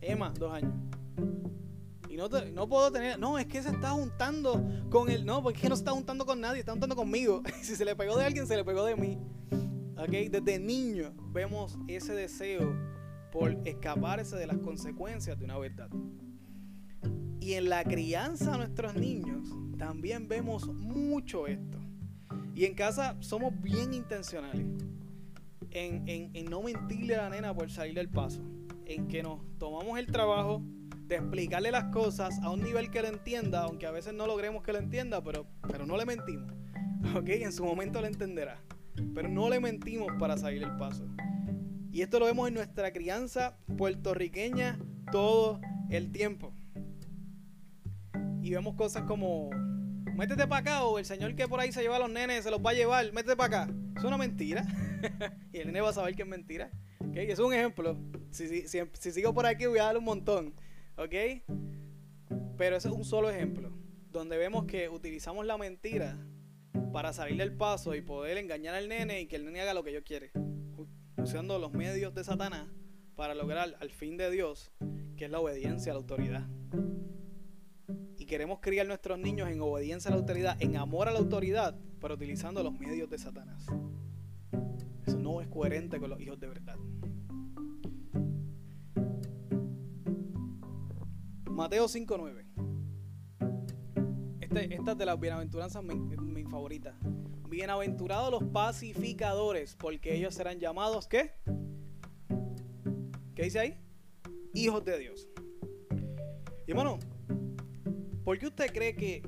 Emma, 0.00 0.32
dos 0.38 0.52
años. 0.52 0.72
Y 2.08 2.16
no, 2.16 2.28
no 2.28 2.68
puedo 2.68 2.90
tener. 2.90 3.18
No, 3.18 3.38
es 3.38 3.46
que 3.46 3.62
se 3.62 3.68
está 3.68 3.90
juntando 3.90 4.64
con 4.90 5.10
él. 5.10 5.24
No, 5.24 5.42
porque 5.42 5.68
no 5.68 5.76
se 5.76 5.82
está 5.82 5.92
juntando 5.92 6.24
con 6.24 6.40
nadie, 6.40 6.60
está 6.60 6.72
juntando 6.72 6.96
conmigo. 6.96 7.42
si 7.62 7.76
se 7.76 7.84
le 7.84 7.94
pegó 7.94 8.16
de 8.16 8.24
alguien, 8.24 8.46
se 8.46 8.56
le 8.56 8.64
pegó 8.64 8.84
de 8.84 8.96
mí. 8.96 9.18
Okay? 9.98 10.28
Desde 10.28 10.58
niño 10.58 11.12
vemos 11.32 11.76
ese 11.86 12.14
deseo 12.14 12.74
por 13.30 13.50
escaparse 13.64 14.36
de 14.36 14.46
las 14.46 14.58
consecuencias 14.58 15.38
de 15.38 15.44
una 15.44 15.58
verdad. 15.58 15.90
Y 17.48 17.54
en 17.54 17.70
la 17.70 17.82
crianza 17.82 18.50
de 18.50 18.58
nuestros 18.58 18.94
niños 18.94 19.48
también 19.78 20.28
vemos 20.28 20.66
mucho 20.66 21.46
esto. 21.46 21.78
Y 22.54 22.66
en 22.66 22.74
casa 22.74 23.16
somos 23.20 23.58
bien 23.62 23.94
intencionales 23.94 24.66
en, 25.70 26.44
no 26.44 26.60
mentirle 26.60 27.14
a 27.16 27.22
la 27.22 27.30
nena 27.30 27.54
por 27.54 27.70
salir 27.70 27.94
del 27.94 28.10
paso. 28.10 28.42
En 28.84 29.08
que 29.08 29.22
nos 29.22 29.40
tomamos 29.56 29.98
el 29.98 30.08
trabajo 30.08 30.60
de 31.06 31.16
explicarle 31.16 31.70
las 31.70 31.84
cosas 31.84 32.38
a 32.42 32.50
un 32.50 32.62
nivel 32.62 32.90
que 32.90 33.00
lo 33.00 33.08
entienda, 33.08 33.62
aunque 33.62 33.86
a 33.86 33.92
veces 33.92 34.12
no 34.12 34.26
logremos 34.26 34.62
que 34.62 34.74
lo 34.74 34.78
entienda, 34.80 35.24
pero, 35.24 35.46
pero 35.66 35.86
no 35.86 35.96
le 35.96 36.04
mentimos. 36.04 36.52
¿Ok? 37.16 37.30
En 37.30 37.54
su 37.54 37.64
momento 37.64 38.02
lo 38.02 38.08
entenderá. 38.08 38.60
Pero 39.14 39.30
no 39.30 39.48
le 39.48 39.58
mentimos 39.58 40.08
para 40.18 40.36
salir 40.36 40.60
del 40.60 40.76
paso. 40.76 41.08
Y 41.92 42.02
esto 42.02 42.18
lo 42.18 42.26
vemos 42.26 42.46
en 42.46 42.52
nuestra 42.52 42.92
crianza 42.92 43.56
puertorriqueña 43.78 44.78
todo 45.10 45.62
el 45.88 46.12
tiempo. 46.12 46.52
Y 48.48 48.52
vemos 48.52 48.76
cosas 48.76 49.02
como, 49.02 49.50
métete 50.16 50.46
para 50.46 50.60
acá 50.62 50.84
o 50.84 50.98
el 50.98 51.04
señor 51.04 51.34
que 51.34 51.46
por 51.46 51.60
ahí 51.60 51.70
se 51.70 51.82
lleva 51.82 51.96
a 51.96 51.98
los 51.98 52.08
nenes 52.08 52.44
se 52.44 52.50
los 52.50 52.64
va 52.64 52.70
a 52.70 52.72
llevar, 52.72 53.12
métete 53.12 53.36
para 53.36 53.64
acá. 53.64 53.74
Es 53.94 54.02
una 54.04 54.16
mentira. 54.16 54.64
y 55.52 55.58
el 55.58 55.66
nene 55.66 55.82
va 55.82 55.90
a 55.90 55.92
saber 55.92 56.16
que 56.16 56.22
es 56.22 56.28
mentira. 56.28 56.70
es 57.12 57.38
un 57.40 57.52
ejemplo. 57.52 57.98
Si, 58.30 58.66
si, 58.66 59.12
sigo 59.12 59.34
por 59.34 59.44
aquí 59.44 59.66
voy 59.66 59.80
a 59.80 59.84
dar 59.84 59.98
un 59.98 60.04
montón. 60.04 60.54
¿Ok? 60.96 61.44
Pero 62.56 62.76
ese 62.76 62.88
es 62.88 62.94
un 62.94 63.04
solo 63.04 63.28
ejemplo. 63.28 63.70
Donde 64.10 64.38
vemos 64.38 64.64
que 64.64 64.88
utilizamos 64.88 65.44
la 65.44 65.58
mentira 65.58 66.16
para 66.90 67.12
salir 67.12 67.36
del 67.36 67.52
paso 67.52 67.94
y 67.94 68.00
poder 68.00 68.38
engañar 68.38 68.74
al 68.74 68.88
nene 68.88 69.20
y 69.20 69.26
que 69.26 69.36
el 69.36 69.44
nene 69.44 69.60
haga 69.60 69.74
lo 69.74 69.84
que 69.84 69.92
yo 69.92 70.02
quiere. 70.02 70.30
Usando 71.18 71.58
los 71.58 71.72
medios 71.72 72.14
de 72.14 72.24
Satanás 72.24 72.66
para 73.14 73.34
lograr 73.34 73.76
al 73.78 73.90
fin 73.90 74.16
de 74.16 74.30
Dios, 74.30 74.72
que 75.18 75.26
es 75.26 75.30
la 75.30 75.38
obediencia 75.38 75.92
a 75.92 75.96
la 75.96 76.00
autoridad. 76.00 76.48
Y 78.16 78.26
queremos 78.26 78.60
criar 78.60 78.86
nuestros 78.86 79.18
niños 79.18 79.48
en 79.48 79.60
obediencia 79.60 80.10
a 80.10 80.14
la 80.14 80.20
autoridad, 80.20 80.56
en 80.60 80.76
amor 80.76 81.08
a 81.08 81.12
la 81.12 81.18
autoridad, 81.18 81.78
pero 82.00 82.14
utilizando 82.14 82.62
los 82.62 82.78
medios 82.78 83.08
de 83.08 83.18
Satanás. 83.18 83.66
Eso 85.06 85.18
no 85.18 85.40
es 85.40 85.48
coherente 85.48 85.98
con 85.98 86.10
los 86.10 86.20
hijos 86.20 86.38
de 86.38 86.48
verdad. 86.48 86.76
Mateo 91.50 91.86
5.9. 91.86 92.44
Este, 94.40 94.74
esta 94.74 94.92
es 94.92 94.98
de 94.98 95.06
las 95.06 95.18
bienaventuranzas 95.18 95.82
mi, 95.82 95.94
mi 95.96 96.44
favorita. 96.44 96.96
Bienaventurados 97.48 98.30
los 98.30 98.44
pacificadores, 98.44 99.74
porque 99.74 100.14
ellos 100.14 100.34
serán 100.34 100.60
llamados 100.60 101.08
¿qué? 101.08 101.32
¿Qué 103.34 103.44
dice 103.44 103.58
ahí? 103.58 103.78
Hijos 104.52 104.84
de 104.84 104.98
Dios. 104.98 105.28
Y 106.66 106.72
bueno, 106.74 106.98
¿por 108.28 108.38
qué 108.38 108.46
usted 108.48 108.66
cree 108.74 108.94
que 108.94 109.22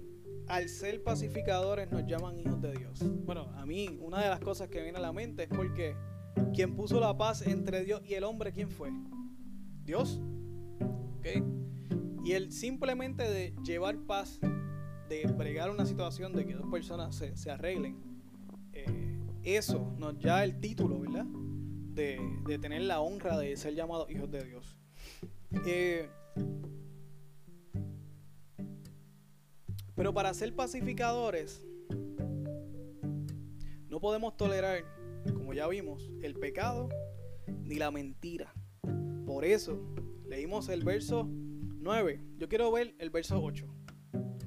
al 0.47 0.69
ser 0.69 1.03
pacificadores 1.03 1.91
nos 1.91 2.05
llaman 2.05 2.39
hijos 2.39 2.61
de 2.61 2.73
Dios? 2.73 3.03
Bueno, 3.25 3.51
a 3.57 3.65
mí 3.65 3.99
una 3.99 4.23
de 4.23 4.29
las 4.29 4.41
cosas 4.41 4.69
que 4.69 4.83
viene 4.83 4.99
a 4.99 5.01
la 5.01 5.11
mente 5.11 5.45
es 5.45 5.49
porque 5.49 5.97
quien 6.53 6.77
puso 6.77 7.01
la 7.01 7.17
paz 7.17 7.41
entre 7.47 7.83
Dios 7.83 8.03
y 8.05 8.13
el 8.13 8.25
hombre, 8.25 8.53
¿quién 8.53 8.69
fue? 8.71 8.91
Dios. 9.87 10.21
¿Ok? 11.17 11.29
Y 12.27 12.33
el 12.33 12.53
simplemente 12.53 13.23
de 13.23 13.55
llevar 13.65 13.97
paz, 14.01 14.39
de 15.09 15.27
bregar 15.35 15.71
una 15.71 15.87
situación 15.87 16.35
de 16.35 16.45
que 16.45 16.53
dos 16.53 16.71
personas 16.71 17.17
se, 17.17 17.51
arreglen, 17.51 17.97
eh, 18.75 19.19
eso 19.45 19.95
nos 19.97 20.21
da 20.21 20.45
el 20.45 20.61
título, 20.61 21.01
¿verdad? 21.01 21.25
De, 21.25 22.21
de, 22.47 22.59
tener 22.59 22.83
la 22.83 23.01
honra 23.01 23.39
de 23.39 23.57
ser 23.57 23.75
llamados 23.75 24.11
hijos 24.11 24.31
de 24.31 24.45
Dios. 24.45 24.79
Eh, 25.65 26.07
pero 30.01 30.15
para 30.15 30.33
ser 30.33 30.57
pacificadores, 30.57 31.63
no 33.91 34.01
podemos 34.01 34.35
tolerar, 34.35 34.83
como 35.35 35.53
ya 35.53 35.69
vimos, 35.69 36.11
el 36.23 36.37
pecado 36.37 36.89
ni 37.65 37.75
la 37.75 37.91
mentira. 37.91 38.55
Por 39.27 39.45
eso 39.45 39.79
leímos 40.25 40.71
el 40.71 40.85
verso 40.85 41.29
9. 41.29 42.19
Yo 42.39 42.49
quiero 42.49 42.73
ver 42.73 42.95
el 42.97 43.11
verso 43.11 43.43
8. 43.43 43.67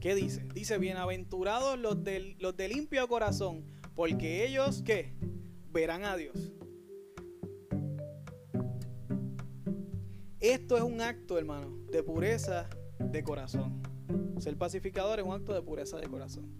¿Qué 0.01 0.15
dice? 0.15 0.47
Dice, 0.55 0.79
bienaventurados 0.79 1.77
los, 1.77 1.99
los 2.39 2.57
de 2.57 2.67
limpio 2.67 3.07
corazón, 3.07 3.63
porque 3.93 4.47
ellos, 4.47 4.81
¿qué? 4.83 5.13
Verán 5.71 6.03
a 6.03 6.17
Dios. 6.17 6.51
Esto 10.39 10.77
es 10.77 10.81
un 10.81 10.99
acto, 10.99 11.37
hermano, 11.37 11.77
de 11.91 12.01
pureza 12.01 12.67
de 12.97 13.23
corazón. 13.23 13.92
Ser 14.37 14.57
pacificador 14.57 15.19
es 15.19 15.25
un 15.25 15.33
acto 15.33 15.53
de 15.53 15.61
pureza 15.61 15.97
de 15.97 16.07
corazón. 16.07 16.51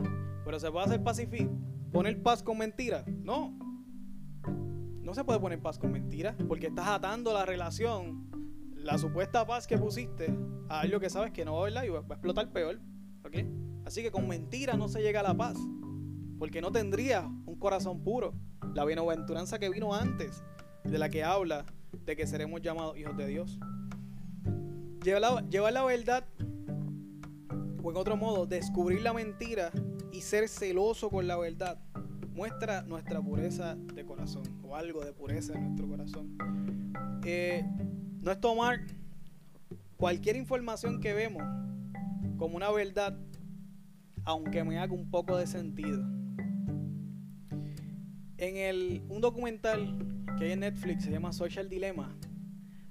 Pero 0.45 0.60
se 0.60 0.71
puede 0.71 0.86
hacer 0.86 1.03
pacífico, 1.03 1.51
poner 1.91 2.21
paz 2.21 2.43
con 2.43 2.58
mentira. 2.58 3.03
No. 3.08 3.58
No 5.01 5.13
se 5.13 5.23
puede 5.23 5.39
poner 5.39 5.62
paz 5.62 5.77
con 5.77 5.91
mentira, 5.91 6.36
porque 6.47 6.67
estás 6.67 6.88
atando 6.88 7.34
la 7.34 7.45
relación 7.45 8.23
la 8.84 8.97
supuesta 8.97 9.45
paz 9.45 9.65
que 9.65 9.77
pusiste 9.77 10.36
a 10.67 10.82
algo 10.82 10.99
que 10.99 11.10
sabes 11.10 11.32
que 11.32 11.45
no 11.45 11.56
va 11.56 11.67
a 11.67 11.86
y 11.86 11.89
va 11.89 11.99
a 11.99 12.13
explotar 12.13 12.51
peor. 12.51 12.79
Así 13.86 14.01
que 14.01 14.12
con 14.12 14.27
mentira 14.27 14.75
no 14.75 14.88
se 14.88 15.01
llega 15.01 15.21
a 15.21 15.23
la 15.23 15.36
paz. 15.36 15.58
Porque 16.38 16.62
no 16.62 16.71
tendría 16.71 17.21
un 17.45 17.56
corazón 17.58 18.03
puro. 18.03 18.34
La 18.73 18.86
bienaventuranza 18.86 19.60
que 19.60 19.69
vino 19.69 19.93
antes, 19.93 20.43
de 20.84 20.97
la 20.97 21.10
que 21.10 21.23
habla 21.23 21.65
de 22.06 22.15
que 22.15 22.27
seremos 22.27 22.62
llamados 22.62 22.97
hijos 22.97 23.15
de 23.15 23.27
Dios. 23.27 23.60
Llevar 25.03 25.73
la 25.73 25.84
verdad, 25.84 26.25
o 27.84 27.91
en 27.91 27.98
otro 27.98 28.15
modo, 28.15 28.46
descubrir 28.46 29.02
la 29.02 29.13
mentira 29.13 29.69
y 30.12 30.22
ser 30.22 30.48
celoso 30.48 31.10
con 31.10 31.28
la 31.28 31.38
verdad, 31.38 31.78
muestra 32.34 32.82
nuestra 32.84 33.22
pureza 33.22 33.76
de 33.76 34.06
corazón, 34.06 34.43
o 34.63 34.76
algo 34.76 35.04
de 35.04 35.12
pureza 35.12 35.54
en 35.54 35.65
nuestro 35.65 35.88
corazón. 35.88 36.38
Eh, 37.26 37.65
no 38.22 38.32
es 38.32 38.39
tomar 38.39 38.80
cualquier 39.98 40.38
información 40.38 41.02
que 41.02 41.13
vemos 41.13 41.43
como 42.38 42.56
una 42.56 42.72
verdad, 42.72 43.17
aunque 44.24 44.63
me 44.63 44.80
haga 44.80 44.93
un 44.93 45.12
poco 45.12 45.38
de 45.38 45.46
sentido. 45.46 46.02
En 48.38 48.58
el, 48.58 49.04
un 49.10 49.19
documental 49.19 50.26
que 50.38 50.46
hay 50.46 50.52
en 50.54 50.62
Netflix, 50.62 51.04
se 51.04 51.12
llama 51.12 51.34
Social 51.34 51.67
Dilemma, 51.67 52.17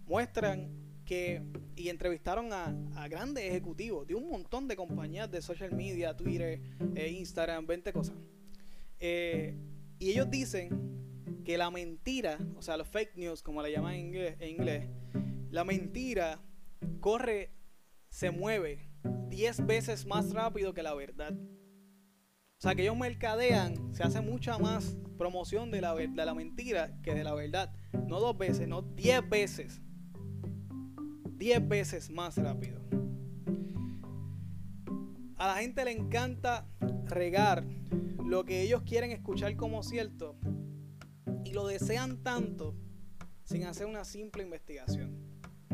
muestran 0.07 0.81
que 1.04 1.42
y 1.74 1.88
entrevistaron 1.88 2.52
a, 2.52 3.08
grandes 3.08 3.44
ejecutivos 3.44 4.06
de 4.06 4.14
un 4.14 4.28
montón 4.28 4.68
de 4.68 4.76
compañías 4.76 5.30
de 5.30 5.42
social 5.42 5.72
media, 5.72 6.16
Twitter, 6.16 6.60
eh, 6.94 7.08
Instagram, 7.08 7.66
20 7.66 7.92
cosas. 7.92 8.16
Eh, 8.98 9.56
y 9.98 10.10
ellos 10.10 10.30
dicen 10.30 11.42
que 11.44 11.58
la 11.58 11.70
mentira, 11.70 12.38
o 12.56 12.62
sea, 12.62 12.76
los 12.76 12.88
fake 12.88 13.16
news, 13.16 13.42
como 13.42 13.62
le 13.62 13.72
llaman 13.72 13.94
en 13.94 14.48
inglés 14.48 14.88
la 15.52 15.64
mentira 15.64 16.40
corre, 17.00 17.50
se 18.08 18.30
mueve 18.30 18.88
10 19.28 19.66
veces 19.66 20.06
más 20.06 20.32
rápido 20.32 20.72
que 20.72 20.82
la 20.82 20.94
verdad. 20.94 21.34
O 21.34 22.60
sea, 22.62 22.74
que 22.74 22.82
ellos 22.82 22.96
mercadean, 22.96 23.94
se 23.94 24.02
hace 24.02 24.22
mucha 24.22 24.56
más 24.56 24.96
promoción 25.18 25.70
de 25.70 25.82
la, 25.82 25.94
de 25.94 26.08
la 26.08 26.32
mentira 26.32 26.98
que 27.02 27.14
de 27.14 27.22
la 27.22 27.34
verdad. 27.34 27.70
No 28.06 28.18
dos 28.18 28.38
veces, 28.38 28.66
no 28.66 28.80
10 28.80 29.28
veces. 29.28 29.82
10 31.42 31.68
veces 31.68 32.09
más 32.09 32.37
rápido. 32.37 32.81
A 35.37 35.48
la 35.48 35.57
gente 35.57 35.85
le 35.85 35.90
encanta 35.90 36.68
regar 37.07 37.64
lo 38.24 38.44
que 38.44 38.62
ellos 38.62 38.83
quieren 38.83 39.11
escuchar 39.11 39.57
como 39.57 39.83
cierto 39.83 40.37
y 41.44 41.52
lo 41.52 41.66
desean 41.66 42.22
tanto 42.22 42.76
sin 43.42 43.64
hacer 43.64 43.88
una 43.88 44.05
simple 44.05 44.44
investigación 44.44 45.18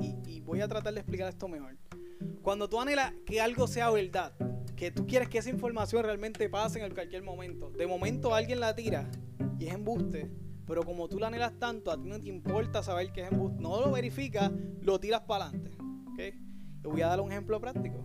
y, 0.01 0.41
voy 0.41 0.63
a 0.63 0.69
tratar 0.69 0.95
de 0.95 1.01
explicar 1.01 1.29
esto 1.29 1.49
mejor. 1.49 1.77
Cuando 2.41 2.71
tú 2.71 2.81
anhelas 2.81 3.13
que 3.27 3.43
algo 3.43 3.67
sea 3.67 3.91
verdad, 3.91 4.33
que 4.75 4.91
tú 4.91 5.07
quieres 5.07 5.29
que 5.29 5.37
esa 5.37 5.51
información 5.51 6.03
realmente 6.03 6.49
pase 6.49 6.83
en 6.83 6.95
cualquier 6.95 7.23
momento, 7.23 7.71
de 7.73 7.87
momento 7.87 8.35
alguien 8.35 8.61
la 8.61 8.75
tira 8.75 9.11
y 9.59 9.67
es 9.67 9.75
embuste, 9.75 10.31
pero 10.69 10.83
como 10.85 11.09
tú 11.09 11.19
la 11.19 11.29
anhelas 11.29 11.59
tanto, 11.59 11.91
a 11.91 12.01
ti 12.01 12.07
no 12.07 12.21
te 12.21 12.29
importa 12.29 12.83
saber 12.83 13.11
que 13.11 13.23
es 13.23 13.33
embuste, 13.33 13.63
no 13.63 13.81
lo 13.81 13.91
verificas, 13.91 14.53
lo 14.83 15.01
tiras 15.01 15.23
para 15.23 15.47
adelante. 15.47 15.79
¿okay? 16.13 16.39
Voy 16.83 17.01
a 17.01 17.09
dar 17.09 17.23
un 17.23 17.33
ejemplo 17.33 17.59
práctico. 17.59 18.05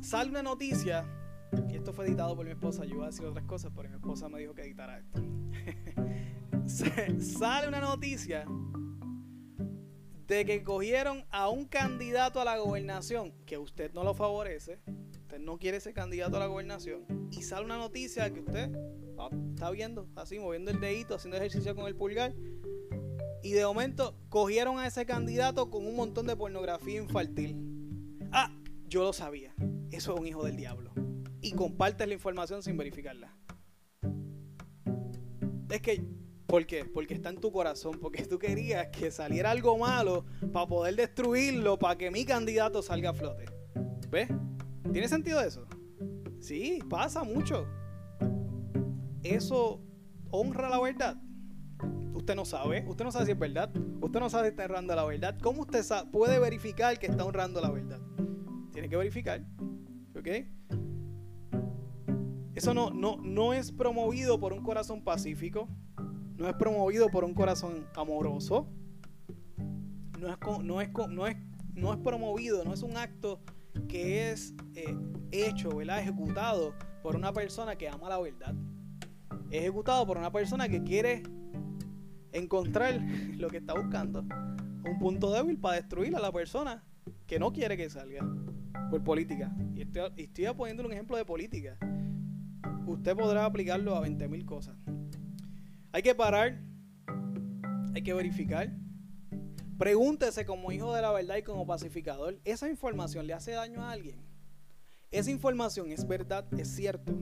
Sale 0.00 0.28
una 0.30 0.42
noticia, 0.42 1.06
y 1.70 1.76
esto 1.76 1.92
fue 1.92 2.08
editado 2.08 2.34
por 2.34 2.44
mi 2.44 2.50
esposa, 2.50 2.84
yo 2.84 2.96
iba 2.96 3.04
a 3.04 3.10
decir 3.10 3.24
otras 3.24 3.44
cosas, 3.46 3.70
pero 3.76 3.88
mi 3.88 3.94
esposa 3.94 4.28
me 4.28 4.40
dijo 4.40 4.54
que 4.54 4.62
editara 4.62 4.98
esto. 4.98 5.22
Sale 7.38 7.68
una 7.68 7.80
noticia 7.80 8.44
de 10.26 10.44
que 10.44 10.64
cogieron 10.64 11.24
a 11.30 11.48
un 11.48 11.66
candidato 11.66 12.40
a 12.40 12.44
la 12.44 12.58
gobernación 12.58 13.32
que 13.46 13.56
usted 13.56 13.92
no 13.92 14.02
lo 14.02 14.14
favorece, 14.14 14.80
no 15.38 15.58
quiere 15.58 15.78
ese 15.78 15.92
candidato 15.92 16.36
a 16.36 16.40
la 16.40 16.46
gobernación, 16.46 17.04
y 17.30 17.42
sale 17.42 17.64
una 17.64 17.78
noticia 17.78 18.32
que 18.32 18.40
usted 18.40 18.70
ah, 19.18 19.30
está 19.50 19.70
viendo, 19.70 20.08
así 20.16 20.38
moviendo 20.38 20.70
el 20.70 20.80
dedito, 20.80 21.14
haciendo 21.14 21.36
ejercicio 21.36 21.74
con 21.74 21.86
el 21.86 21.96
pulgar, 21.96 22.34
y 23.42 23.52
de 23.52 23.64
momento 23.64 24.16
cogieron 24.28 24.78
a 24.78 24.86
ese 24.86 25.04
candidato 25.04 25.70
con 25.70 25.86
un 25.86 25.96
montón 25.96 26.26
de 26.26 26.36
pornografía 26.36 27.00
infantil. 27.00 27.56
Ah, 28.30 28.54
yo 28.86 29.02
lo 29.02 29.12
sabía, 29.12 29.54
eso 29.90 30.14
es 30.14 30.20
un 30.20 30.26
hijo 30.26 30.44
del 30.44 30.56
diablo. 30.56 30.92
Y 31.40 31.52
compartes 31.52 32.06
la 32.06 32.14
información 32.14 32.62
sin 32.62 32.76
verificarla. 32.76 33.36
Es 35.68 35.82
que 35.82 36.04
¿Por 36.52 36.66
qué? 36.66 36.84
Porque 36.84 37.14
está 37.14 37.30
en 37.30 37.40
tu 37.40 37.50
corazón, 37.50 37.98
porque 37.98 38.26
tú 38.26 38.38
querías 38.38 38.88
que 38.88 39.10
saliera 39.10 39.50
algo 39.50 39.78
malo 39.78 40.26
para 40.52 40.66
poder 40.66 40.96
destruirlo, 40.96 41.78
para 41.78 41.96
que 41.96 42.10
mi 42.10 42.26
candidato 42.26 42.82
salga 42.82 43.08
a 43.08 43.14
flote. 43.14 43.46
¿Ves? 44.10 44.28
¿Tiene 44.92 45.08
sentido 45.08 45.40
eso? 45.40 45.66
Sí, 46.38 46.80
pasa 46.90 47.24
mucho. 47.24 47.66
Eso 49.22 49.80
honra 50.30 50.68
la 50.68 50.80
verdad. 50.80 51.16
Usted 52.12 52.34
no 52.34 52.44
sabe, 52.44 52.84
usted 52.86 53.04
no 53.04 53.10
sabe 53.10 53.24
si 53.24 53.32
es 53.32 53.38
verdad, 53.38 53.72
usted 54.00 54.20
no 54.20 54.28
sabe 54.28 54.48
si 54.48 54.50
está 54.50 54.64
honrando 54.64 54.94
la 54.94 55.04
verdad. 55.04 55.38
¿Cómo 55.42 55.62
usted 55.62 55.82
puede 56.12 56.38
verificar 56.38 56.98
que 56.98 57.06
está 57.06 57.24
honrando 57.24 57.60
la 57.60 57.70
verdad? 57.70 58.00
Tiene 58.72 58.88
que 58.88 58.96
verificar, 58.96 59.42
¿ok? 60.14 60.28
Eso 62.54 62.74
no, 62.74 62.90
no, 62.90 63.16
no 63.16 63.54
es 63.54 63.72
promovido 63.72 64.38
por 64.38 64.52
un 64.52 64.62
corazón 64.62 65.02
pacífico, 65.02 65.68
no 66.36 66.48
es 66.48 66.54
promovido 66.54 67.08
por 67.08 67.24
un 67.24 67.34
corazón 67.34 67.86
amoroso, 67.96 68.68
no 70.20 70.28
es, 70.28 70.38
no 70.62 70.80
es, 70.80 70.90
no 71.08 71.26
es, 71.26 71.36
no 71.74 71.92
es 71.92 71.98
promovido, 71.98 72.62
no 72.62 72.74
es 72.74 72.82
un 72.82 72.96
acto 72.96 73.40
que 73.88 74.30
es 74.30 74.54
eh, 74.74 74.96
hecho, 75.30 75.76
¿verdad? 75.76 76.00
ejecutado 76.00 76.74
por 77.02 77.16
una 77.16 77.32
persona 77.32 77.76
que 77.76 77.88
ama 77.88 78.08
la 78.08 78.20
verdad. 78.20 78.54
Ejecutado 79.50 80.06
por 80.06 80.18
una 80.18 80.30
persona 80.30 80.68
que 80.68 80.82
quiere 80.82 81.22
encontrar 82.32 83.00
lo 83.36 83.48
que 83.48 83.58
está 83.58 83.74
buscando. 83.74 84.20
Un 84.84 84.98
punto 84.98 85.32
débil 85.32 85.58
para 85.58 85.76
destruir 85.76 86.16
a 86.16 86.20
la 86.20 86.32
persona 86.32 86.82
que 87.26 87.38
no 87.38 87.52
quiere 87.52 87.76
que 87.76 87.88
salga 87.88 88.26
por 88.90 89.02
política. 89.02 89.54
Y 89.74 89.82
estoy, 89.82 90.10
estoy 90.16 90.46
poniendo 90.54 90.84
un 90.84 90.92
ejemplo 90.92 91.16
de 91.16 91.24
política. 91.24 91.78
Usted 92.86 93.16
podrá 93.16 93.44
aplicarlo 93.44 93.96
a 93.96 94.06
20.000 94.06 94.44
cosas. 94.44 94.76
Hay 95.92 96.02
que 96.02 96.14
parar, 96.14 96.60
hay 97.94 98.02
que 98.02 98.14
verificar. 98.14 98.70
Pregúntese 99.82 100.46
como 100.46 100.70
hijo 100.70 100.94
de 100.94 101.02
la 101.02 101.10
verdad 101.10 101.38
y 101.38 101.42
como 101.42 101.66
pacificador, 101.66 102.38
¿esa 102.44 102.68
información 102.68 103.26
le 103.26 103.32
hace 103.32 103.50
daño 103.50 103.82
a 103.82 103.90
alguien? 103.90 104.24
¿Esa 105.10 105.32
información 105.32 105.90
es 105.90 106.06
verdad? 106.06 106.46
¿Es 106.56 106.68
cierto? 106.68 107.12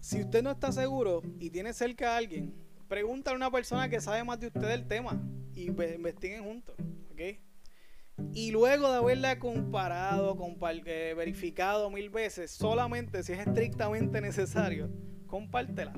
Si 0.00 0.22
usted 0.22 0.42
no 0.42 0.52
está 0.52 0.72
seguro 0.72 1.20
y 1.38 1.50
tiene 1.50 1.74
cerca 1.74 2.14
a 2.14 2.16
alguien, 2.16 2.54
pregúntale 2.88 3.34
a 3.34 3.36
una 3.36 3.50
persona 3.50 3.90
que 3.90 4.00
sabe 4.00 4.24
más 4.24 4.40
de 4.40 4.46
usted 4.46 4.66
del 4.66 4.88
tema 4.88 5.22
y 5.54 5.66
investiguen 5.66 6.44
juntos, 6.44 6.74
¿ok? 7.10 7.20
Y 8.32 8.52
luego 8.52 8.90
de 8.90 8.96
haberla 8.96 9.38
comparado, 9.38 10.34
eh, 10.86 11.12
verificado 11.14 11.90
mil 11.90 12.08
veces, 12.08 12.52
solamente 12.52 13.22
si 13.22 13.34
es 13.34 13.46
estrictamente 13.46 14.18
necesario, 14.22 14.88
compártela. 15.26 15.92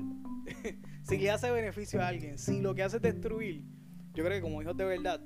si 1.03 1.17
le 1.17 1.31
hace 1.31 1.51
beneficio 1.51 2.01
a 2.01 2.07
alguien, 2.07 2.37
si 2.37 2.61
lo 2.61 2.75
que 2.75 2.83
hace 2.83 2.97
es 2.97 3.01
destruir, 3.01 3.63
yo 4.13 4.23
creo 4.23 4.37
que 4.37 4.41
como 4.41 4.61
hijos 4.61 4.77
de 4.77 4.85
verdad 4.85 5.19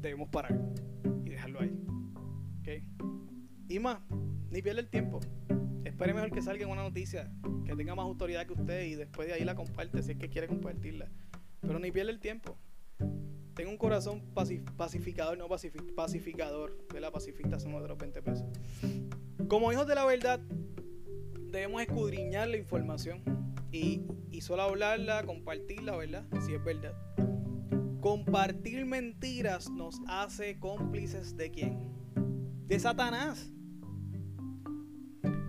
debemos 0.00 0.28
parar 0.28 0.58
y 1.24 1.30
dejarlo 1.30 1.60
ahí. 1.60 1.78
¿Ok? 2.60 2.68
Y 3.68 3.78
más, 3.78 4.00
ni 4.50 4.62
pierde 4.62 4.80
el 4.80 4.88
tiempo. 4.88 5.20
Espere 5.84 6.14
mejor 6.14 6.30
que 6.30 6.42
salga 6.42 6.66
una 6.66 6.82
noticia 6.82 7.30
que 7.64 7.74
tenga 7.76 7.94
más 7.94 8.04
autoridad 8.04 8.46
que 8.46 8.54
usted 8.54 8.86
y 8.86 8.94
después 8.94 9.28
de 9.28 9.34
ahí 9.34 9.44
la 9.44 9.54
comparte 9.54 10.02
si 10.02 10.12
es 10.12 10.18
que 10.18 10.28
quiere 10.28 10.48
compartirla. 10.48 11.08
Pero 11.60 11.78
ni 11.78 11.90
pierde 11.90 12.12
el 12.12 12.20
tiempo. 12.20 12.58
Tengo 13.54 13.70
un 13.70 13.76
corazón 13.76 14.22
pacificador, 14.76 15.36
no 15.36 15.48
pacificador. 15.48 16.86
De 16.92 17.00
la 17.00 17.10
pacifista 17.10 17.58
son 17.58 17.74
otros 17.74 17.98
20 17.98 18.22
pesos. 18.22 18.46
Como 19.48 19.72
hijos 19.72 19.86
de 19.86 19.96
la 19.96 20.04
verdad, 20.04 20.40
debemos 21.50 21.82
escudriñar 21.82 22.48
la 22.48 22.56
información 22.56 23.22
y, 23.70 24.02
y 24.30 24.40
solo 24.40 24.62
hablarla, 24.62 25.24
compartirla, 25.24 25.96
¿verdad? 25.96 26.26
Si 26.44 26.54
es 26.54 26.64
verdad. 26.64 26.94
Compartir 28.00 28.86
mentiras 28.86 29.70
nos 29.70 30.00
hace 30.06 30.58
cómplices 30.58 31.36
de 31.36 31.50
quién? 31.50 31.92
De 32.66 32.78
Satanás. 32.78 33.52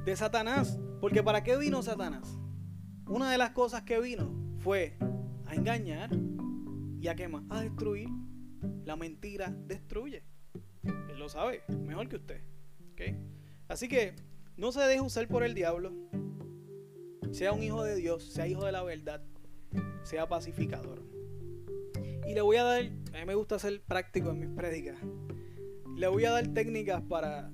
De 0.05 0.15
Satanás. 0.15 0.79
Porque 0.99 1.23
¿para 1.23 1.43
qué 1.43 1.58
vino 1.58 1.82
Satanás? 1.82 2.39
Una 3.08 3.32
de 3.32 3.38
las 3.38 3.51
cosas 3.51 3.84
que 3.84 3.99
vino 3.99 4.32
fue 4.60 4.97
a 5.45 5.55
engañar 5.55 6.10
y 6.99 7.08
a 7.08 7.15
qué 7.15 7.27
más? 7.27 7.43
A 7.49 7.62
destruir. 7.62 8.10
La 8.84 8.95
mentira 8.95 9.55
destruye. 9.67 10.23
Él 10.84 11.19
lo 11.19 11.29
sabe 11.29 11.63
mejor 11.69 12.10
que 12.10 12.17
usted. 12.17 12.43
¿okay? 12.93 13.17
Así 13.67 13.88
que 13.88 14.15
no 14.58 14.71
se 14.71 14.82
deje 14.82 15.01
usar 15.01 15.27
por 15.27 15.43
el 15.43 15.53
diablo. 15.53 15.93
Sea 17.31 17.53
un 17.53 17.63
hijo 17.63 17.83
de 17.83 17.95
Dios, 17.95 18.23
sea 18.23 18.47
hijo 18.47 18.65
de 18.65 18.71
la 18.71 18.83
verdad, 18.83 19.21
sea 20.03 20.27
pacificador. 20.27 21.03
Y 22.27 22.33
le 22.33 22.41
voy 22.41 22.57
a 22.57 22.63
dar, 22.63 22.83
a 22.83 23.19
mí 23.19 23.25
me 23.25 23.35
gusta 23.35 23.59
ser 23.59 23.81
práctico 23.81 24.31
en 24.31 24.39
mis 24.39 24.49
prédicas. 24.49 24.97
Le 25.95 26.07
voy 26.07 26.25
a 26.25 26.31
dar 26.31 26.47
técnicas 26.47 27.01
para, 27.01 27.51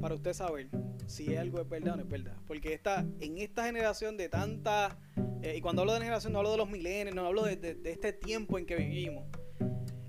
para 0.00 0.14
usted 0.14 0.32
saber 0.32 0.68
si 1.06 1.36
algo 1.36 1.60
es 1.60 1.68
verdad 1.68 1.94
o 1.94 1.96
no 1.96 2.02
es 2.02 2.08
verdad. 2.08 2.36
Porque 2.46 2.72
está 2.72 3.06
en 3.20 3.38
esta 3.38 3.64
generación 3.64 4.16
de 4.16 4.28
tanta, 4.28 4.98
eh, 5.42 5.56
y 5.56 5.60
cuando 5.60 5.82
hablo 5.82 5.92
de 5.92 6.00
generación 6.00 6.32
no 6.32 6.38
hablo 6.38 6.52
de 6.52 6.58
los 6.58 6.68
milenios, 6.68 7.14
no 7.14 7.26
hablo 7.26 7.44
de, 7.44 7.80
este 7.84 8.12
tiempo 8.12 8.58
en 8.58 8.66
que 8.66 8.76
vivimos. 8.76 9.24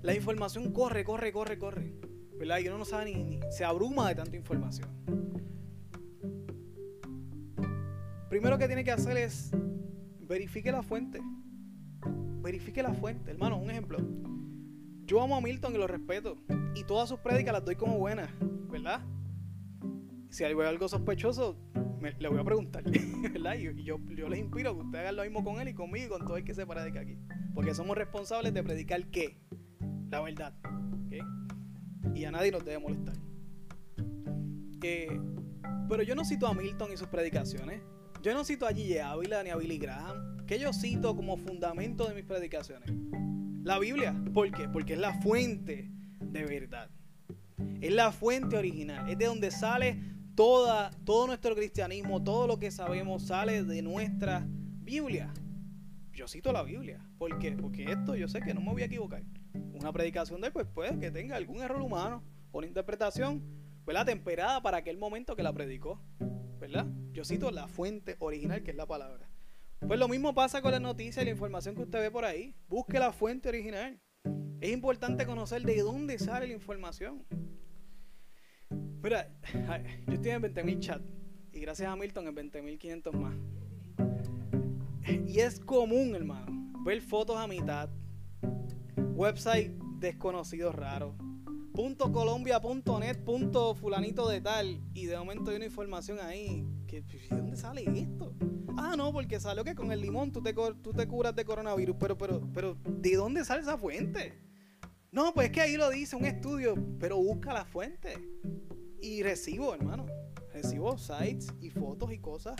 La 0.02 0.14
información 0.14 0.72
corre, 0.72 1.04
corre, 1.04 1.32
corre, 1.32 1.58
corre. 1.58 1.92
Y 2.40 2.68
uno 2.68 2.78
no 2.78 2.84
sabe 2.84 3.06
ni, 3.06 3.24
ni 3.24 3.40
se 3.50 3.64
abruma 3.64 4.08
de 4.08 4.14
tanta 4.14 4.36
información. 4.36 4.88
Primero 8.38 8.56
que 8.56 8.68
tiene 8.68 8.84
que 8.84 8.92
hacer 8.92 9.16
es 9.16 9.50
verifique 10.20 10.70
la 10.70 10.84
fuente. 10.84 11.20
Verifique 12.40 12.84
la 12.84 12.94
fuente. 12.94 13.32
Hermano, 13.32 13.58
un 13.58 13.68
ejemplo. 13.68 13.98
Yo 15.06 15.20
amo 15.20 15.34
a 15.34 15.40
Milton 15.40 15.74
y 15.74 15.78
lo 15.78 15.88
respeto. 15.88 16.36
Y 16.76 16.84
todas 16.84 17.08
sus 17.08 17.18
prédicas 17.18 17.52
las 17.52 17.64
doy 17.64 17.74
como 17.74 17.98
buenas, 17.98 18.30
¿verdad? 18.70 19.00
Si 20.30 20.44
hay 20.44 20.52
algo 20.52 20.86
sospechoso, 20.86 21.58
le 22.00 22.28
voy 22.28 22.38
a 22.38 22.44
preguntar, 22.44 22.84
¿verdad? 23.32 23.56
Y 23.56 23.82
yo, 23.82 23.98
yo 24.06 24.28
les 24.28 24.38
inspiro 24.38 24.72
que 24.72 24.84
ustedes 24.84 25.02
hagan 25.02 25.16
lo 25.16 25.24
mismo 25.24 25.42
con 25.42 25.60
él 25.60 25.66
y 25.66 25.74
conmigo 25.74 26.06
y 26.06 26.08
con 26.08 26.24
todo 26.24 26.36
el 26.36 26.44
que 26.44 26.54
se 26.54 26.64
predica 26.64 27.00
aquí. 27.00 27.18
Porque 27.56 27.74
somos 27.74 27.98
responsables 27.98 28.54
de 28.54 28.62
predicar 28.62 29.04
qué? 29.08 29.36
La 30.10 30.20
verdad. 30.20 30.54
Y 32.14 32.24
a 32.24 32.30
nadie 32.30 32.52
nos 32.52 32.64
debe 32.64 32.78
molestar. 32.78 33.16
Eh, 34.80 35.20
pero 35.88 36.04
yo 36.04 36.14
no 36.14 36.24
cito 36.24 36.46
a 36.46 36.54
Milton 36.54 36.92
y 36.92 36.96
sus 36.96 37.08
predicaciones. 37.08 37.82
Yo 38.22 38.34
no 38.34 38.44
cito 38.44 38.66
a 38.66 38.72
Gigi 38.72 38.98
Ávila 38.98 39.42
ni 39.42 39.50
a 39.50 39.56
Billy 39.56 39.78
Graham. 39.78 40.44
¿Qué 40.46 40.58
yo 40.58 40.72
cito 40.72 41.14
como 41.14 41.36
fundamento 41.36 42.06
de 42.06 42.14
mis 42.14 42.24
predicaciones? 42.24 42.90
La 43.62 43.78
Biblia. 43.78 44.14
¿Por 44.34 44.50
qué? 44.50 44.68
Porque 44.68 44.94
es 44.94 44.98
la 44.98 45.14
fuente 45.20 45.90
de 46.20 46.44
verdad. 46.44 46.90
Es 47.80 47.92
la 47.92 48.10
fuente 48.10 48.56
original. 48.56 49.08
Es 49.08 49.18
de 49.18 49.26
donde 49.26 49.50
sale 49.50 50.00
toda, 50.34 50.90
todo 51.04 51.28
nuestro 51.28 51.54
cristianismo, 51.54 52.22
todo 52.22 52.46
lo 52.46 52.58
que 52.58 52.70
sabemos 52.70 53.22
sale 53.24 53.62
de 53.62 53.82
nuestra 53.82 54.44
Biblia. 54.48 55.32
Yo 56.12 56.26
cito 56.26 56.52
la 56.52 56.64
Biblia. 56.64 57.00
¿Por 57.18 57.38
qué? 57.38 57.52
Porque 57.52 57.84
esto 57.84 58.16
yo 58.16 58.26
sé 58.26 58.40
que 58.40 58.52
no 58.52 58.60
me 58.60 58.72
voy 58.72 58.82
a 58.82 58.86
equivocar. 58.86 59.22
Una 59.74 59.92
predicación 59.92 60.40
de 60.40 60.50
pues 60.50 60.66
puede 60.66 60.98
que 60.98 61.10
tenga 61.10 61.36
algún 61.36 61.60
error 61.60 61.80
humano 61.80 62.24
una 62.52 62.66
interpretación, 62.66 63.42
¿verdad? 63.88 64.04
Temperada 64.04 64.60
para 64.60 64.76
aquel 64.76 64.98
momento 64.98 65.34
que 65.34 65.42
la 65.42 65.50
predicó, 65.50 65.98
¿verdad? 66.60 66.86
Yo 67.10 67.24
cito 67.24 67.50
la 67.50 67.68
fuente 67.68 68.16
original 68.18 68.62
que 68.62 68.72
es 68.72 68.76
la 68.76 68.84
palabra. 68.84 69.30
Pues 69.80 69.98
lo 69.98 70.08
mismo 70.08 70.34
pasa 70.34 70.60
con 70.60 70.72
las 70.72 70.80
noticias 70.82 71.22
y 71.22 71.24
la 71.24 71.30
información 71.30 71.74
que 71.74 71.84
usted 71.84 71.98
ve 71.98 72.10
por 72.10 72.26
ahí. 72.26 72.54
Busque 72.68 72.98
la 72.98 73.12
fuente 73.12 73.48
original. 73.48 73.98
Es 74.60 74.70
importante 74.72 75.24
conocer 75.24 75.62
de 75.62 75.80
dónde 75.80 76.18
sale 76.18 76.48
la 76.48 76.52
información. 76.52 77.24
Mira, 79.02 79.26
yo 80.06 80.12
estoy 80.12 80.32
en 80.32 80.42
20.000 80.42 80.80
chat 80.80 81.02
y 81.54 81.60
gracias 81.60 81.90
a 81.90 81.96
Milton 81.96 82.26
en 82.28 82.36
20.500 82.36 83.12
más. 83.12 83.36
Y 85.26 85.40
es 85.40 85.60
común, 85.60 86.14
hermano, 86.14 86.74
ver 86.84 87.00
fotos 87.00 87.38
a 87.38 87.46
mitad, 87.46 87.88
website 89.14 89.72
desconocidos 89.98 90.74
raros, 90.74 91.14
punto 91.78 92.10
colombia, 92.10 92.60
punto 92.60 92.98
net, 92.98 93.22
punto 93.22 93.72
fulanito 93.72 94.28
de 94.28 94.40
tal, 94.40 94.80
y 94.94 95.06
de 95.06 95.16
momento 95.16 95.52
hay 95.52 95.58
una 95.58 95.66
información 95.66 96.18
ahí 96.18 96.66
que, 96.88 97.02
¿de 97.02 97.28
dónde 97.36 97.56
sale 97.56 97.84
esto? 97.84 98.34
Ah, 98.76 98.96
no, 98.96 99.12
porque 99.12 99.38
salió 99.38 99.62
que 99.62 99.76
con 99.76 99.92
el 99.92 100.00
limón 100.00 100.32
tú 100.32 100.42
te, 100.42 100.52
tú 100.52 100.92
te 100.92 101.06
curas 101.06 101.36
de 101.36 101.44
coronavirus, 101.44 101.94
pero, 101.96 102.18
pero, 102.18 102.40
pero, 102.52 102.76
¿de 102.84 103.14
dónde 103.14 103.44
sale 103.44 103.62
esa 103.62 103.78
fuente? 103.78 104.36
No, 105.12 105.32
pues 105.32 105.46
es 105.46 105.52
que 105.52 105.60
ahí 105.60 105.76
lo 105.76 105.88
dice 105.88 106.16
un 106.16 106.24
estudio, 106.24 106.74
pero 106.98 107.16
busca 107.18 107.54
la 107.54 107.64
fuente. 107.64 108.18
Y 109.00 109.22
recibo, 109.22 109.72
hermano, 109.72 110.06
recibo 110.52 110.98
sites 110.98 111.46
y 111.60 111.70
fotos 111.70 112.12
y 112.12 112.18
cosas 112.18 112.56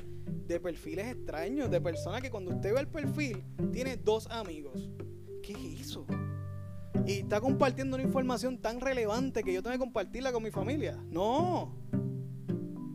de 0.46 0.60
perfiles 0.60 1.08
extraños, 1.08 1.68
de 1.72 1.80
personas 1.80 2.22
que 2.22 2.30
cuando 2.30 2.52
usted 2.52 2.72
ve 2.72 2.78
el 2.82 2.88
perfil, 2.88 3.42
tiene 3.72 3.96
dos 3.96 4.28
amigos. 4.30 4.92
¿Qué 5.42 5.54
es 5.54 5.80
eso? 5.80 6.06
Y 7.08 7.20
está 7.20 7.40
compartiendo 7.40 7.96
una 7.96 8.04
información 8.04 8.58
tan 8.58 8.82
relevante 8.82 9.42
que 9.42 9.50
yo 9.50 9.62
tengo 9.62 9.72
que 9.72 9.78
compartirla 9.78 10.30
con 10.30 10.42
mi 10.42 10.50
familia. 10.50 11.02
No, 11.08 11.74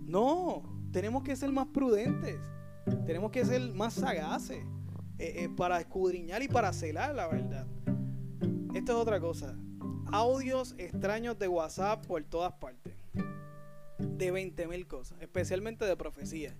no, 0.06 0.62
tenemos 0.92 1.24
que 1.24 1.36
ser 1.36 1.52
más 1.52 1.66
prudentes, 1.74 2.38
tenemos 3.08 3.32
que 3.32 3.44
ser 3.44 3.74
más 3.74 3.96
sagaces 3.96 4.64
eh, 5.18 5.34
eh, 5.38 5.50
para 5.58 5.82
escudriñar 5.82 6.44
y 6.44 6.48
para 6.48 6.72
celar 6.74 7.16
la 7.16 7.28
verdad. 7.28 7.66
Esto 8.76 8.92
es 8.92 8.98
otra 9.00 9.20
cosa. 9.20 9.58
Audios 10.12 10.76
extraños 10.78 11.40
de 11.40 11.48
WhatsApp 11.48 12.06
por 12.06 12.24
todas 12.24 12.54
partes 12.54 12.94
de 13.98 14.30
20 14.30 14.68
mil 14.68 14.86
cosas, 14.86 15.20
especialmente 15.24 15.86
de 15.86 15.98
profecía. 15.98 16.56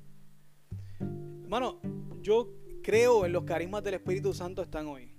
Hermano, 1.44 1.80
yo 2.24 2.50
creo 2.82 3.28
en 3.28 3.32
los 3.32 3.44
carismas 3.44 3.84
del 3.84 3.94
Espíritu 3.94 4.34
Santo 4.34 4.64
están 4.64 4.88
hoy. 4.88 5.13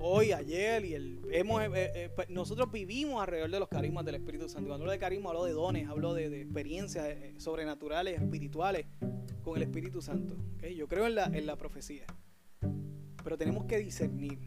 Hoy, 0.00 0.32
ayer 0.32 0.84
y 0.84 0.94
el 0.94 1.20
hemos 1.32 1.60
eh, 1.60 1.66
eh, 1.74 1.92
eh, 1.94 2.10
pues, 2.14 2.30
nosotros 2.30 2.70
vivimos 2.70 3.20
alrededor 3.20 3.50
de 3.50 3.58
los 3.58 3.68
carismas 3.68 4.04
del 4.04 4.14
Espíritu 4.14 4.48
Santo. 4.48 4.68
Cuando 4.68 4.84
hablo 4.84 4.92
de 4.92 4.98
carisma, 4.98 5.30
hablo 5.30 5.44
de 5.44 5.52
dones, 5.52 5.88
hablo 5.88 6.14
de, 6.14 6.42
experiencias 6.42 7.16
sobrenaturales, 7.38 8.20
espirituales, 8.20 8.86
con 9.42 9.56
el 9.56 9.62
Espíritu 9.64 10.00
Santo. 10.00 10.36
Yo 10.76 10.86
creo 10.86 11.06
en 11.06 11.16
la, 11.16 11.24
en 11.26 11.46
la 11.46 11.56
profecía. 11.56 12.06
Pero 13.24 13.36
tenemos 13.36 13.64
que 13.64 13.78
discernir. 13.78 14.38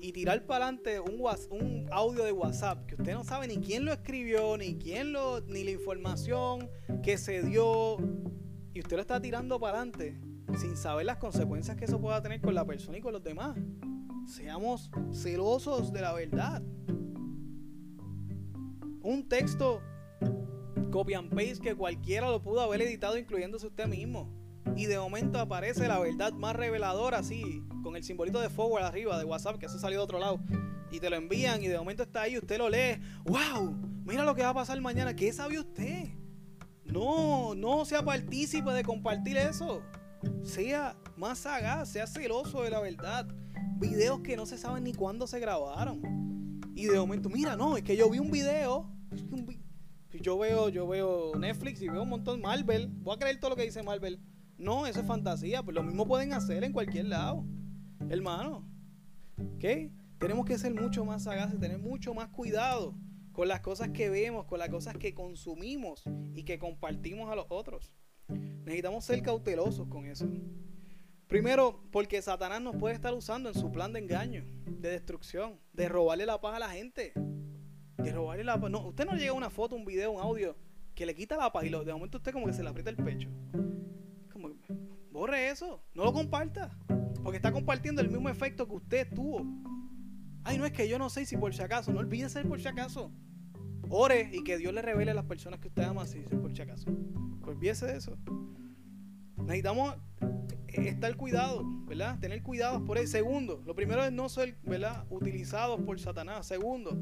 Y 0.00 0.12
tirar 0.12 0.44
para 0.46 0.66
adelante 0.66 1.00
un, 1.00 1.22
un 1.50 1.88
audio 1.90 2.24
de 2.24 2.32
WhatsApp 2.32 2.86
que 2.86 2.96
usted 2.96 3.14
no 3.14 3.24
sabe 3.24 3.46
ni 3.46 3.58
quién 3.58 3.84
lo 3.84 3.92
escribió, 3.92 4.58
ni 4.58 4.76
quién 4.76 5.12
lo, 5.12 5.40
ni 5.42 5.64
la 5.64 5.70
información 5.70 6.68
que 7.02 7.16
se 7.16 7.42
dio. 7.42 7.96
Y 8.74 8.80
usted 8.80 8.96
lo 8.96 9.02
está 9.02 9.20
tirando 9.20 9.58
para 9.60 9.78
adelante 9.78 10.20
sin 10.58 10.76
saber 10.76 11.06
las 11.06 11.16
consecuencias 11.16 11.76
que 11.76 11.86
eso 11.86 12.00
pueda 12.00 12.20
tener 12.20 12.40
con 12.40 12.54
la 12.54 12.66
persona 12.66 12.98
y 12.98 13.00
con 13.00 13.12
los 13.12 13.22
demás. 13.22 13.56
Seamos 14.26 14.90
celosos 15.12 15.92
de 15.92 16.00
la 16.00 16.12
verdad. 16.12 16.62
Un 19.02 19.28
texto 19.28 19.82
copy 20.90 21.14
and 21.14 21.34
paste 21.34 21.60
que 21.60 21.74
cualquiera 21.74 22.30
lo 22.30 22.40
pudo 22.40 22.60
haber 22.60 22.82
editado 22.82 23.18
incluyéndose 23.18 23.66
usted 23.66 23.86
mismo. 23.86 24.30
Y 24.76 24.86
de 24.86 24.98
momento 24.98 25.38
aparece 25.38 25.88
la 25.88 25.98
verdad 25.98 26.32
más 26.32 26.54
reveladora 26.54 27.18
así, 27.18 27.62
con 27.82 27.96
el 27.96 28.04
simbolito 28.04 28.40
de 28.40 28.48
forward 28.48 28.84
arriba 28.84 29.18
de 29.18 29.24
WhatsApp, 29.24 29.58
que 29.58 29.66
eso 29.66 29.78
salió 29.78 29.98
de 29.98 30.04
otro 30.04 30.18
lado. 30.18 30.40
Y 30.90 31.00
te 31.00 31.10
lo 31.10 31.16
envían 31.16 31.62
y 31.62 31.68
de 31.68 31.78
momento 31.78 32.04
está 32.04 32.22
ahí, 32.22 32.38
usted 32.38 32.58
lo 32.58 32.68
lee. 32.68 33.00
¡Wow! 33.24 33.74
Mira 34.04 34.24
lo 34.24 34.34
que 34.34 34.42
va 34.42 34.50
a 34.50 34.54
pasar 34.54 34.80
mañana. 34.80 35.14
¿Qué 35.14 35.32
sabe 35.32 35.58
usted? 35.58 36.08
No, 36.84 37.54
no 37.54 37.84
sea 37.84 38.04
partícipe 38.04 38.70
de 38.72 38.84
compartir 38.84 39.36
eso. 39.36 39.82
Sea 40.42 40.96
más 41.16 41.40
sagaz, 41.40 41.88
sea 41.88 42.06
celoso 42.06 42.62
de 42.62 42.70
la 42.70 42.80
verdad. 42.80 43.26
Videos 43.82 44.20
que 44.20 44.36
no 44.36 44.46
se 44.46 44.58
saben 44.58 44.84
ni 44.84 44.94
cuándo 44.94 45.26
se 45.26 45.40
grabaron. 45.40 46.60
Y 46.76 46.86
de 46.86 46.98
momento, 47.00 47.28
mira, 47.28 47.56
no, 47.56 47.76
es 47.76 47.82
que 47.82 47.96
yo 47.96 48.08
vi 48.08 48.20
un 48.20 48.30
video. 48.30 48.88
Yo 50.20 50.38
veo, 50.38 50.68
yo 50.68 50.86
veo 50.86 51.34
Netflix 51.36 51.82
y 51.82 51.88
veo 51.88 52.02
un 52.02 52.08
montón 52.08 52.40
Marvel. 52.40 52.88
Voy 53.00 53.16
a 53.16 53.18
creer 53.18 53.40
todo 53.40 53.50
lo 53.50 53.56
que 53.56 53.64
dice 53.64 53.82
Marvel. 53.82 54.20
No, 54.56 54.86
eso 54.86 55.00
es 55.00 55.06
fantasía. 55.06 55.64
Pues 55.64 55.74
lo 55.74 55.82
mismo 55.82 56.06
pueden 56.06 56.32
hacer 56.32 56.62
en 56.62 56.72
cualquier 56.72 57.06
lado. 57.06 57.44
Hermano. 58.08 58.70
¿Ok? 59.56 59.64
Tenemos 60.20 60.46
que 60.46 60.58
ser 60.58 60.72
mucho 60.72 61.04
más 61.04 61.24
sagaces, 61.24 61.58
tener 61.58 61.78
mucho 61.78 62.14
más 62.14 62.28
cuidado 62.28 62.94
con 63.32 63.48
las 63.48 63.62
cosas 63.62 63.88
que 63.88 64.10
vemos, 64.10 64.44
con 64.44 64.60
las 64.60 64.68
cosas 64.68 64.96
que 64.96 65.12
consumimos 65.12 66.04
y 66.36 66.44
que 66.44 66.60
compartimos 66.60 67.28
a 67.32 67.34
los 67.34 67.46
otros. 67.48 67.92
Necesitamos 68.28 69.04
ser 69.04 69.22
cautelosos 69.22 69.88
con 69.88 70.06
eso. 70.06 70.28
Primero, 71.32 71.80
porque 71.90 72.20
Satanás 72.20 72.60
nos 72.60 72.76
puede 72.76 72.94
estar 72.94 73.14
usando 73.14 73.48
en 73.48 73.54
su 73.54 73.72
plan 73.72 73.90
de 73.94 74.00
engaño, 74.00 74.44
de 74.66 74.90
destrucción, 74.90 75.58
de 75.72 75.88
robarle 75.88 76.26
la 76.26 76.42
paz 76.42 76.56
a 76.56 76.58
la 76.58 76.68
gente. 76.68 77.14
De 77.96 78.12
robarle 78.12 78.44
la 78.44 78.60
paz. 78.60 78.70
No, 78.70 78.88
usted 78.88 79.06
no 79.06 79.16
llega 79.16 79.32
una 79.32 79.48
foto, 79.48 79.74
un 79.74 79.86
video, 79.86 80.10
un 80.10 80.20
audio 80.20 80.54
que 80.94 81.06
le 81.06 81.14
quita 81.14 81.38
la 81.38 81.50
paz 81.50 81.64
y 81.64 81.70
de 81.70 81.90
momento 81.94 82.18
usted 82.18 82.34
como 82.34 82.44
que 82.44 82.52
se 82.52 82.62
le 82.62 82.68
aprieta 82.68 82.90
el 82.90 82.96
pecho. 82.96 83.30
Como, 84.30 84.50
borre 85.10 85.48
eso, 85.48 85.82
no 85.94 86.04
lo 86.04 86.12
comparta. 86.12 86.78
Porque 87.22 87.38
está 87.38 87.50
compartiendo 87.50 88.02
el 88.02 88.10
mismo 88.10 88.28
efecto 88.28 88.68
que 88.68 88.74
usted 88.74 89.08
tuvo. 89.14 89.46
Ay, 90.44 90.58
no 90.58 90.66
es 90.66 90.72
que 90.72 90.86
yo 90.86 90.98
no 90.98 91.08
sé 91.08 91.24
si 91.24 91.38
por 91.38 91.54
si 91.54 91.62
acaso, 91.62 91.94
no 91.94 92.00
olvide 92.00 92.28
ser 92.28 92.46
por 92.46 92.60
si 92.60 92.68
acaso. 92.68 93.10
Ore 93.88 94.28
y 94.34 94.44
que 94.44 94.58
Dios 94.58 94.74
le 94.74 94.82
revele 94.82 95.12
a 95.12 95.14
las 95.14 95.24
personas 95.24 95.60
que 95.60 95.68
usted 95.68 95.84
ama 95.84 96.04
si 96.04 96.20
por 96.20 96.54
si 96.54 96.60
acaso. 96.60 96.90
Olvídese 97.42 97.86
de 97.86 97.96
eso. 97.96 98.18
Necesitamos 99.42 99.96
estar 100.68 101.16
cuidado, 101.16 101.62
¿verdad? 101.86 102.18
Tener 102.18 102.42
cuidado 102.42 102.84
por 102.84 102.98
el 102.98 103.06
segundo. 103.08 103.62
Lo 103.66 103.74
primero 103.74 104.04
es 104.04 104.12
no 104.12 104.28
ser, 104.28 104.56
¿verdad? 104.62 105.04
Utilizados 105.10 105.80
por 105.82 105.98
Satanás. 106.00 106.46
Segundo, 106.46 106.96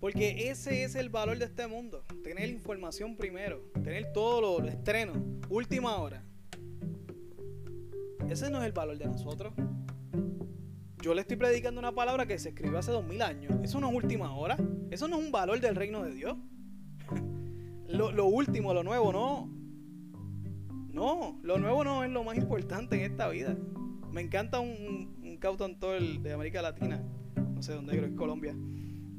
porque 0.00 0.50
ese 0.50 0.84
es 0.84 0.94
el 0.94 1.08
valor 1.08 1.38
de 1.38 1.46
este 1.46 1.66
mundo. 1.66 2.04
Tener 2.22 2.48
información 2.48 3.16
primero. 3.16 3.70
Tener 3.82 4.12
todo 4.12 4.60
lo, 4.60 4.68
estreno. 4.68 5.14
Última 5.48 5.96
hora. 5.96 6.22
Ese 8.28 8.50
no 8.50 8.60
es 8.60 8.66
el 8.66 8.72
valor 8.72 8.98
de 8.98 9.06
nosotros. 9.06 9.54
Yo 11.02 11.14
le 11.14 11.20
estoy 11.20 11.36
predicando 11.36 11.78
una 11.78 11.92
palabra 11.92 12.26
que 12.26 12.38
se 12.38 12.50
escribió 12.50 12.78
hace 12.78 12.90
dos 12.90 13.04
mil 13.04 13.22
años. 13.22 13.52
Eso 13.62 13.80
no 13.80 13.88
es 13.88 13.94
última 13.94 14.34
hora. 14.36 14.56
Eso 14.90 15.08
no 15.08 15.18
es 15.18 15.24
un 15.24 15.32
valor 15.32 15.60
del 15.60 15.74
reino 15.74 16.02
de 16.02 16.12
Dios. 16.12 16.36
lo 17.88 18.26
último, 18.26 18.74
lo 18.74 18.82
nuevo, 18.82 19.12
no. 19.12 19.55
No, 20.96 21.38
lo 21.42 21.58
nuevo 21.58 21.84
no 21.84 22.04
es 22.04 22.10
lo 22.10 22.24
más 22.24 22.38
importante 22.38 22.96
en 22.96 23.02
esta 23.12 23.28
vida. 23.28 23.54
Me 24.10 24.22
encanta 24.22 24.60
un, 24.60 25.14
un 25.22 25.36
cantautor 25.36 26.00
de 26.00 26.32
América 26.32 26.62
Latina, 26.62 27.04
no 27.36 27.62
sé 27.62 27.74
dónde, 27.74 27.92
creo 27.92 28.04
que 28.04 28.12
es 28.12 28.16
Colombia. 28.16 28.56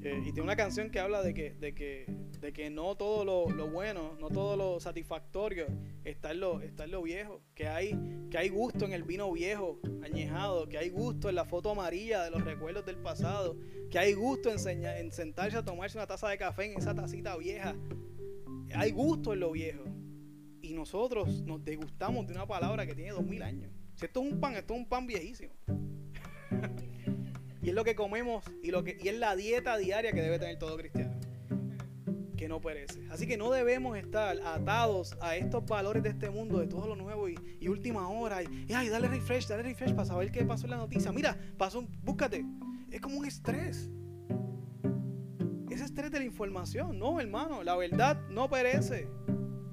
Eh, 0.02 0.22
y 0.22 0.32
tiene 0.32 0.42
una 0.42 0.56
canción 0.56 0.90
que 0.90 1.00
habla 1.00 1.22
de 1.22 1.36
que, 1.36 1.54
de 1.54 1.76
que, 1.76 2.12
de 2.42 2.52
que 2.52 2.72
no 2.72 2.96
todo 2.96 3.24
lo, 3.24 3.70
bueno, 3.70 4.18
no 4.20 4.30
todo 4.30 4.58
lo 4.58 4.80
satisfactorio 4.80 5.68
está 6.04 6.32
en 6.32 6.40
lo, 6.40 6.62
está 6.62 6.88
lo 6.88 7.04
viejo. 7.04 7.44
Que 7.54 7.68
hay, 7.68 7.96
que 8.32 8.40
hay 8.40 8.50
gusto 8.50 8.86
en 8.86 8.94
el 8.94 9.04
vino 9.04 9.32
viejo, 9.32 9.80
añejado. 10.04 10.68
Que 10.68 10.80
hay 10.80 10.90
gusto 10.90 11.30
en 11.30 11.36
la 11.36 11.46
foto 11.46 11.70
amarilla 11.70 12.24
de 12.24 12.32
los 12.32 12.44
recuerdos 12.44 12.88
del 12.88 12.98
pasado. 12.98 13.56
Que 13.92 14.00
hay 14.00 14.14
gusto 14.14 14.50
en, 14.50 14.84
en 14.84 15.12
sentarse 15.12 15.58
a 15.58 15.64
tomarse 15.64 15.96
una 16.00 16.08
taza 16.08 16.28
de 16.30 16.40
café 16.40 16.72
en 16.72 16.80
esa 16.80 16.96
tacita 16.96 17.38
vieja. 17.38 17.76
Hay 18.74 18.90
gusto 18.90 19.34
en 19.34 19.42
lo 19.42 19.52
viejo 19.52 19.84
y 20.68 20.74
nosotros 20.74 21.43
nos 21.43 21.63
degustamos 21.63 22.28
de 22.28 22.34
una 22.34 22.45
palabra 22.45 22.86
que 22.86 22.93
tiene 22.93 23.11
dos 23.11 23.26
mil 23.26 23.41
años. 23.41 23.72
Si 23.95 24.05
esto 24.05 24.22
es 24.22 24.32
un 24.32 24.39
pan, 24.39 24.55
esto 24.55 24.74
es 24.74 24.80
un 24.82 24.86
pan 24.86 25.07
viejísimo. 25.07 25.53
y 27.61 27.70
es 27.70 27.74
lo 27.74 27.84
que 27.86 27.95
comemos 27.95 28.43
y, 28.61 28.72
lo 28.72 28.84
que, 28.84 28.97
y 29.01 29.07
es 29.07 29.18
la 29.18 29.36
dieta 29.36 29.78
diaria 29.78 30.11
que 30.11 30.22
debe 30.22 30.39
tener 30.39 30.59
todo 30.59 30.78
cristiano. 30.78 31.15
Que 32.36 32.49
no 32.49 32.59
perece. 32.59 33.07
Así 33.09 33.26
que 33.28 33.38
no 33.38 33.49
debemos 33.49 33.97
estar 33.97 34.38
atados 34.45 35.18
a 35.22 35.38
estos 35.38 35.65
valores 35.65 36.03
de 36.03 36.09
este 36.09 36.30
mundo, 36.30 36.59
de 36.59 36.68
todo 36.68 36.86
lo 36.86 36.95
nuevo 36.95 37.30
y, 37.30 37.68
última 37.68 38.07
hora. 38.09 38.43
Y, 38.43 38.74
ay, 38.74 38.89
dale 38.89 39.07
refresh, 39.07 39.47
dale 39.47 39.63
refresh 39.63 39.93
para 39.93 40.05
saber 40.05 40.32
qué 40.32 40.43
pasó 40.43 40.65
en 40.65 40.72
la 40.72 40.78
noticia. 40.78 41.11
Mira, 41.11 41.38
pasó, 41.57 41.88
búscate. 42.03 42.45
Es 42.91 42.99
como 43.01 43.18
un 43.18 43.26
estrés. 43.26 43.89
Ese 45.70 45.86
estrés 45.86 46.11
de 46.11 46.20
la 46.20 46.26
información. 46.26 46.99
No, 46.99 47.20
hermano, 47.20 47.63
la 47.63 47.76
verdad 47.76 48.22
no 48.30 48.49
perece. 48.49 49.07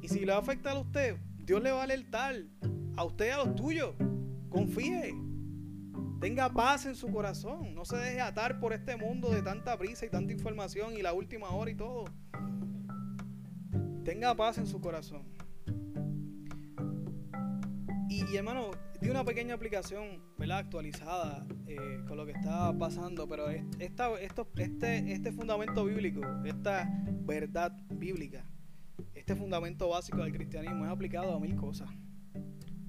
Y 0.04 0.08
si 0.08 0.20
le 0.20 0.32
va 0.32 0.34
a 0.34 0.40
afectar 0.40 0.76
a 0.76 0.80
usted, 0.80 1.16
Dios 1.46 1.62
le 1.62 1.72
va 1.72 1.80
a 1.80 1.84
alertar 1.84 2.34
a 2.94 3.04
usted 3.04 3.28
y 3.28 3.30
a 3.30 3.38
los 3.38 3.54
tuyos. 3.54 3.94
Confíe. 4.50 5.14
Tenga 6.20 6.52
paz 6.52 6.84
en 6.84 6.94
su 6.94 7.10
corazón. 7.10 7.74
No 7.74 7.86
se 7.86 7.96
deje 7.96 8.20
atar 8.20 8.60
por 8.60 8.74
este 8.74 8.98
mundo 8.98 9.30
de 9.30 9.40
tanta 9.40 9.78
prisa 9.78 10.04
y 10.04 10.10
tanta 10.10 10.30
información 10.30 10.92
y 10.94 11.00
la 11.00 11.14
última 11.14 11.48
hora 11.48 11.70
y 11.70 11.74
todo. 11.74 12.04
Tenga 14.04 14.34
paz 14.34 14.58
en 14.58 14.66
su 14.66 14.78
corazón. 14.78 15.22
Y, 18.10 18.36
hermano, 18.36 18.72
di 19.00 19.08
una 19.08 19.24
pequeña 19.24 19.54
aplicación, 19.54 20.22
¿verdad? 20.36 20.58
Actualizada 20.58 21.46
eh, 21.66 22.04
con 22.06 22.18
lo 22.18 22.26
que 22.26 22.32
está 22.32 22.76
pasando, 22.78 23.26
pero 23.26 23.48
esto, 23.48 24.18
este, 24.58 25.14
este 25.14 25.32
fundamento 25.32 25.86
bíblico, 25.86 26.20
esta 26.44 26.86
verdad 27.22 27.72
bíblica, 27.88 28.44
este 29.24 29.36
fundamento 29.36 29.88
básico 29.88 30.22
del 30.22 30.34
cristianismo 30.34 30.84
es 30.84 30.90
aplicado 30.90 31.34
a 31.34 31.40
mil 31.40 31.56
cosas. 31.56 31.88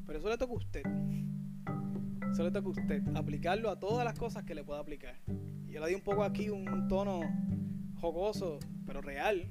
Pero 0.05 0.19
eso 0.19 0.27
le 0.27 0.37
toca 0.37 0.51
a 0.51 0.57
usted. 0.57 0.83
Eso 2.29 2.43
le 2.43 2.51
toca 2.51 2.67
a 2.67 2.71
usted. 2.71 3.01
Aplicarlo 3.15 3.69
a 3.69 3.79
todas 3.79 4.03
las 4.03 4.19
cosas 4.19 4.43
que 4.43 4.53
le 4.53 4.61
pueda 4.61 4.81
aplicar. 4.81 5.15
Yo 5.65 5.79
le 5.79 5.87
di 5.87 5.95
un 5.95 6.01
poco 6.01 6.25
aquí 6.25 6.49
un 6.49 6.89
tono 6.89 7.21
jocoso, 8.01 8.59
pero 8.85 9.01
real. 9.01 9.49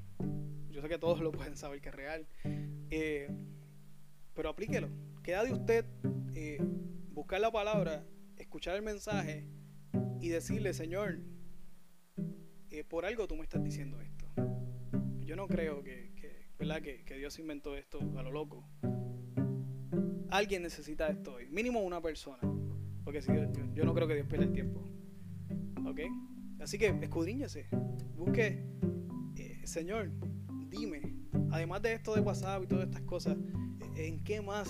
Yo 0.68 0.82
sé 0.82 0.88
que 0.90 0.98
todos 0.98 1.20
lo 1.20 1.32
pueden 1.32 1.56
saber 1.56 1.80
que 1.80 1.88
es 1.88 1.94
real. 1.94 2.26
Eh, 2.90 3.34
pero 4.34 4.50
aplíquelo. 4.50 4.90
Queda 5.22 5.42
de 5.42 5.54
usted 5.54 5.86
eh, 6.34 6.58
buscar 7.14 7.40
la 7.40 7.50
palabra, 7.50 8.04
escuchar 8.36 8.76
el 8.76 8.82
mensaje 8.82 9.48
y 10.20 10.28
decirle, 10.28 10.74
Señor, 10.74 11.18
eh, 12.68 12.84
por 12.84 13.06
algo 13.06 13.26
tú 13.26 13.36
me 13.36 13.42
estás 13.44 13.64
diciendo 13.64 14.02
esto. 14.02 14.26
Yo 15.20 15.34
no 15.34 15.48
creo 15.48 15.82
que, 15.82 16.03
¿verdad? 16.58 16.82
Que, 16.82 17.16
Dios 17.16 17.38
inventó 17.38 17.76
esto 17.76 17.98
a 18.16 18.22
lo 18.22 18.30
loco. 18.30 18.66
Alguien 20.30 20.62
necesita 20.62 21.08
esto 21.08 21.34
hoy, 21.34 21.48
mínimo 21.48 21.80
una 21.80 22.00
persona. 22.00 22.40
Porque 23.04 23.20
si 23.20 23.30
yo, 23.74 23.84
no 23.84 23.94
creo 23.94 24.08
que 24.08 24.14
Dios 24.14 24.26
pierda 24.26 24.46
el 24.46 24.52
tiempo. 24.52 24.82
¿Ok? 25.86 26.00
Así 26.60 26.78
que 26.78 26.88
escudriñese. 26.88 27.66
Busque, 28.16 28.64
eh, 29.36 29.60
Señor, 29.64 30.10
dime, 30.68 31.14
además 31.50 31.82
de 31.82 31.92
esto 31.92 32.14
de 32.14 32.20
WhatsApp 32.20 32.64
y 32.64 32.66
todas 32.66 32.86
estas 32.86 33.02
cosas, 33.02 33.36
¿en 33.96 34.24
qué 34.24 34.40
más, 34.40 34.68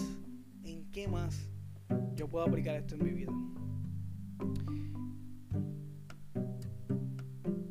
en 0.64 0.91
qué 0.91 1.09
más 1.09 1.49
yo 2.14 2.28
puedo 2.28 2.45
aplicar 2.45 2.76
esto 2.76 2.97
en 2.97 3.05
mi 3.05 3.11
vida? 3.11 3.32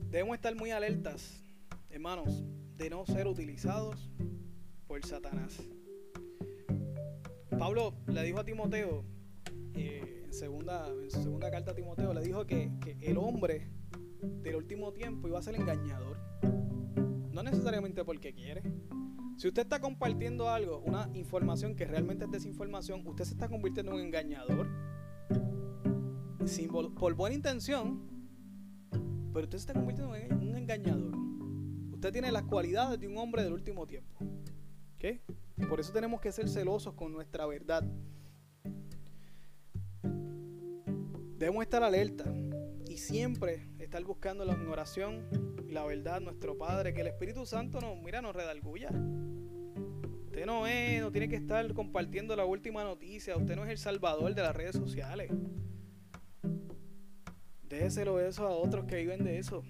Debemos 0.10 0.36
estar 0.36 0.56
muy 0.56 0.72
alertas, 0.72 1.44
hermanos, 1.90 2.44
de 2.84 2.90
no 2.90 3.06
ser 3.06 3.28
utilizados 3.28 4.12
por 4.88 5.06
Satanás. 5.06 5.58
Pablo 7.58 7.94
le 8.08 8.24
dijo 8.24 8.40
a 8.40 8.44
Timoteo, 8.44 9.06
eh, 9.74 10.24
en, 10.26 10.34
segunda, 10.34 10.90
en 10.90 11.10
su 11.10 11.24
segunda 11.24 11.50
carta 11.50 11.72
a 11.72 11.76
Timoteo, 11.76 12.14
le 12.14 12.20
dijo 12.20 12.46
que, 12.46 12.70
el 13.00 13.18
hombre 13.18 13.70
del 14.42 14.58
último 14.58 14.92
tiempo 14.92 15.30
iba 15.30 15.40
a 15.40 15.42
ser 15.42 15.56
engañador. 15.56 16.18
No 17.32 17.42
necesariamente 17.42 18.04
porque 18.04 18.34
quiere, 18.34 18.62
Si 19.38 19.48
usted 19.48 19.62
está 19.62 19.80
compartiendo 19.80 20.50
algo, 20.50 20.80
una 20.80 21.10
información 21.14 21.78
que 21.78 21.86
realmente 21.86 22.26
es 22.26 22.32
desinformación, 22.32 23.08
usted 23.08 23.24
se 23.24 23.32
está 23.32 23.48
convirtiendo 23.48 23.94
en 23.94 24.00
un 24.00 24.06
engañador. 24.08 24.68
Sin, 26.46 26.68
por 26.68 27.14
buena 27.14 27.34
intención, 27.34 28.02
pero 29.34 29.46
usted 29.46 29.58
se 29.58 29.62
está 29.62 29.74
convirtiendo 29.74 30.14
en 30.18 30.34
un 30.34 30.58
engañador. 30.58 31.33
Usted 32.04 32.12
tiene 32.12 32.34
las 32.34 32.44
cualidades 32.44 33.00
de 33.00 33.08
un 33.08 33.18
hombre 33.18 33.46
del 33.46 33.54
último 33.54 33.88
tiempo. 33.88 34.18
¿Ok? 34.96 35.70
Por 35.70 35.80
eso 35.80 35.94
tenemos 35.94 36.20
que 36.20 36.34
ser 36.34 36.50
celosos 36.50 36.96
con 36.96 37.14
nuestra 37.14 37.46
verdad. 37.46 37.82
Debemos 41.38 41.64
estar 41.64 41.82
alerta 41.82 42.26
y 42.90 42.98
siempre 42.98 43.70
estar 43.80 44.04
buscando 44.04 44.44
la 44.44 44.54
oración 44.70 45.30
y 45.66 45.72
la 45.72 45.86
verdad, 45.86 46.20
nuestro 46.20 46.58
Padre, 46.58 46.94
que 46.94 47.00
el 47.00 47.08
Espíritu 47.08 47.46
Santo 47.46 47.80
nos, 47.80 47.98
mira, 48.02 48.22
nos 48.22 48.36
redalguya. 48.36 48.90
Usted 50.26 50.46
no 50.46 50.68
es, 50.68 51.00
no 51.00 51.10
tiene 51.10 51.30
que 51.30 51.38
estar 51.38 51.74
compartiendo 51.74 52.36
la 52.36 52.44
última 52.44 52.84
noticia. 52.84 53.38
Usted 53.38 53.56
no 53.56 53.64
es 53.64 53.70
el 53.70 53.78
salvador 53.78 54.36
de 54.36 54.42
las 54.42 54.54
redes 54.54 54.76
sociales. 54.76 55.32
Déjeselo 57.62 58.20
eso 58.20 58.46
a 58.46 58.50
otros 58.50 58.84
que 58.88 58.98
viven 58.98 59.24
de 59.24 59.38
eso. 59.38 59.64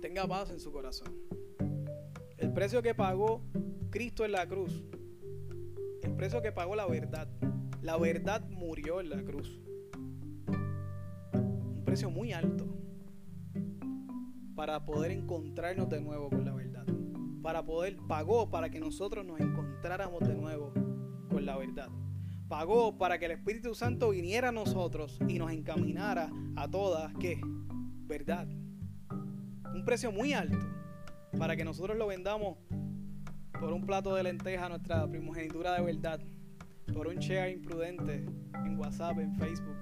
Tenga 0.00 0.26
paz 0.26 0.50
en 0.50 0.60
su 0.60 0.70
corazón. 0.70 1.12
El 2.36 2.52
precio 2.52 2.82
que 2.82 2.94
pagó 2.94 3.42
Cristo 3.90 4.24
en 4.24 4.32
la 4.32 4.46
cruz. 4.46 4.84
El 6.02 6.14
precio 6.14 6.40
que 6.40 6.52
pagó 6.52 6.76
la 6.76 6.86
verdad. 6.86 7.28
La 7.82 7.96
verdad 7.96 8.48
murió 8.48 9.00
en 9.00 9.10
la 9.10 9.22
cruz. 9.24 9.60
Un 11.32 11.82
precio 11.84 12.10
muy 12.10 12.32
alto 12.32 12.66
para 14.54 14.84
poder 14.84 15.12
encontrarnos 15.12 15.88
de 15.88 16.00
nuevo 16.00 16.30
con 16.30 16.44
la 16.44 16.52
verdad. 16.52 16.84
Para 17.42 17.64
poder, 17.64 17.96
pagó 18.08 18.50
para 18.50 18.70
que 18.70 18.80
nosotros 18.80 19.24
nos 19.24 19.40
encontráramos 19.40 20.20
de 20.26 20.34
nuevo 20.34 20.72
con 21.28 21.46
la 21.46 21.56
verdad. 21.56 21.88
Pagó 22.48 22.98
para 22.98 23.18
que 23.18 23.26
el 23.26 23.32
Espíritu 23.32 23.74
Santo 23.74 24.10
viniera 24.10 24.48
a 24.48 24.52
nosotros 24.52 25.18
y 25.28 25.38
nos 25.38 25.52
encaminara 25.52 26.30
a 26.56 26.68
todas, 26.68 27.12
¿qué? 27.20 27.40
Verdad. 28.06 28.48
Un 29.74 29.84
precio 29.84 30.12
muy 30.12 30.32
alto 30.32 30.58
para 31.38 31.56
que 31.56 31.64
nosotros 31.64 31.96
lo 31.96 32.06
vendamos 32.06 32.58
por 33.60 33.72
un 33.72 33.84
plato 33.84 34.14
de 34.14 34.22
lenteja 34.22 34.68
nuestra 34.68 35.06
primogenitura 35.08 35.72
de 35.72 35.82
verdad, 35.82 36.20
por 36.92 37.08
un 37.08 37.16
share 37.16 37.50
imprudente 37.50 38.24
en 38.64 38.78
WhatsApp, 38.78 39.18
en 39.18 39.34
Facebook, 39.34 39.76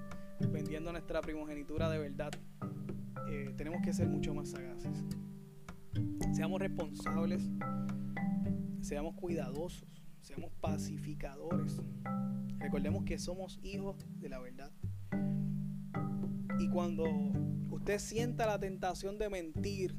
vendiendo 0.50 0.92
nuestra 0.92 1.20
primogenitura 1.20 1.90
de 1.90 1.98
verdad. 1.98 2.30
Eh, 3.28 3.52
tenemos 3.56 3.82
que 3.82 3.92
ser 3.92 4.08
mucho 4.08 4.34
más 4.34 4.50
sagaces. 4.50 5.04
Seamos 6.32 6.60
responsables, 6.60 7.50
seamos 8.80 9.14
cuidadosos, 9.14 9.86
seamos 10.20 10.50
pacificadores. 10.60 11.82
Recordemos 12.58 13.04
que 13.04 13.18
somos 13.18 13.58
hijos 13.62 13.96
de 14.18 14.28
la 14.28 14.38
verdad. 14.38 14.72
Y 16.58 16.68
cuando 16.70 17.04
usted 17.70 17.98
sienta 17.98 18.46
la 18.46 18.58
tentación 18.58 19.18
de 19.18 19.28
mentir, 19.28 19.94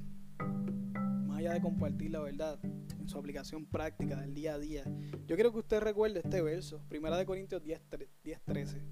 más 1.25 1.39
allá 1.39 1.53
de 1.53 1.61
compartir 1.61 2.11
la 2.11 2.19
verdad 2.19 2.59
en 2.63 3.07
su 3.07 3.17
aplicación 3.17 3.65
práctica 3.65 4.19
del 4.19 4.33
día 4.33 4.55
a 4.55 4.59
día, 4.59 4.83
yo 5.25 5.35
quiero 5.35 5.51
que 5.51 5.59
usted 5.59 5.79
recuerde 5.79 6.21
este 6.23 6.41
verso, 6.41 6.81
1 6.91 7.25
Corintios 7.25 7.63
10, 7.63 7.81
10 8.23 8.41
13. 8.43 8.83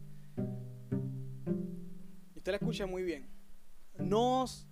Y 2.35 2.37
usted 2.37 2.51
lo 2.51 2.57
escucha 2.57 2.85
muy 2.85 3.03
bien 3.03 3.35
no 3.99 4.43
os 4.43 4.67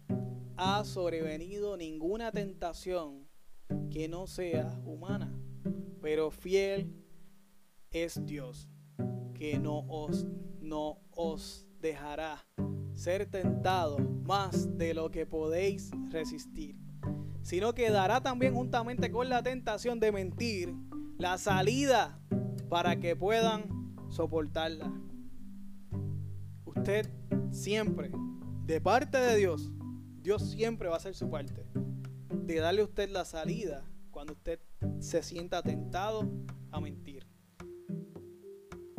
ha 0.57 0.83
sobrevenido 0.83 1.77
ninguna 1.77 2.31
tentación 2.31 3.27
que 3.89 4.07
no 4.07 4.27
sea 4.27 4.79
humana, 4.85 5.33
pero 6.01 6.29
fiel 6.29 6.93
es 7.91 8.23
Dios, 8.25 8.69
que 9.33 9.59
no 9.59 9.79
os, 9.87 10.25
no 10.59 10.99
os 11.11 11.67
dejará 11.83 12.43
ser 12.95 13.25
tentado 13.25 13.99
más 13.99 14.77
de 14.77 14.93
lo 14.93 15.11
que 15.11 15.25
podéis 15.25 15.91
resistir, 16.09 16.77
sino 17.41 17.73
que 17.73 17.91
dará 17.91 18.21
también 18.21 18.55
juntamente 18.55 19.11
con 19.11 19.27
la 19.27 19.43
tentación 19.43 19.99
de 19.99 20.13
mentir 20.13 20.73
la 21.17 21.37
salida 21.37 22.21
para 22.69 22.95
que 23.01 23.17
puedan 23.17 23.93
soportarla. 24.09 24.93
Usted 26.63 27.11
siempre 27.51 28.11
de 28.65 28.79
parte 28.79 29.17
de 29.17 29.35
Dios, 29.35 29.69
Dios 30.21 30.51
siempre 30.51 30.87
va 30.87 30.95
a 30.95 30.97
hacer 30.97 31.13
su 31.13 31.29
parte. 31.29 31.67
De 32.45 32.59
darle 32.59 32.81
a 32.81 32.85
usted 32.85 33.09
la 33.09 33.25
salida 33.25 33.83
cuando 34.09 34.33
usted 34.33 34.59
se 34.99 35.21
sienta 35.21 35.61
tentado 35.61 36.31
a 36.71 36.79
mentir. 36.79 37.27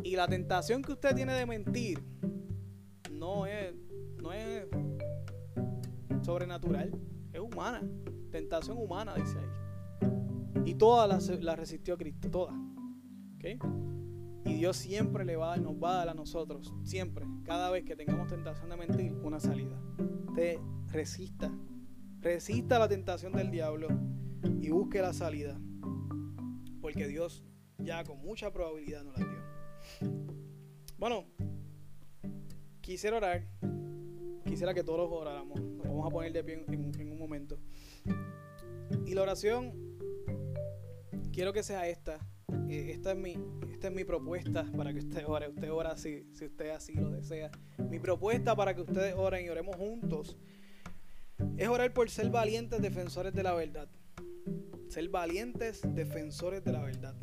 Y 0.03 0.15
la 0.15 0.27
tentación 0.27 0.83
que 0.83 0.91
usted 0.91 1.15
tiene 1.15 1.33
de 1.33 1.47
mentir 1.47 2.03
no 3.15 3.45
es, 3.45 3.73
no 4.21 4.31
es 4.33 4.67
sobrenatural, 6.21 6.91
es 7.33 7.39
humana. 7.39 7.81
Tentación 8.31 8.77
humana, 8.77 9.15
dice 9.15 9.37
ahí. 9.39 10.63
Y 10.65 10.75
toda 10.75 11.07
la, 11.07 11.19
la 11.41 11.55
resistió 11.55 11.97
Cristo, 11.97 12.29
toda. 12.29 12.53
¿Okay? 13.35 13.59
Y 14.45 14.53
Dios 14.55 14.77
siempre 14.77 15.25
le 15.25 15.35
va, 15.35 15.57
nos 15.57 15.75
va 15.75 15.93
a 15.93 15.97
dar 15.97 16.09
a 16.09 16.13
nosotros, 16.13 16.73
siempre, 16.83 17.25
cada 17.43 17.71
vez 17.71 17.83
que 17.83 17.95
tengamos 17.95 18.27
tentación 18.27 18.69
de 18.69 18.77
mentir, 18.77 19.13
una 19.23 19.39
salida. 19.39 19.79
Te 20.35 20.59
resista, 20.87 21.51
resista 22.19 22.77
la 22.77 22.87
tentación 22.87 23.33
del 23.33 23.49
diablo 23.49 23.87
y 24.61 24.69
busque 24.69 25.01
la 25.01 25.13
salida. 25.13 25.59
Porque 26.79 27.07
Dios 27.07 27.43
ya 27.79 28.03
con 28.03 28.19
mucha 28.19 28.51
probabilidad 28.51 29.03
nos 29.03 29.17
la 29.17 29.25
dio. 29.25 30.15
Bueno, 30.97 31.25
quisiera 32.85 33.17
orar. 33.17 33.43
Quisiera 34.45 34.73
que 34.73 34.83
todos 34.83 35.09
oráramos. 35.11 35.59
Nos 35.59 35.87
vamos 35.87 36.05
a 36.05 36.09
poner 36.09 36.31
de 36.31 36.43
pie 36.43 36.63
en, 36.67 37.11
un 37.11 37.17
momento. 37.17 37.57
Y 39.07 39.15
la 39.15 39.23
oración, 39.23 39.73
quiero 41.33 41.51
que 41.51 41.63
sea 41.63 41.87
esta 41.87 42.19
eh, 42.69 42.91
esta, 42.91 43.11
es 43.11 43.17
mi, 43.17 43.37
esta 43.71 43.87
es 43.87 43.93
mi 43.93 44.03
propuesta 44.03 44.65
para 44.77 44.93
que 44.93 44.99
usted 44.99 45.25
ore. 45.25 45.49
Usted 45.49 45.71
ora 45.71 45.97
si, 45.97 46.27
si 46.33 46.45
usted 46.45 46.69
así 46.69 46.93
lo 46.93 47.09
desea. 47.09 47.49
Mi 47.89 47.99
propuesta 47.99 48.55
para 48.55 48.75
que 48.75 48.81
ustedes 48.81 49.15
oren 49.15 49.45
y 49.45 49.49
oremos 49.49 49.75
juntos 49.75 50.37
es 51.57 51.67
orar 51.67 51.91
por 51.91 52.09
ser 52.09 52.29
valientes 52.29 52.81
defensores 52.81 53.33
de 53.33 53.43
la 53.43 53.53
verdad. 53.55 53.89
Ser 54.89 55.09
valientes 55.09 55.81
defensores 55.95 56.63
de 56.63 56.71
la 56.71 56.83
verdad. 56.83 57.15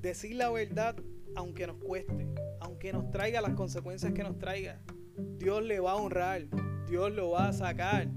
Decir 0.00 0.34
la 0.34 0.50
verdad 0.50 0.96
aunque 1.36 1.66
nos 1.66 1.76
cueste, 1.76 2.26
aunque 2.66 2.92
nos 2.92 3.08
traiga 3.12 3.40
las 3.40 3.54
consecuencias 3.54 4.12
que 4.12 4.24
nos 4.24 4.38
traiga. 4.38 4.80
Dios 5.38 5.62
le 5.62 5.78
va 5.78 5.92
a 5.92 5.94
honrar, 5.94 6.42
Dios 6.88 7.12
lo 7.12 7.30
va 7.30 7.48
a 7.48 7.52
sacar. 7.52 8.08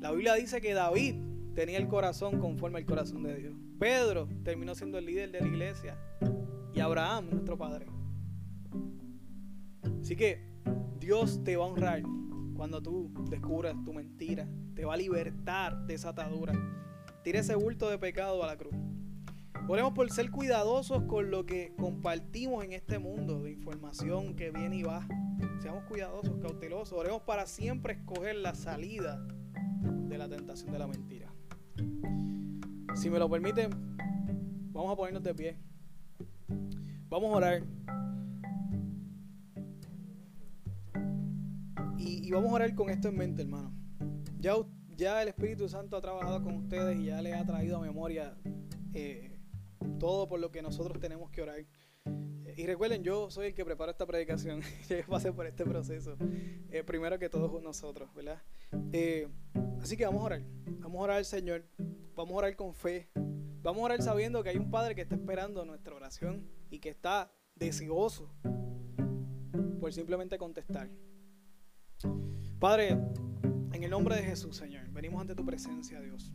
La 0.00 0.12
Biblia 0.12 0.34
dice 0.34 0.60
que 0.60 0.72
David 0.72 1.16
tenía 1.54 1.78
el 1.78 1.88
corazón 1.88 2.38
conforme 2.38 2.78
al 2.78 2.86
corazón 2.86 3.24
de 3.24 3.34
Dios. 3.34 3.54
Pedro 3.80 4.28
terminó 4.44 4.76
siendo 4.76 4.98
el 4.98 5.06
líder 5.06 5.32
de 5.32 5.40
la 5.40 5.48
iglesia 5.48 5.98
y 6.72 6.78
Abraham, 6.78 7.30
nuestro 7.30 7.58
padre. 7.58 7.86
Así 10.00 10.14
que 10.14 10.48
Dios 11.00 11.42
te 11.42 11.56
va 11.56 11.64
a 11.64 11.68
honrar 11.68 12.02
cuando 12.54 12.80
tú 12.80 13.12
descubras 13.28 13.74
tu 13.84 13.92
mentira, 13.92 14.48
te 14.76 14.84
va 14.84 14.94
a 14.94 14.96
libertar 14.96 15.84
de 15.84 15.94
esa 15.94 16.10
atadura. 16.10 16.52
Tira 17.24 17.40
ese 17.40 17.56
bulto 17.56 17.90
de 17.90 17.98
pecado 17.98 18.44
a 18.44 18.46
la 18.46 18.56
cruz. 18.56 18.74
Oremos 19.68 19.92
por 19.92 20.10
ser 20.10 20.30
cuidadosos 20.30 21.04
con 21.04 21.30
lo 21.30 21.46
que 21.46 21.72
compartimos 21.76 22.64
en 22.64 22.72
este 22.72 22.98
mundo 22.98 23.42
de 23.42 23.52
información 23.52 24.34
que 24.34 24.50
viene 24.50 24.78
y 24.78 24.82
va. 24.82 25.06
Seamos 25.60 25.84
cuidadosos, 25.84 26.36
cautelosos. 26.40 26.98
Oremos 26.98 27.22
para 27.22 27.46
siempre 27.46 27.94
escoger 27.94 28.36
la 28.36 28.54
salida 28.54 29.24
de 29.82 30.18
la 30.18 30.28
tentación 30.28 30.72
de 30.72 30.78
la 30.78 30.86
mentira. 30.88 31.32
Si 32.94 33.08
me 33.08 33.18
lo 33.18 33.30
permiten, 33.30 33.70
vamos 34.72 34.92
a 34.92 34.96
ponernos 34.96 35.22
de 35.22 35.34
pie. 35.34 35.56
Vamos 37.08 37.32
a 37.32 37.36
orar. 37.36 37.62
Y, 41.98 42.30
vamos 42.32 42.50
a 42.50 42.54
orar 42.54 42.74
con 42.74 42.90
esto 42.90 43.08
en 43.08 43.16
mente, 43.16 43.42
hermano. 43.42 43.72
Ya, 44.40 44.54
ya 44.96 45.22
el 45.22 45.28
Espíritu 45.28 45.68
Santo 45.68 45.96
ha 45.96 46.00
trabajado 46.00 46.42
con 46.42 46.56
ustedes 46.56 46.98
y 46.98 47.06
ya 47.06 47.22
les 47.22 47.34
ha 47.34 47.46
traído 47.46 47.76
a 47.76 47.80
memoria 47.80 48.36
eh, 48.92 49.31
todo 49.98 50.28
por 50.28 50.40
lo 50.40 50.50
que 50.50 50.62
nosotros 50.62 51.00
tenemos 51.00 51.30
que 51.30 51.42
orar. 51.42 51.64
Y 52.56 52.66
recuerden, 52.66 53.02
yo 53.02 53.30
soy 53.30 53.48
el 53.48 53.54
que 53.54 53.64
prepara 53.64 53.92
esta 53.92 54.06
predicación. 54.06 54.60
yo 54.88 54.96
pasé 55.08 55.32
por 55.32 55.46
este 55.46 55.64
proceso. 55.64 56.16
Eh, 56.70 56.82
primero 56.84 57.18
que 57.18 57.28
todos 57.28 57.62
nosotros, 57.62 58.12
¿verdad? 58.14 58.42
Eh, 58.92 59.28
así 59.80 59.96
que 59.96 60.04
vamos 60.04 60.22
a 60.22 60.26
orar. 60.26 60.42
Vamos 60.80 61.00
a 61.00 61.02
orar 61.04 61.16
al 61.18 61.24
Señor. 61.24 61.64
Vamos 62.14 62.34
a 62.34 62.36
orar 62.36 62.56
con 62.56 62.74
fe. 62.74 63.08
Vamos 63.62 63.80
a 63.80 63.84
orar 63.84 64.02
sabiendo 64.02 64.42
que 64.42 64.50
hay 64.50 64.58
un 64.58 64.70
Padre 64.70 64.94
que 64.94 65.02
está 65.02 65.14
esperando 65.14 65.64
nuestra 65.64 65.94
oración 65.94 66.46
y 66.70 66.78
que 66.78 66.88
está 66.88 67.32
deseoso 67.54 68.28
por 69.80 69.92
simplemente 69.92 70.36
contestar. 70.36 70.90
Padre, 72.58 72.98
en 73.72 73.82
el 73.82 73.90
nombre 73.90 74.16
de 74.16 74.22
Jesús, 74.22 74.56
Señor, 74.56 74.88
venimos 74.90 75.20
ante 75.20 75.34
tu 75.34 75.44
presencia, 75.44 76.00
Dios. 76.00 76.32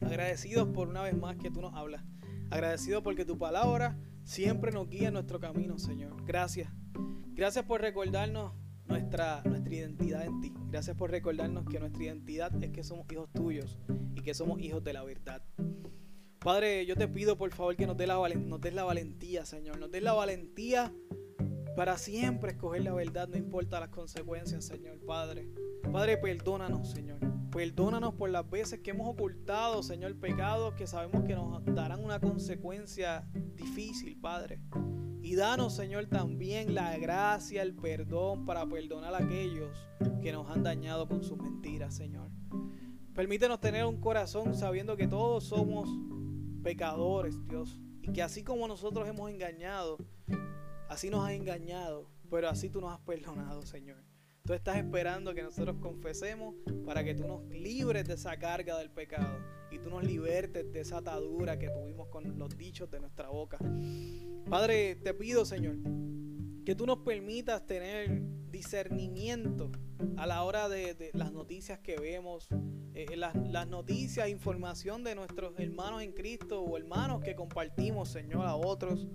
Agradecidos 0.00 0.68
por 0.68 0.88
una 0.88 1.02
vez 1.02 1.16
más 1.16 1.36
que 1.36 1.50
tú 1.50 1.60
nos 1.60 1.74
hablas. 1.74 2.02
Agradecidos 2.50 3.02
porque 3.02 3.24
tu 3.24 3.38
palabra 3.38 3.96
siempre 4.24 4.72
nos 4.72 4.88
guía 4.88 5.08
en 5.08 5.14
nuestro 5.14 5.40
camino, 5.40 5.78
Señor. 5.78 6.24
Gracias. 6.24 6.72
Gracias 7.32 7.64
por 7.64 7.80
recordarnos 7.80 8.52
nuestra, 8.86 9.42
nuestra 9.44 9.74
identidad 9.74 10.24
en 10.24 10.40
ti. 10.40 10.52
Gracias 10.68 10.96
por 10.96 11.10
recordarnos 11.10 11.64
que 11.66 11.78
nuestra 11.78 12.02
identidad 12.02 12.62
es 12.62 12.70
que 12.70 12.82
somos 12.82 13.06
hijos 13.10 13.30
tuyos 13.32 13.78
y 14.14 14.22
que 14.22 14.34
somos 14.34 14.60
hijos 14.60 14.82
de 14.82 14.92
la 14.92 15.04
verdad. 15.04 15.42
Padre, 16.40 16.86
yo 16.86 16.96
te 16.96 17.06
pido 17.06 17.36
por 17.36 17.52
favor 17.52 17.76
que 17.76 17.86
nos 17.86 17.96
des 17.96 18.08
la, 18.08 18.16
nos 18.28 18.60
des 18.60 18.74
la 18.74 18.84
valentía, 18.84 19.44
Señor. 19.44 19.78
Nos 19.78 19.90
des 19.90 20.02
la 20.02 20.12
valentía 20.12 20.92
para 21.76 21.98
siempre 21.98 22.52
escoger 22.52 22.82
la 22.82 22.92
verdad, 22.92 23.28
no 23.28 23.36
importa 23.36 23.80
las 23.80 23.90
consecuencias, 23.90 24.64
Señor 24.64 24.98
Padre. 25.06 25.48
Padre, 25.92 26.16
perdónanos, 26.16 26.90
Señor. 26.90 27.18
Perdónanos 27.50 28.14
por 28.14 28.30
las 28.30 28.48
veces 28.48 28.78
que 28.78 28.90
hemos 28.90 29.08
ocultado, 29.08 29.82
Señor, 29.82 30.16
pecados 30.20 30.74
que 30.74 30.86
sabemos 30.86 31.24
que 31.24 31.34
nos 31.34 31.64
darán 31.64 32.04
una 32.04 32.20
consecuencia 32.20 33.26
difícil, 33.54 34.20
Padre. 34.20 34.60
Y 35.20 35.34
danos, 35.34 35.74
Señor, 35.74 36.06
también 36.06 36.74
la 36.74 36.96
gracia, 36.96 37.62
el 37.62 37.74
perdón 37.74 38.46
para 38.46 38.66
perdonar 38.66 39.14
a 39.14 39.18
aquellos 39.18 39.76
que 40.22 40.32
nos 40.32 40.48
han 40.48 40.62
dañado 40.62 41.08
con 41.08 41.24
sus 41.24 41.38
mentiras, 41.38 41.94
Señor. 41.94 42.30
Permítenos 43.14 43.60
tener 43.60 43.84
un 43.84 44.00
corazón 44.00 44.54
sabiendo 44.54 44.96
que 44.96 45.08
todos 45.08 45.44
somos 45.44 45.88
pecadores, 46.62 47.36
Dios. 47.48 47.80
Y 48.00 48.12
que 48.12 48.22
así 48.22 48.44
como 48.44 48.68
nosotros 48.68 49.08
hemos 49.08 49.28
engañado, 49.28 49.98
así 50.88 51.10
nos 51.10 51.26
has 51.26 51.32
engañado, 51.32 52.08
pero 52.30 52.48
así 52.48 52.70
tú 52.70 52.80
nos 52.80 52.92
has 52.92 53.00
perdonado, 53.00 53.62
Señor. 53.62 54.09
Tú 54.50 54.54
estás 54.54 54.78
esperando 54.78 55.32
que 55.32 55.44
nosotros 55.44 55.76
confesemos 55.80 56.56
para 56.84 57.04
que 57.04 57.14
tú 57.14 57.24
nos 57.24 57.48
libres 57.50 58.04
de 58.08 58.14
esa 58.14 58.36
carga 58.36 58.76
del 58.78 58.90
pecado 58.90 59.38
y 59.70 59.78
tú 59.78 59.90
nos 59.90 60.02
libertes 60.02 60.72
de 60.72 60.80
esa 60.80 60.96
atadura 60.96 61.56
que 61.56 61.70
tuvimos 61.70 62.08
con 62.08 62.36
los 62.36 62.58
dichos 62.58 62.90
de 62.90 62.98
nuestra 62.98 63.28
boca. 63.28 63.58
Padre, 64.48 64.96
te 64.96 65.14
pido, 65.14 65.44
Señor, 65.44 65.76
que 66.64 66.74
tú 66.74 66.84
nos 66.84 66.98
permitas 66.98 67.64
tener 67.64 68.22
discernimiento 68.50 69.70
a 70.16 70.26
la 70.26 70.42
hora 70.42 70.68
de, 70.68 71.12
las 71.14 71.30
noticias 71.30 71.78
que 71.78 71.96
vemos, 72.00 72.48
eh, 72.92 73.16
las, 73.16 73.36
las, 73.36 73.68
noticias, 73.68 74.28
información 74.28 75.04
de 75.04 75.14
nuestros 75.14 75.56
hermanos 75.60 76.02
en 76.02 76.10
Cristo 76.10 76.60
o 76.60 76.76
hermanos 76.76 77.22
que 77.22 77.36
compartimos, 77.36 78.08
Señor, 78.08 78.44
a 78.46 78.56
otros. 78.56 79.06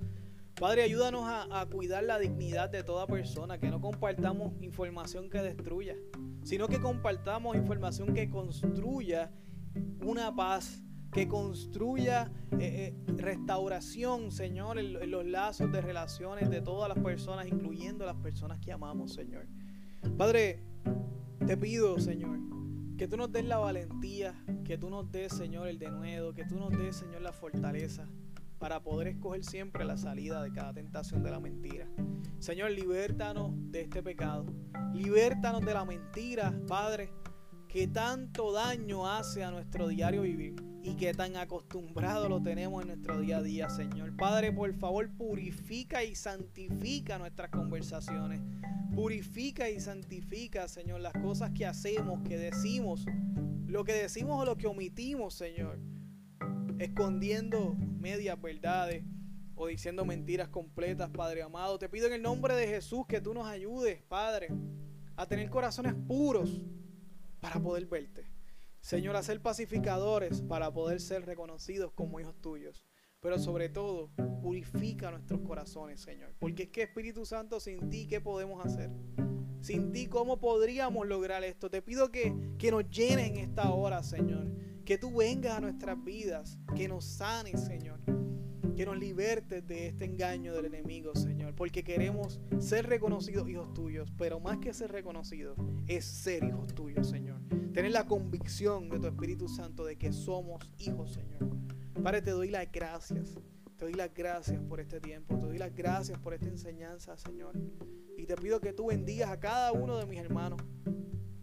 Padre, 0.59 0.83
ayúdanos 0.83 1.23
a, 1.25 1.65
cuidar 1.65 2.05
la 2.05 2.17
dignidad 2.17 2.69
de 2.69 2.81
toda 2.81 3.07
persona, 3.07 3.57
que 3.59 3.69
no 3.69 3.81
compartamos 3.81 4.53
información 4.61 5.29
que 5.29 5.41
destruya, 5.41 5.95
sino 6.43 6.69
que 6.69 6.79
compartamos 6.79 7.57
información 7.57 8.13
que 8.13 8.29
construya 8.29 9.33
una 10.01 10.33
paz, 10.33 10.81
que 11.11 11.27
construya 11.27 12.31
eh, 12.57 12.95
eh, 12.97 13.13
restauración, 13.17 14.31
Señor, 14.31 14.79
en, 14.79 15.11
los 15.11 15.25
lazos 15.25 15.73
de 15.73 15.81
relaciones 15.81 16.49
de 16.49 16.61
todas 16.61 16.87
las 16.87 17.03
personas, 17.03 17.47
incluyendo 17.47 18.05
las 18.05 18.15
personas 18.15 18.61
que 18.61 18.71
amamos, 18.71 19.13
Señor. 19.13 19.47
Padre, 20.17 20.63
te 21.45 21.57
pido, 21.57 21.99
Señor, 21.99 22.39
que 22.97 23.09
tú 23.09 23.17
nos 23.17 23.29
des 23.29 23.43
la 23.43 23.57
valentía, 23.57 24.41
que 24.63 24.77
tú 24.77 24.89
nos 24.89 25.11
des, 25.11 25.33
Señor, 25.33 25.67
el 25.67 25.79
denuedo, 25.79 26.33
que 26.33 26.45
tú 26.45 26.55
nos 26.57 26.71
des, 26.77 26.95
Señor, 26.95 27.21
la 27.21 27.33
fortaleza 27.33 28.07
para 28.59 28.81
poder 28.81 29.09
escoger 29.09 29.43
siempre 29.43 29.85
la 29.85 29.97
salida 29.97 30.41
de 30.43 30.51
cada 30.51 30.73
tentación 30.73 31.23
de 31.23 31.31
la 31.31 31.39
mentira. 31.39 31.87
Señor, 32.39 32.71
libértanos 32.71 33.51
de 33.71 33.81
este 33.81 34.01
pecado. 34.01 34.45
Libértanos 34.93 35.65
de 35.65 35.73
la 35.73 35.85
mentira, 35.85 36.53
Padre, 36.67 37.11
que 37.67 37.87
tanto 37.87 38.51
daño 38.53 39.07
hace 39.07 39.43
a 39.43 39.51
nuestro 39.51 39.87
diario 39.87 40.21
vivir 40.21 40.55
y 40.83 40.95
que 40.95 41.13
tan 41.13 41.35
acostumbrado 41.35 42.29
lo 42.29 42.41
tenemos 42.41 42.83
en 42.83 42.89
nuestro 42.89 43.19
día 43.19 43.37
a 43.37 43.41
día, 43.41 43.69
Señor. 43.69 44.15
Padre, 44.15 44.51
por 44.51 44.71
favor, 44.75 45.09
purifica 45.17 46.03
y 46.03 46.15
santifica 46.15 47.17
nuestras 47.17 47.49
conversaciones. 47.49 48.39
Purifica 48.93 49.69
y 49.69 49.79
santifica, 49.79 50.67
Señor, 50.67 51.01
las 51.01 51.13
cosas 51.13 51.51
que 51.51 51.65
hacemos, 51.65 52.21
que 52.21 52.37
decimos, 52.37 53.05
lo 53.65 53.83
que 53.83 53.93
decimos 53.93 54.39
o 54.39 54.45
lo 54.45 54.55
que 54.55 54.67
omitimos, 54.67 55.33
Señor. 55.33 55.79
Escondiendo 56.79 57.75
medias 57.75 58.41
verdades 58.41 59.03
o 59.55 59.67
diciendo 59.67 60.05
mentiras 60.05 60.49
completas, 60.49 61.09
Padre 61.09 61.41
amado. 61.41 61.79
Te 61.79 61.89
pido 61.89 62.07
en 62.07 62.13
el 62.13 62.21
nombre 62.21 62.55
de 62.55 62.67
Jesús 62.67 63.05
que 63.07 63.21
tú 63.21 63.33
nos 63.33 63.47
ayudes, 63.47 64.01
Padre, 64.03 64.49
a 65.15 65.25
tener 65.25 65.49
corazones 65.49 65.95
puros 66.07 66.61
para 67.39 67.59
poder 67.59 67.85
verte. 67.85 68.29
Señor, 68.81 69.15
a 69.15 69.23
ser 69.23 69.41
pacificadores 69.41 70.41
para 70.41 70.71
poder 70.71 70.99
ser 70.99 71.25
reconocidos 71.25 71.91
como 71.93 72.19
hijos 72.19 72.35
tuyos. 72.41 72.85
Pero 73.19 73.39
sobre 73.39 73.69
todo, 73.69 74.11
purifica 74.43 75.09
nuestros 75.09 75.41
corazones, 75.41 76.01
Señor. 76.01 76.35
Porque 76.37 76.63
es 76.63 76.69
que 76.69 76.83
Espíritu 76.83 77.25
Santo, 77.25 77.59
sin 77.59 77.89
ti, 77.89 78.05
¿qué 78.05 78.21
podemos 78.21 78.63
hacer? 78.63 78.91
Sin 79.61 79.91
ti, 79.91 80.05
¿cómo 80.05 80.39
podríamos 80.39 81.07
lograr 81.07 81.43
esto? 81.43 81.71
Te 81.71 81.81
pido 81.81 82.11
que, 82.11 82.35
que 82.59 82.69
nos 82.69 82.87
llenes 82.87 83.31
en 83.31 83.37
esta 83.37 83.71
hora, 83.71 84.03
Señor. 84.03 84.45
Que 84.85 84.97
tú 84.97 85.15
vengas 85.15 85.57
a 85.57 85.61
nuestras 85.61 86.03
vidas, 86.03 86.57
que 86.75 86.87
nos 86.87 87.05
sanes, 87.05 87.65
Señor 87.65 87.99
que 88.75 88.85
nos 88.85 88.97
libertes 88.97 89.65
de 89.65 89.87
este 89.87 90.05
engaño 90.05 90.53
del 90.53 90.65
enemigo, 90.65 91.15
Señor, 91.15 91.55
porque 91.55 91.83
queremos 91.83 92.41
ser 92.59 92.87
reconocidos 92.87 93.47
hijos 93.47 93.73
tuyos, 93.73 94.11
pero 94.17 94.39
más 94.39 94.57
que 94.57 94.73
ser 94.73 94.91
reconocidos 94.91 95.57
es 95.87 96.03
ser 96.03 96.43
hijos 96.43 96.75
tuyos, 96.75 97.09
Señor. 97.09 97.39
Tener 97.73 97.91
la 97.91 98.05
convicción 98.05 98.89
de 98.89 98.99
tu 98.99 99.07
Espíritu 99.07 99.47
Santo 99.47 99.85
de 99.85 99.97
que 99.97 100.11
somos 100.11 100.69
hijos, 100.77 101.13
Señor. 101.13 101.49
Padre, 102.03 102.21
te 102.21 102.31
doy 102.31 102.49
las 102.49 102.69
gracias. 102.71 103.37
Te 103.77 103.85
doy 103.85 103.93
las 103.93 104.13
gracias 104.13 104.61
por 104.63 104.79
este 104.79 104.99
tiempo. 104.99 105.37
Te 105.39 105.45
doy 105.45 105.57
las 105.57 105.73
gracias 105.73 106.19
por 106.19 106.33
esta 106.33 106.47
enseñanza, 106.47 107.17
Señor. 107.17 107.57
Y 108.17 108.25
te 108.25 108.35
pido 108.35 108.59
que 108.59 108.73
tú 108.73 108.87
bendigas 108.87 109.29
a 109.29 109.39
cada 109.39 109.71
uno 109.71 109.97
de 109.97 110.05
mis 110.05 110.19
hermanos 110.19 110.61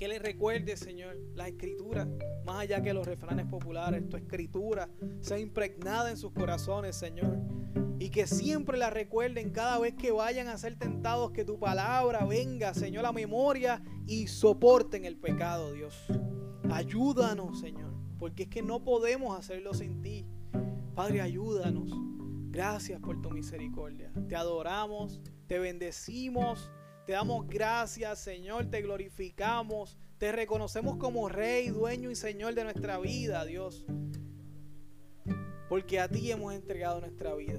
que 0.03 0.09
les 0.09 0.21
recuerde, 0.21 0.77
Señor, 0.77 1.17
la 1.37 1.47
escritura, 1.47 2.09
más 2.45 2.63
allá 2.63 2.83
que 2.83 2.93
los 2.93 3.07
refranes 3.07 3.47
populares, 3.47 4.09
tu 4.09 4.17
escritura 4.17 4.91
sea 5.21 5.39
impregnada 5.39 6.11
en 6.11 6.17
sus 6.17 6.33
corazones, 6.33 6.97
Señor. 6.97 7.39
Y 8.01 8.11
que 8.11 8.27
siempre 8.27 8.79
la 8.79 8.91
recuerden 8.91 9.51
cada 9.51 9.79
vez 9.79 9.95
que 9.95 10.11
vayan 10.11 10.49
a 10.49 10.59
ser 10.59 10.77
tentados, 10.77 11.31
que 11.31 11.45
tu 11.45 11.61
palabra 11.61 12.25
venga, 12.25 12.75
Señor, 12.75 13.07
a 13.07 13.13
memoria 13.13 13.81
y 14.05 14.27
soporten 14.27 15.05
el 15.05 15.19
pecado, 15.19 15.73
Dios. 15.73 16.05
Ayúdanos, 16.69 17.61
Señor, 17.61 17.95
porque 18.19 18.43
es 18.43 18.49
que 18.49 18.61
no 18.61 18.83
podemos 18.83 19.39
hacerlo 19.39 19.73
sin 19.73 20.03
ti. 20.03 20.27
Padre, 20.97 21.21
ayúdanos. 21.21 21.93
Gracias 22.51 23.01
por 23.01 23.23
tu 23.23 23.31
misericordia. 23.31 24.13
Te 24.29 24.35
adoramos, 24.35 25.21
te 25.47 25.61
bendecimos 25.61 26.73
te 27.07 27.13
damos 27.13 27.49
gracias, 27.49 28.21
Señor, 28.21 28.67
te 28.71 28.81
glorificamos, 28.81 29.97
te 30.19 30.31
reconocemos 30.31 30.97
como 30.97 31.29
Rey, 31.29 31.69
dueño 31.69 32.11
y 32.11 32.15
Señor 32.15 32.55
de 32.55 32.65
nuestra 32.65 32.99
vida, 32.99 33.45
Dios. 33.45 33.85
Porque 35.69 35.99
a 35.99 36.09
ti 36.09 36.31
hemos 36.31 36.55
entregado 36.55 37.01
nuestra 37.01 37.35
vida. 37.35 37.59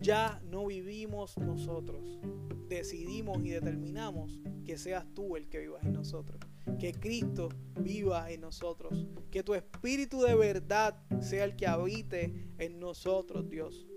Ya 0.00 0.40
no 0.44 0.66
vivimos 0.66 1.36
nosotros. 1.36 2.20
Decidimos 2.68 3.38
y 3.44 3.50
determinamos 3.50 4.40
que 4.64 4.78
seas 4.78 5.04
tú 5.14 5.36
el 5.36 5.48
que 5.48 5.58
vivas 5.58 5.84
en 5.84 5.94
nosotros. 5.94 6.40
Que 6.78 6.92
Cristo 6.92 7.48
viva 7.80 8.30
en 8.30 8.42
nosotros. 8.42 9.08
Que 9.30 9.42
tu 9.42 9.54
Espíritu 9.54 10.22
de 10.22 10.34
verdad 10.36 11.02
sea 11.20 11.44
el 11.44 11.56
que 11.56 11.66
habite 11.66 12.52
en 12.58 12.78
nosotros, 12.78 13.50
Dios. 13.50 13.88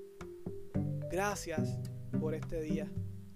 Gracias 1.12 1.80
por 2.20 2.34
este 2.34 2.62
día. 2.62 2.92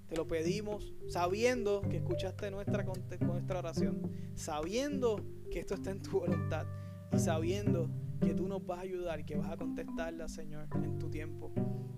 Te 0.08 0.16
lo 0.16 0.28
pedimos 0.28 0.94
sabiendo 1.08 1.82
que 1.82 1.98
escuchaste 1.98 2.50
nuestra, 2.50 2.84
nuestra 3.20 3.60
oración, 3.60 4.10
sabiendo 4.36 5.22
que 5.52 5.60
esto 5.60 5.76
está 5.76 5.92
en 5.92 6.02
tu 6.02 6.20
voluntad 6.20 6.66
y 7.12 7.20
sabiendo 7.20 7.90
que 8.22 8.34
tú 8.34 8.48
nos 8.48 8.66
vas 8.66 8.80
a 8.80 8.82
ayudar 8.82 9.26
que 9.26 9.36
vas 9.36 9.52
a 9.52 9.58
contestarla, 9.58 10.28
Señor, 10.28 10.68
en 10.76 10.98
tu 10.98 11.10
tiempo. 11.10 11.52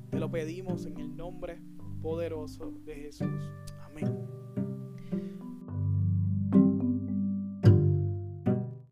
Te 0.10 0.20
lo 0.20 0.30
pedimos 0.30 0.86
en 0.86 0.98
el 0.98 1.16
nombre 1.16 1.62
poderoso 2.02 2.72
de 2.86 2.96
Jesús. 2.96 3.52
Amén. 3.84 4.28